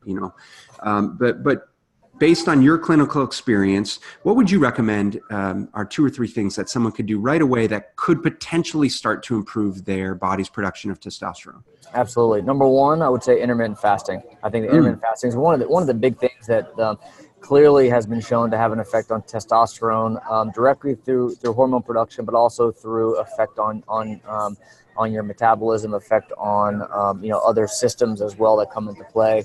you 0.05 0.19
know, 0.19 0.33
um, 0.81 1.17
but, 1.17 1.43
but 1.43 1.69
based 2.19 2.47
on 2.47 2.61
your 2.61 2.77
clinical 2.77 3.23
experience, 3.23 3.99
what 4.23 4.35
would 4.35 4.49
you 4.49 4.59
recommend 4.59 5.19
um, 5.29 5.69
are 5.73 5.85
two 5.85 6.05
or 6.05 6.09
three 6.09 6.27
things 6.27 6.55
that 6.55 6.69
someone 6.69 6.91
could 6.91 7.05
do 7.05 7.19
right 7.19 7.41
away 7.41 7.67
that 7.67 7.95
could 7.95 8.21
potentially 8.21 8.89
start 8.89 9.23
to 9.23 9.35
improve 9.35 9.85
their 9.85 10.15
body's 10.15 10.49
production 10.49 10.91
of 10.91 10.99
testosterone? 10.99 11.63
Absolutely. 11.93 12.41
Number 12.41 12.67
one, 12.67 13.01
I 13.01 13.09
would 13.09 13.23
say 13.23 13.41
intermittent 13.41 13.79
fasting. 13.79 14.21
I 14.43 14.49
think 14.49 14.65
mm. 14.65 14.69
intermittent 14.69 15.01
fasting 15.01 15.29
is 15.29 15.35
one 15.35 15.53
of 15.53 15.59
the 15.59 15.67
one 15.67 15.83
of 15.83 15.87
the 15.87 15.93
big 15.93 16.17
things 16.17 16.47
that 16.47 16.77
um, 16.79 16.97
clearly 17.41 17.89
has 17.89 18.07
been 18.07 18.21
shown 18.21 18.49
to 18.49 18.57
have 18.57 18.71
an 18.71 18.79
effect 18.79 19.11
on 19.11 19.21
testosterone 19.23 20.17
um, 20.31 20.51
directly 20.51 20.95
through 20.95 21.35
through 21.35 21.53
hormone 21.53 21.83
production, 21.83 22.25
but 22.25 22.33
also 22.33 22.71
through 22.71 23.19
effect 23.19 23.59
on 23.59 23.83
on 23.87 24.19
um, 24.27 24.57
on 24.97 25.11
your 25.11 25.23
metabolism, 25.23 25.93
effect 25.93 26.31
on 26.37 26.81
um, 26.91 27.23
you 27.23 27.29
know 27.29 27.39
other 27.39 27.67
systems 27.67 28.21
as 28.21 28.37
well 28.37 28.57
that 28.57 28.71
come 28.71 28.87
into 28.87 29.03
play. 29.03 29.43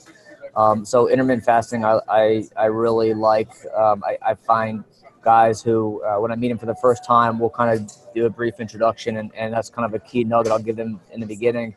Um, 0.59 0.85
so 0.85 1.09
intermittent 1.09 1.45
fasting, 1.45 1.85
I, 1.85 2.01
I, 2.09 2.45
I 2.57 2.65
really 2.65 3.15
like. 3.15 3.49
Um, 3.77 4.03
I, 4.05 4.19
I, 4.31 4.35
find 4.35 4.83
guys 5.23 5.63
who, 5.63 6.03
uh, 6.03 6.17
when 6.17 6.33
I 6.33 6.35
meet 6.35 6.49
them 6.49 6.59
for 6.59 6.67
the 6.67 6.75
first 6.75 7.05
time, 7.05 7.39
we'll 7.39 7.49
kind 7.49 7.79
of 7.79 7.89
do 8.13 8.27
a 8.27 8.31
brief 8.31 8.59
introduction, 8.59 9.19
and, 9.19 9.33
and 9.37 9.55
that's 9.55 9.71
kind 9.71 9.87
of 9.87 9.95
a 9.95 10.05
key 10.05 10.25
nugget 10.25 10.51
I'll 10.51 10.59
give 10.59 10.75
them 10.75 11.01
in 11.13 11.21
the 11.21 11.27
beginning. 11.27 11.77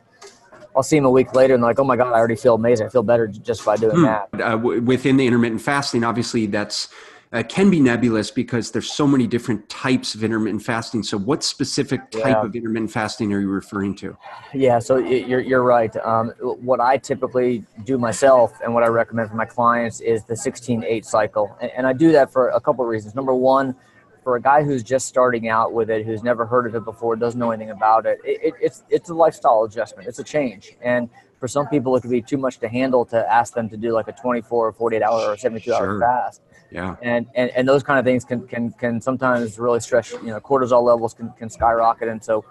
I'll 0.74 0.82
see 0.82 0.96
them 0.96 1.04
a 1.04 1.10
week 1.10 1.32
later 1.32 1.54
and 1.54 1.62
they're 1.62 1.70
like, 1.70 1.78
oh 1.78 1.84
my 1.84 1.96
God, 1.96 2.08
I 2.08 2.18
already 2.18 2.34
feel 2.34 2.54
amazing. 2.54 2.86
I 2.86 2.90
feel 2.90 3.02
better 3.02 3.28
just 3.28 3.64
by 3.64 3.76
doing 3.76 3.96
hmm. 3.96 4.02
that. 4.04 4.28
Uh, 4.32 4.56
w- 4.56 4.80
within 4.80 5.16
the 5.16 5.26
intermittent 5.26 5.60
fasting, 5.60 6.02
obviously 6.02 6.46
that's 6.46 6.88
uh, 7.32 7.42
can 7.42 7.70
be 7.70 7.80
nebulous 7.80 8.30
because 8.30 8.70
there's 8.70 8.90
so 8.90 9.06
many 9.06 9.26
different 9.26 9.66
types 9.68 10.14
of 10.14 10.22
intermittent 10.22 10.62
fasting. 10.62 11.02
So, 11.02 11.18
what 11.18 11.42
specific 11.42 12.10
type 12.10 12.24
yeah. 12.26 12.44
of 12.44 12.54
intermittent 12.54 12.90
fasting 12.90 13.32
are 13.32 13.40
you 13.40 13.48
referring 13.48 13.94
to? 13.96 14.16
Yeah, 14.52 14.78
so 14.78 14.98
you're, 14.98 15.40
you're 15.40 15.62
right. 15.62 15.94
Um, 15.96 16.30
what 16.40 16.80
I 16.80 16.98
typically 16.98 17.64
do 17.84 17.96
myself 17.96 18.60
and 18.62 18.74
what 18.74 18.82
I 18.82 18.88
recommend 18.88 19.30
for 19.30 19.36
my 19.36 19.46
clients 19.46 20.00
is 20.00 20.24
the 20.24 20.36
16 20.36 20.84
8 20.84 21.06
cycle. 21.06 21.56
And, 21.60 21.70
and 21.78 21.86
I 21.86 21.94
do 21.94 22.12
that 22.12 22.30
for 22.30 22.50
a 22.50 22.60
couple 22.60 22.84
of 22.84 22.90
reasons. 22.90 23.14
Number 23.14 23.34
one, 23.34 23.74
for 24.22 24.36
a 24.36 24.40
guy 24.40 24.62
who's 24.62 24.82
just 24.82 25.06
starting 25.06 25.48
out 25.48 25.72
with 25.72 25.90
it, 25.90 26.04
who's 26.04 26.22
never 26.22 26.44
heard 26.44 26.66
of 26.66 26.74
it 26.74 26.84
before, 26.84 27.16
doesn't 27.16 27.40
know 27.40 27.50
anything 27.50 27.70
about 27.70 28.06
it, 28.06 28.18
it, 28.24 28.40
it 28.42 28.54
it's 28.60 28.84
it's 28.90 29.08
a 29.08 29.14
lifestyle 29.14 29.64
adjustment. 29.64 30.06
It's 30.06 30.18
a 30.18 30.24
change, 30.24 30.76
and 30.82 31.08
for 31.40 31.48
some 31.48 31.66
people, 31.66 31.96
it 31.96 32.02
could 32.02 32.10
be 32.10 32.22
too 32.22 32.36
much 32.36 32.58
to 32.60 32.68
handle 32.68 33.04
to 33.06 33.32
ask 33.32 33.54
them 33.54 33.68
to 33.70 33.76
do 33.76 33.90
like 33.92 34.06
a 34.06 34.12
24 34.12 34.68
or 34.68 34.72
48 34.72 35.02
hour 35.02 35.32
or 35.32 35.36
72 35.36 35.64
sure. 35.64 35.74
hour 35.74 35.98
fast. 35.98 36.40
Yeah. 36.72 36.96
And, 37.02 37.26
and 37.34 37.50
and 37.50 37.68
those 37.68 37.82
kind 37.82 37.98
of 37.98 38.04
things 38.04 38.24
can 38.24 38.46
can 38.48 38.70
can 38.72 39.00
sometimes 39.00 39.58
really 39.58 39.80
stress. 39.80 40.12
You 40.12 40.28
know, 40.28 40.40
cortisol 40.40 40.82
levels 40.82 41.14
can 41.14 41.30
can 41.38 41.50
skyrocket, 41.50 42.08
and 42.08 42.22
so. 42.22 42.44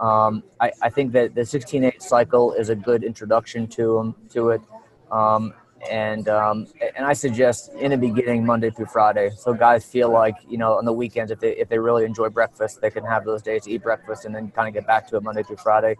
Um, 0.00 0.42
I, 0.60 0.72
I 0.82 0.88
think 0.88 1.12
that 1.12 1.36
the 1.36 1.42
16-8 1.42 2.02
cycle 2.02 2.54
is 2.54 2.70
a 2.70 2.74
good 2.74 3.04
introduction 3.04 3.68
to 3.68 3.98
them 3.98 4.16
to 4.30 4.48
it. 4.48 4.60
Um, 5.12 5.54
and 5.90 6.28
um, 6.28 6.66
and 6.96 7.06
I 7.06 7.12
suggest 7.12 7.72
in 7.74 7.90
the 7.90 7.96
beginning 7.96 8.44
Monday 8.44 8.70
through 8.70 8.86
Friday, 8.86 9.30
so 9.36 9.52
guys 9.52 9.84
feel 9.84 10.10
like 10.10 10.36
you 10.48 10.58
know 10.58 10.72
on 10.72 10.84
the 10.84 10.92
weekends 10.92 11.30
if 11.30 11.40
they 11.40 11.52
if 11.52 11.68
they 11.68 11.78
really 11.78 12.04
enjoy 12.04 12.28
breakfast, 12.30 12.80
they 12.80 12.90
can 12.90 13.04
have 13.04 13.24
those 13.24 13.42
days 13.42 13.64
to 13.64 13.70
eat 13.70 13.82
breakfast 13.82 14.24
and 14.24 14.34
then 14.34 14.50
kind 14.50 14.66
of 14.66 14.74
get 14.74 14.86
back 14.86 15.06
to 15.08 15.16
it 15.16 15.22
Monday 15.22 15.42
through 15.42 15.56
Friday. 15.56 15.96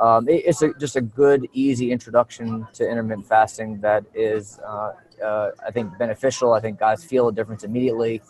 Um, 0.00 0.28
it, 0.28 0.44
it's 0.46 0.62
a, 0.62 0.72
just 0.74 0.96
a 0.96 1.00
good, 1.00 1.48
easy 1.52 1.90
introduction 1.90 2.66
to 2.74 2.88
intermittent 2.88 3.26
fasting 3.26 3.80
that 3.80 4.04
is, 4.14 4.58
uh, 4.60 4.92
uh, 5.24 5.50
I 5.66 5.70
think, 5.70 5.96
beneficial. 5.98 6.52
I 6.52 6.60
think 6.60 6.78
guys 6.78 7.04
feel 7.04 7.28
a 7.28 7.32
difference 7.32 7.64
immediately, 7.64 8.22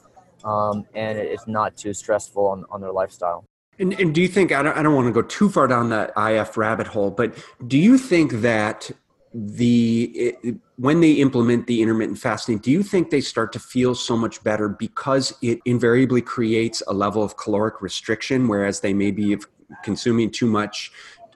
um, 0.45 0.87
and 0.95 1.19
it's 1.19 1.47
not 1.47 1.77
too 1.77 1.93
stressful 1.93 2.47
on, 2.47 2.65
on 2.71 2.81
their 2.81 2.93
lifestyle. 2.93 3.45
And, 3.79 3.99
and 4.01 4.15
do 4.15 4.21
you 4.21 4.29
think 4.29 4.51
I 4.51 4.63
don't, 4.63 4.77
I 4.77 4.83
don't 4.83 4.95
want 4.95 5.07
to 5.07 5.13
go 5.13 5.23
too 5.23 5.49
far 5.49 5.69
down 5.69 5.91
that 5.91 6.13
IF 6.17 6.57
rabbit 6.57 6.89
hole, 6.89 7.11
but 7.11 7.35
do 7.67 7.79
you 7.79 7.97
think 7.97 8.33
that 8.41 8.91
the 9.35 10.11
it, 10.15 10.57
when 10.77 11.01
they 11.01 11.13
implement 11.13 11.67
the 11.67 11.83
intermittent 11.83 12.19
fasting 12.19 12.59
do 12.59 12.71
you 12.71 12.83
think 12.83 13.11
they 13.11 13.21
start 13.21 13.53
to 13.53 13.59
feel 13.59 13.95
so 13.95 14.17
much 14.17 14.43
better 14.43 14.69
because 14.69 15.35
it 15.43 15.59
invariably 15.67 16.23
creates 16.23 16.83
a 16.89 16.93
level 16.95 17.23
of 17.23 17.37
caloric 17.37 17.83
restriction 17.83 18.49
whereas 18.49 18.81
they 18.81 18.95
may 18.95 19.11
be 19.11 19.37
consuming 19.85 20.31
too 20.31 20.47
much 20.47 20.91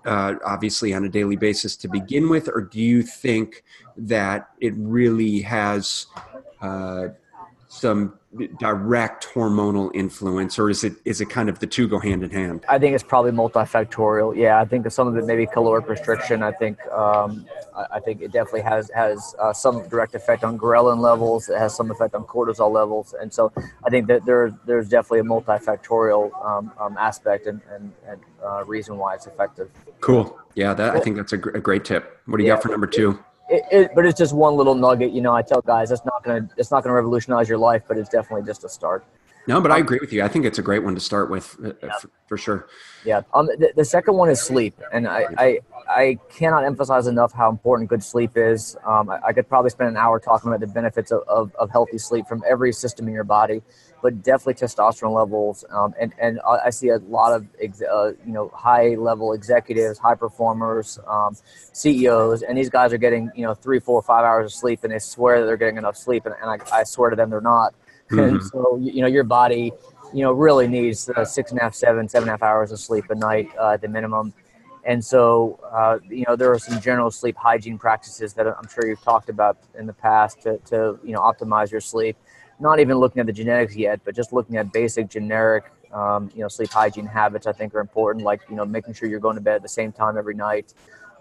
uh, 0.07 0.35
obviously 0.45 0.95
on 0.95 1.05
a 1.05 1.09
daily 1.09 1.37
basis 1.37 1.77
to 1.77 1.87
begin 1.87 2.31
with 2.31 2.49
or 2.49 2.63
do 2.63 2.81
you 2.81 3.03
think 3.03 3.63
that 3.97 4.51
it 4.61 4.75
really 4.77 5.41
has 5.41 6.07
uh, 6.61 7.09
some 7.69 8.19
direct 8.59 9.29
hormonal 9.35 9.91
influence 9.95 10.59
or 10.59 10.71
is 10.71 10.85
it 10.85 10.95
is 11.05 11.21
it 11.21 11.27
kind 11.27 11.51
of 11.51 11.59
the 11.59 11.67
two 11.67 11.87
go 11.87 11.99
hand 11.99 12.23
in 12.23 12.31
hand? 12.31 12.65
I 12.69 12.79
think 12.79 12.95
it's 12.95 13.05
probably 13.05 13.31
multifactorial. 13.31 14.35
Yeah 14.37 14.61
i 14.61 14.65
think 14.65 14.91
some 14.91 15.07
of 15.07 15.17
it 15.17 15.27
maybe 15.27 15.47
caloric 15.47 15.89
restriction. 15.89 16.43
I 16.43 16.53
think 16.53 16.79
um, 16.89 17.47
I, 17.75 18.01
think 18.01 18.23
it 18.23 18.33
definitely 18.33 18.63
has 18.63 18.91
has 18.95 19.35
uh, 19.39 19.53
some 19.53 19.87
direct 19.89 20.15
effect 20.15 20.45
on 20.45 20.59
ghrelin 20.59 20.99
levels. 20.99 21.49
It 21.49 21.59
has 21.59 21.77
some 21.77 21.91
effect 21.91 22.15
on 22.15 22.25
cortisol 22.25 22.71
levels. 22.73 23.15
And 23.21 23.33
so 23.33 23.53
i 23.85 23.91
think 23.91 24.07
that 24.07 24.25
there, 24.25 24.51
there's 24.67 24.89
definitely 24.89 25.21
a 25.21 25.25
multifactorial 25.25 26.33
um, 26.45 26.73
um, 26.81 26.97
aspect 26.99 27.47
and, 27.47 27.61
and, 27.71 27.93
and 28.07 28.21
uh, 28.43 28.65
reason 28.65 28.97
why 28.97 29.15
it's 29.15 29.27
effective. 29.27 29.71
Cool. 30.01 30.39
Yeah 30.55 30.73
that 30.75 30.97
i 30.97 31.01
think 31.01 31.17
that's 31.17 31.33
a, 31.33 31.39
gr- 31.39 31.51
a 31.51 31.61
great 31.61 31.85
tip. 31.85 32.21
What 32.27 32.39
do 32.39 32.45
you 32.45 32.49
yeah, 32.49 32.57
got 32.57 32.63
for 32.63 32.69
number 32.69 32.87
two 32.87 33.19
it, 33.49 33.63
it, 33.71 33.91
but 33.95 34.07
it's 34.07 34.19
just 34.19 34.33
one 34.33 34.55
little 34.55 34.75
nugget. 34.75 35.13
You 35.13 35.21
know, 35.21 35.35
I 35.35 35.43
tell 35.43 35.61
guys 35.61 35.91
it's 35.91 36.05
not 36.05 36.23
gonna 36.25 36.49
it's 36.57 36.71
not 36.71 36.83
gonna 36.83 36.95
revolutionize 36.95 37.49
your 37.49 37.59
life, 37.59 37.83
but 37.87 37.99
it's 37.99 38.09
definitely 38.09 38.47
just 38.47 38.65
a 38.65 38.69
start. 38.69 39.05
No, 39.49 39.61
but 39.61 39.73
I 39.73 39.79
agree 39.79 39.99
with 40.01 40.13
you. 40.13 40.23
I 40.23 40.29
think 40.29 40.45
it's 40.45 40.59
a 40.59 40.63
great 40.63 40.85
one 40.85 40.95
to 40.95 41.01
start 41.01 41.29
with 41.29 41.57
uh, 41.65 41.73
yeah. 41.83 41.99
for, 41.99 42.11
for, 42.29 42.39
sure. 42.39 42.69
Yeah. 43.05 43.23
Um, 43.35 43.47
the, 43.47 43.73
the, 43.75 43.85
second 43.85 44.15
one 44.15 44.29
is 44.29 44.41
sleep, 44.41 44.81
and 44.93 45.09
I, 45.09 45.27
I, 45.37 45.59
I 45.89 46.19
cannot 46.31 46.65
emphasize 46.65 47.09
enough 47.09 47.33
how 47.33 47.51
important 47.51 47.91
good 47.91 48.05
sleep 48.05 48.37
is. 48.37 48.77
Um, 48.87 49.11
I, 49.11 49.19
I, 49.27 49.33
could 49.33 49.49
probably 49.49 49.71
spend 49.71 49.91
an 49.91 49.97
hour 49.97 50.21
talking 50.21 50.49
about 50.49 50.61
the 50.61 50.69
benefits 50.69 51.11
of, 51.11 51.23
of, 51.27 51.53
of, 51.57 51.71
healthy 51.71 51.99
sleep 51.99 52.29
from 52.29 52.45
every 52.49 52.73
system 52.73 53.09
in 53.09 53.15
your 53.15 53.25
body, 53.25 53.63
but 54.03 54.23
definitely 54.23 54.55
testosterone 54.55 55.15
levels. 55.15 55.65
Um, 55.71 55.95
and 55.99 56.13
and 56.19 56.41
I 56.45 56.71
see 56.71 56.89
a 56.89 56.99
lot 56.99 57.33
of 57.33 57.47
uh, 57.63 58.13
you 58.27 58.33
know 58.33 58.51
high 58.55 58.97
level 58.97 59.33
executives, 59.33 59.99
high 59.99 60.17
performers, 60.17 60.99
um, 61.07 61.37
CEOs, 61.73 62.43
and 62.43 62.59
these 62.59 62.69
guys 62.69 62.93
are 62.93 62.99
getting 62.99 63.31
you 63.35 63.47
know 63.47 63.55
three, 63.55 63.79
four, 63.79 64.03
five 64.03 64.25
hours 64.25 64.47
of 64.47 64.53
sleep, 64.53 64.85
and 64.85 64.93
they 64.93 64.99
swear 64.99 65.41
that 65.41 65.47
they're 65.47 65.57
getting 65.57 65.79
enough 65.79 65.97
sleep, 65.97 66.27
and, 66.27 66.35
and 66.43 66.51
I, 66.51 66.81
I 66.81 66.85
swear 66.85 67.11
to 67.11 67.17
them 67.17 67.31
they're 67.31 67.41
not 67.41 67.75
Mm-hmm. 68.13 68.37
And 68.37 68.43
so, 68.43 68.79
you 68.79 69.01
know, 69.01 69.07
your 69.07 69.25
body, 69.25 69.73
you 70.13 70.23
know, 70.23 70.33
really 70.33 70.69
needs 70.69 71.09
uh, 71.09 71.25
six 71.25 71.51
and 71.51 71.59
a 71.59 71.63
half, 71.63 71.75
seven, 71.75 72.09
seven 72.09 72.29
and 72.29 72.31
a 72.31 72.33
half 72.33 72.43
hours 72.43 72.71
of 72.71 72.79
sleep 72.79 73.09
a 73.09 73.15
night 73.15 73.49
uh, 73.59 73.71
at 73.71 73.81
the 73.81 73.89
minimum. 73.89 74.35
And 74.85 75.03
so, 75.03 75.59
uh, 75.73 75.99
you 76.11 76.25
know, 76.29 76.37
there 76.37 76.53
are 76.53 76.59
some 76.59 76.79
general 76.81 77.11
sleep 77.11 77.37
hygiene 77.37 77.79
practices 77.79 78.35
that 78.35 78.47
I'm 78.47 78.69
sure 78.69 78.87
you've 78.87 79.03
talked 79.03 79.31
about 79.31 79.57
in 79.79 79.87
the 79.87 79.95
past 79.95 80.43
to, 80.43 80.59
to 80.67 80.99
you 81.03 81.13
know, 81.13 81.21
optimize 81.21 81.71
your 81.71 81.81
sleep. 81.81 82.17
Not 82.63 82.79
even 82.79 82.97
looking 82.99 83.19
at 83.19 83.27
the 83.27 83.33
genetics 83.33 83.75
yet, 83.75 84.01
but 84.05 84.15
just 84.15 84.33
looking 84.33 84.57
at 84.57 84.73
basic 84.73 85.09
generic, 85.09 85.65
um, 85.93 86.31
you 86.33 86.43
know, 86.43 86.49
sleep 86.49 86.71
hygiene 86.71 87.07
habits 87.07 87.49
I 87.49 87.53
think 87.53 87.75
are 87.75 87.81
important, 87.81 88.25
like, 88.25 88.41
you 88.49 88.55
know, 88.55 88.65
making 88.65 88.95
sure 88.95 89.09
you're 89.09 89.19
going 89.19 89.35
to 89.35 89.43
bed 89.43 89.57
at 89.57 89.63
the 89.63 89.69
same 89.69 89.91
time 89.91 90.17
every 90.17 90.35
night, 90.35 90.73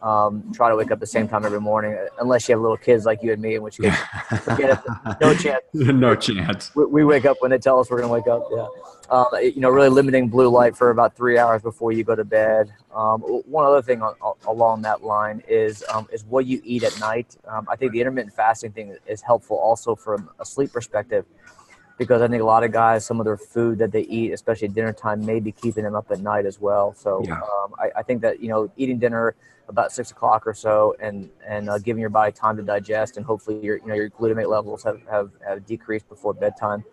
um, 0.03 0.51
try 0.53 0.69
to 0.69 0.75
wake 0.75 0.91
up 0.91 0.99
the 0.99 1.07
same 1.07 1.27
time 1.27 1.43
every 1.43 1.59
morning, 1.59 1.97
unless 2.19 2.47
you 2.47 2.53
have 2.53 2.61
little 2.61 2.77
kids 2.77 3.05
like 3.05 3.23
you 3.23 3.33
and 3.33 3.41
me, 3.41 3.55
in 3.55 3.63
which 3.63 3.79
case, 3.79 3.97
forget 4.43 4.69
it. 4.69 4.79
No 5.21 5.33
chance. 5.33 5.63
no 5.73 6.15
chance. 6.15 6.75
We, 6.75 6.85
we, 6.85 7.03
wake 7.03 7.25
up 7.25 7.37
when 7.39 7.49
they 7.49 7.57
tell 7.57 7.79
us 7.79 7.89
we're 7.89 8.01
going 8.01 8.09
to 8.09 8.13
wake 8.13 8.27
up. 8.27 8.47
Yeah. 8.55 8.67
Um, 9.12 9.26
you 9.41 9.59
know, 9.59 9.70
really 9.70 9.89
limiting 9.89 10.30
blue 10.30 10.47
light 10.47 10.74
for 10.74 10.89
about 10.89 11.18
three 11.18 11.38
hours 11.38 11.62
before 11.62 11.91
you 11.91 12.01
go 12.01 12.16
to 12.16 12.24
bed. 12.24 12.74
Um, 12.95 13.20
one 13.20 13.66
other 13.66 13.82
thing 13.82 14.01
on, 14.01 14.16
along 14.47 14.84
that 14.84 15.03
line 15.03 15.43
is 15.49 15.84
um, 15.93 16.07
is 16.14 16.24
what 16.24 16.45
you 16.45 16.62
eat 16.64 16.84
at 16.84 16.97
night. 16.97 17.36
Um, 17.45 17.68
I 17.70 17.76
think 17.76 17.91
the 17.91 17.99
intermittent 17.99 18.34
fasting 18.34 18.72
thing 18.72 18.95
is 19.05 19.22
helpful 19.22 19.57
also 19.57 19.95
from 19.95 20.30
a 20.39 20.45
sleep 20.45 20.72
perspective 20.72 21.26
because 21.97 22.22
I 22.22 22.28
think 22.30 22.41
a 22.41 22.45
lot 22.45 22.64
of 22.64 22.72
guys, 22.72 23.05
some 23.05 23.20
of 23.20 23.26
their 23.26 23.38
food 23.38 23.78
that 23.80 23.91
they 23.91 24.01
eat, 24.03 24.32
especially 24.32 24.70
at 24.70 24.74
dinner 24.74 24.93
time, 24.93 25.26
may 25.26 25.39
be 25.39 25.51
keeping 25.51 25.84
them 25.84 25.93
up 25.93 26.09
at 26.09 26.22
night 26.22 26.45
as 26.45 26.59
well. 26.59 26.93
So 26.93 27.22
yeah. 27.26 27.34
um, 27.34 27.76
I, 27.80 27.91
I, 27.97 28.01
think 28.01 28.22
that 28.22 28.41
you 28.41 28.47
know 28.47 28.72
eating 28.78 28.97
dinner 28.97 29.36
about 29.68 29.91
six 29.91 30.09
o'clock 30.09 30.47
or 30.47 30.53
so, 30.53 30.95
and 30.99 31.30
and 31.45 31.70
uh, 31.70 31.78
giving 31.80 32.01
your 32.01 32.09
body 32.09 32.32
time 32.32 32.57
to 32.57 32.64
digest, 32.64 33.18
and 33.18 33.26
hopefully 33.26 33.59
your 33.62 33.78
you 33.78 33.88
know 33.88 33.93
your 33.93 34.09
glutamate 34.09 34.47
levels 34.47 34.84
have 34.84 35.01
have, 35.12 35.32
have 35.45 35.66
decreased 35.66 36.07
before 36.07 36.34
bedtime. 36.34 36.84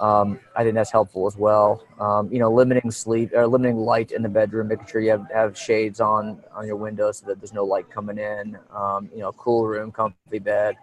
Um, 0.00 0.40
I 0.56 0.64
think 0.64 0.74
that's 0.74 0.90
helpful 0.90 1.26
as 1.26 1.36
well. 1.36 1.84
Um, 2.00 2.32
you 2.32 2.38
know, 2.38 2.50
limiting 2.50 2.90
sleep 2.90 3.32
or 3.34 3.46
limiting 3.46 3.76
light 3.76 4.12
in 4.12 4.22
the 4.22 4.28
bedroom, 4.28 4.68
making 4.68 4.86
sure 4.86 5.00
you 5.00 5.10
have, 5.10 5.30
have 5.32 5.58
shades 5.58 6.00
on 6.00 6.42
on 6.52 6.66
your 6.66 6.76
windows 6.76 7.18
so 7.18 7.26
that 7.26 7.38
there's 7.38 7.52
no 7.52 7.64
light 7.64 7.90
coming 7.90 8.18
in. 8.18 8.58
Um, 8.74 9.10
you 9.12 9.20
know, 9.20 9.32
cool 9.32 9.66
room, 9.66 9.92
comfy 9.92 10.38
bed 10.38 10.76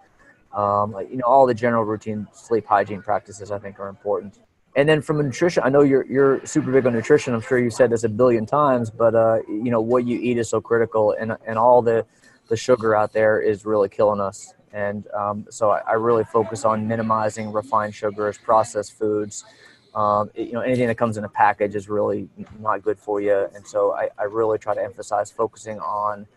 um, 0.53 0.95
you 1.09 1.17
know, 1.17 1.25
all 1.25 1.45
the 1.45 1.53
general 1.53 1.83
routine 1.83 2.27
sleep 2.33 2.65
hygiene 2.65 3.01
practices 3.01 3.51
I 3.51 3.59
think 3.59 3.79
are 3.79 3.87
important. 3.87 4.39
And 4.75 4.87
then 4.87 5.01
from 5.01 5.17
nutrition, 5.17 5.63
I 5.63 5.69
know 5.69 5.81
you're 5.81 6.05
you're 6.05 6.45
super 6.45 6.71
big 6.71 6.85
on 6.85 6.93
nutrition. 6.93 7.33
I'm 7.33 7.41
sure 7.41 7.57
you 7.57 7.69
said 7.69 7.89
this 7.89 8.03
a 8.03 8.09
billion 8.09 8.45
times, 8.45 8.89
but 8.89 9.15
uh, 9.15 9.39
you 9.47 9.71
know 9.71 9.81
what 9.81 10.05
you 10.05 10.19
eat 10.19 10.37
is 10.37 10.49
so 10.49 10.61
critical, 10.61 11.15
and 11.19 11.35
and 11.47 11.57
all 11.57 11.81
the 11.81 12.05
the 12.47 12.57
sugar 12.57 12.95
out 12.95 13.11
there 13.11 13.41
is 13.41 13.65
really 13.65 13.89
killing 13.89 14.19
us. 14.19 14.53
And 14.73 15.07
um, 15.11 15.45
so 15.49 15.71
I, 15.71 15.81
I, 15.87 15.93
really 15.93 16.23
focus 16.25 16.65
on 16.65 16.87
minimizing 16.87 17.51
refined 17.51 17.95
sugars, 17.95 18.37
processed 18.37 18.97
foods. 18.97 19.45
Um, 19.95 20.29
it, 20.35 20.47
you 20.47 20.53
know, 20.53 20.61
anything 20.61 20.87
that 20.87 20.97
comes 20.97 21.17
in 21.17 21.23
a 21.23 21.29
package 21.29 21.73
is 21.73 21.87
really 21.89 22.29
not 22.59 22.83
good 22.83 22.99
for 22.99 23.21
you. 23.21 23.47
And 23.55 23.65
so 23.65 23.93
I, 23.93 24.09
I 24.19 24.23
really 24.23 24.57
try 24.57 24.75
to 24.75 24.83
emphasize 24.83 25.31
focusing 25.31 25.79
on 25.79 26.27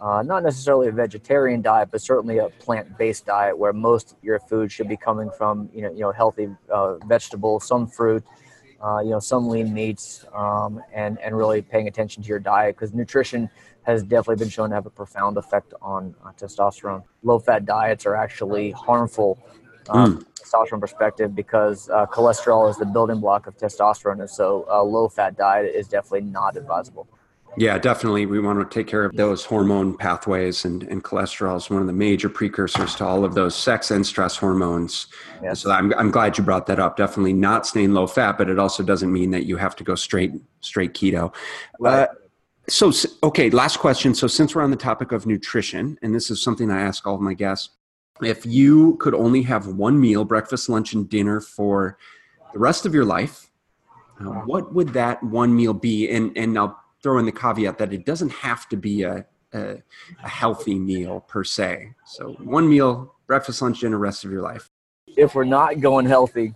uh, 0.00 0.22
not 0.22 0.42
necessarily 0.42 0.88
a 0.88 0.92
vegetarian 0.92 1.60
diet, 1.60 1.88
but 1.90 2.00
certainly 2.00 2.38
a 2.38 2.48
plant-based 2.48 3.26
diet 3.26 3.56
where 3.58 3.72
most 3.72 4.16
your 4.22 4.38
food 4.38 4.70
should 4.70 4.88
be 4.88 4.96
coming 4.96 5.30
from 5.36 5.68
you 5.74 5.82
know 5.82 5.90
you 5.90 6.00
know 6.00 6.12
healthy 6.12 6.48
uh, 6.72 6.94
vegetables, 6.98 7.66
some 7.66 7.86
fruit, 7.86 8.24
uh, 8.82 9.00
you 9.00 9.10
know 9.10 9.18
some 9.18 9.48
lean 9.48 9.74
meats, 9.74 10.24
um, 10.34 10.80
and 10.94 11.18
and 11.18 11.36
really 11.36 11.62
paying 11.62 11.88
attention 11.88 12.22
to 12.22 12.28
your 12.28 12.38
diet 12.38 12.76
because 12.76 12.94
nutrition 12.94 13.50
has 13.88 14.02
definitely 14.02 14.36
been 14.36 14.50
shown 14.50 14.68
to 14.68 14.74
have 14.74 14.84
a 14.84 14.90
profound 14.90 15.38
effect 15.38 15.72
on 15.80 16.14
testosterone. 16.38 17.02
Low-fat 17.22 17.64
diets 17.64 18.04
are 18.04 18.14
actually 18.14 18.70
harmful. 18.70 19.38
Um, 19.88 20.18
mm. 20.18 20.24
Testosterone 20.34 20.80
perspective, 20.80 21.34
because 21.34 21.88
uh, 21.88 22.04
cholesterol 22.06 22.68
is 22.68 22.76
the 22.76 22.84
building 22.84 23.18
block 23.18 23.46
of 23.46 23.56
testosterone, 23.56 24.20
and 24.20 24.28
so 24.28 24.66
a 24.68 24.84
low-fat 24.84 25.38
diet 25.38 25.74
is 25.74 25.88
definitely 25.88 26.28
not 26.30 26.58
advisable. 26.58 27.08
Yeah, 27.56 27.78
definitely. 27.78 28.26
We 28.26 28.40
want 28.40 28.60
to 28.60 28.78
take 28.78 28.86
care 28.86 29.04
of 29.04 29.16
those 29.16 29.46
hormone 29.46 29.96
pathways, 29.96 30.66
and, 30.66 30.82
and 30.82 31.02
cholesterol 31.02 31.56
is 31.56 31.70
one 31.70 31.80
of 31.80 31.86
the 31.86 31.94
major 31.94 32.28
precursors 32.28 32.94
to 32.96 33.06
all 33.06 33.24
of 33.24 33.34
those 33.34 33.56
sex 33.56 33.90
and 33.90 34.06
stress 34.06 34.36
hormones. 34.36 35.06
Yes. 35.42 35.60
So 35.60 35.70
I'm, 35.70 35.94
I'm 35.94 36.10
glad 36.10 36.36
you 36.36 36.44
brought 36.44 36.66
that 36.66 36.78
up. 36.78 36.98
Definitely 36.98 37.32
not 37.32 37.66
staying 37.66 37.94
low 37.94 38.06
fat, 38.06 38.36
but 38.36 38.50
it 38.50 38.58
also 38.58 38.82
doesn't 38.82 39.10
mean 39.10 39.30
that 39.30 39.46
you 39.46 39.56
have 39.56 39.74
to 39.76 39.82
go 39.82 39.94
straight 39.94 40.32
straight 40.60 40.92
keto. 40.92 41.34
Right. 41.80 42.02
Uh, 42.02 42.06
so, 42.68 42.92
okay, 43.22 43.50
last 43.50 43.78
question. 43.78 44.14
So, 44.14 44.26
since 44.26 44.54
we're 44.54 44.62
on 44.62 44.70
the 44.70 44.76
topic 44.76 45.12
of 45.12 45.26
nutrition, 45.26 45.98
and 46.02 46.14
this 46.14 46.30
is 46.30 46.42
something 46.42 46.70
I 46.70 46.82
ask 46.82 47.06
all 47.06 47.14
of 47.14 47.20
my 47.20 47.34
guests, 47.34 47.70
if 48.20 48.44
you 48.44 48.96
could 48.96 49.14
only 49.14 49.42
have 49.42 49.66
one 49.68 50.00
meal, 50.00 50.24
breakfast, 50.24 50.68
lunch, 50.68 50.92
and 50.92 51.08
dinner 51.08 51.40
for 51.40 51.98
the 52.52 52.58
rest 52.58 52.84
of 52.84 52.94
your 52.94 53.04
life, 53.04 53.50
uh, 54.20 54.24
what 54.24 54.74
would 54.74 54.88
that 54.90 55.22
one 55.22 55.54
meal 55.54 55.74
be? 55.74 56.10
And 56.10 56.36
and 56.36 56.58
I'll 56.58 56.78
throw 57.02 57.18
in 57.18 57.26
the 57.26 57.32
caveat 57.32 57.78
that 57.78 57.92
it 57.92 58.04
doesn't 58.04 58.32
have 58.32 58.68
to 58.68 58.76
be 58.76 59.02
a, 59.02 59.24
a, 59.52 59.76
a 60.22 60.28
healthy 60.28 60.78
meal 60.78 61.20
per 61.20 61.44
se. 61.44 61.94
So 62.04 62.32
one 62.42 62.68
meal, 62.68 63.14
breakfast, 63.26 63.62
lunch, 63.62 63.80
dinner, 63.80 63.98
rest 63.98 64.24
of 64.24 64.32
your 64.32 64.42
life. 64.42 64.68
If 65.06 65.34
we're 65.34 65.44
not 65.44 65.80
going 65.80 66.06
healthy, 66.06 66.54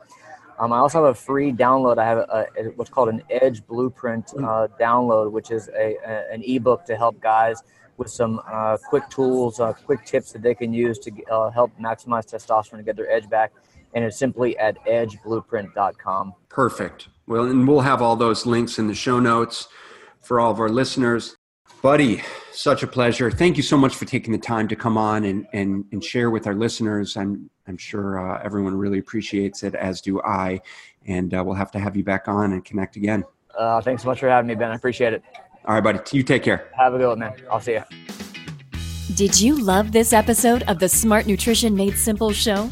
Um, 0.58 0.72
I 0.72 0.78
also 0.78 1.04
have 1.04 1.10
a 1.10 1.18
free 1.18 1.52
download. 1.52 1.98
I 1.98 2.04
have 2.04 2.18
a, 2.18 2.46
a, 2.56 2.62
what's 2.76 2.90
called 2.90 3.08
an 3.08 3.20
Edge 3.30 3.66
Blueprint 3.66 4.32
uh, 4.38 4.68
download, 4.80 5.32
which 5.32 5.50
is 5.50 5.68
a, 5.70 5.96
a, 6.06 6.32
an 6.32 6.44
ebook 6.44 6.84
to 6.84 6.96
help 6.96 7.20
guys 7.20 7.64
with 7.98 8.10
some 8.10 8.40
uh, 8.50 8.76
quick 8.88 9.08
tools, 9.08 9.60
uh, 9.60 9.72
quick 9.72 10.04
tips 10.04 10.32
that 10.32 10.42
they 10.42 10.54
can 10.54 10.72
use 10.72 10.98
to 11.00 11.12
uh, 11.30 11.50
help 11.50 11.72
maximize 11.78 12.26
testosterone 12.26 12.78
to 12.78 12.82
get 12.82 12.96
their 12.96 13.10
edge 13.10 13.28
back. 13.28 13.52
And 13.94 14.04
it's 14.04 14.18
simply 14.18 14.58
at 14.58 14.76
edgeblueprint.com. 14.84 16.34
Perfect. 16.48 17.08
Well, 17.26 17.44
and 17.44 17.66
we'll 17.66 17.80
have 17.80 18.02
all 18.02 18.16
those 18.16 18.46
links 18.46 18.78
in 18.78 18.86
the 18.86 18.94
show 18.94 19.18
notes 19.18 19.68
for 20.20 20.40
all 20.40 20.50
of 20.50 20.60
our 20.60 20.68
listeners. 20.68 21.36
Buddy, 21.82 22.22
such 22.52 22.82
a 22.82 22.86
pleasure. 22.86 23.30
Thank 23.30 23.56
you 23.56 23.62
so 23.62 23.76
much 23.76 23.94
for 23.94 24.06
taking 24.06 24.32
the 24.32 24.38
time 24.38 24.66
to 24.68 24.76
come 24.76 24.98
on 24.98 25.24
and, 25.24 25.46
and, 25.52 25.84
and 25.92 26.02
share 26.02 26.30
with 26.30 26.46
our 26.46 26.54
listeners. 26.54 27.16
I'm, 27.16 27.48
I'm 27.68 27.76
sure 27.76 28.18
uh, 28.18 28.42
everyone 28.42 28.76
really 28.76 28.98
appreciates 28.98 29.62
it, 29.62 29.74
as 29.74 30.00
do 30.00 30.20
I. 30.22 30.60
And 31.06 31.32
uh, 31.32 31.42
we'll 31.44 31.54
have 31.54 31.70
to 31.72 31.78
have 31.78 31.96
you 31.96 32.02
back 32.02 32.28
on 32.28 32.52
and 32.52 32.64
connect 32.64 32.96
again. 32.96 33.24
Uh, 33.56 33.80
thanks 33.80 34.02
so 34.02 34.08
much 34.08 34.20
for 34.20 34.28
having 34.28 34.48
me, 34.48 34.54
Ben. 34.54 34.70
I 34.70 34.74
appreciate 34.74 35.12
it. 35.12 35.22
All 35.66 35.74
right, 35.74 35.82
buddy. 35.82 35.98
You 36.16 36.22
take 36.22 36.42
care. 36.42 36.70
Have 36.76 36.94
a 36.94 36.98
good 36.98 37.08
one, 37.08 37.18
man. 37.18 37.34
I'll 37.50 37.60
see 37.60 37.72
you. 37.72 37.82
Did 39.14 39.40
you 39.40 39.60
love 39.60 39.92
this 39.92 40.12
episode 40.12 40.62
of 40.64 40.78
the 40.78 40.88
Smart 40.88 41.26
Nutrition 41.26 41.74
Made 41.74 41.96
Simple 41.96 42.32
show? 42.32 42.70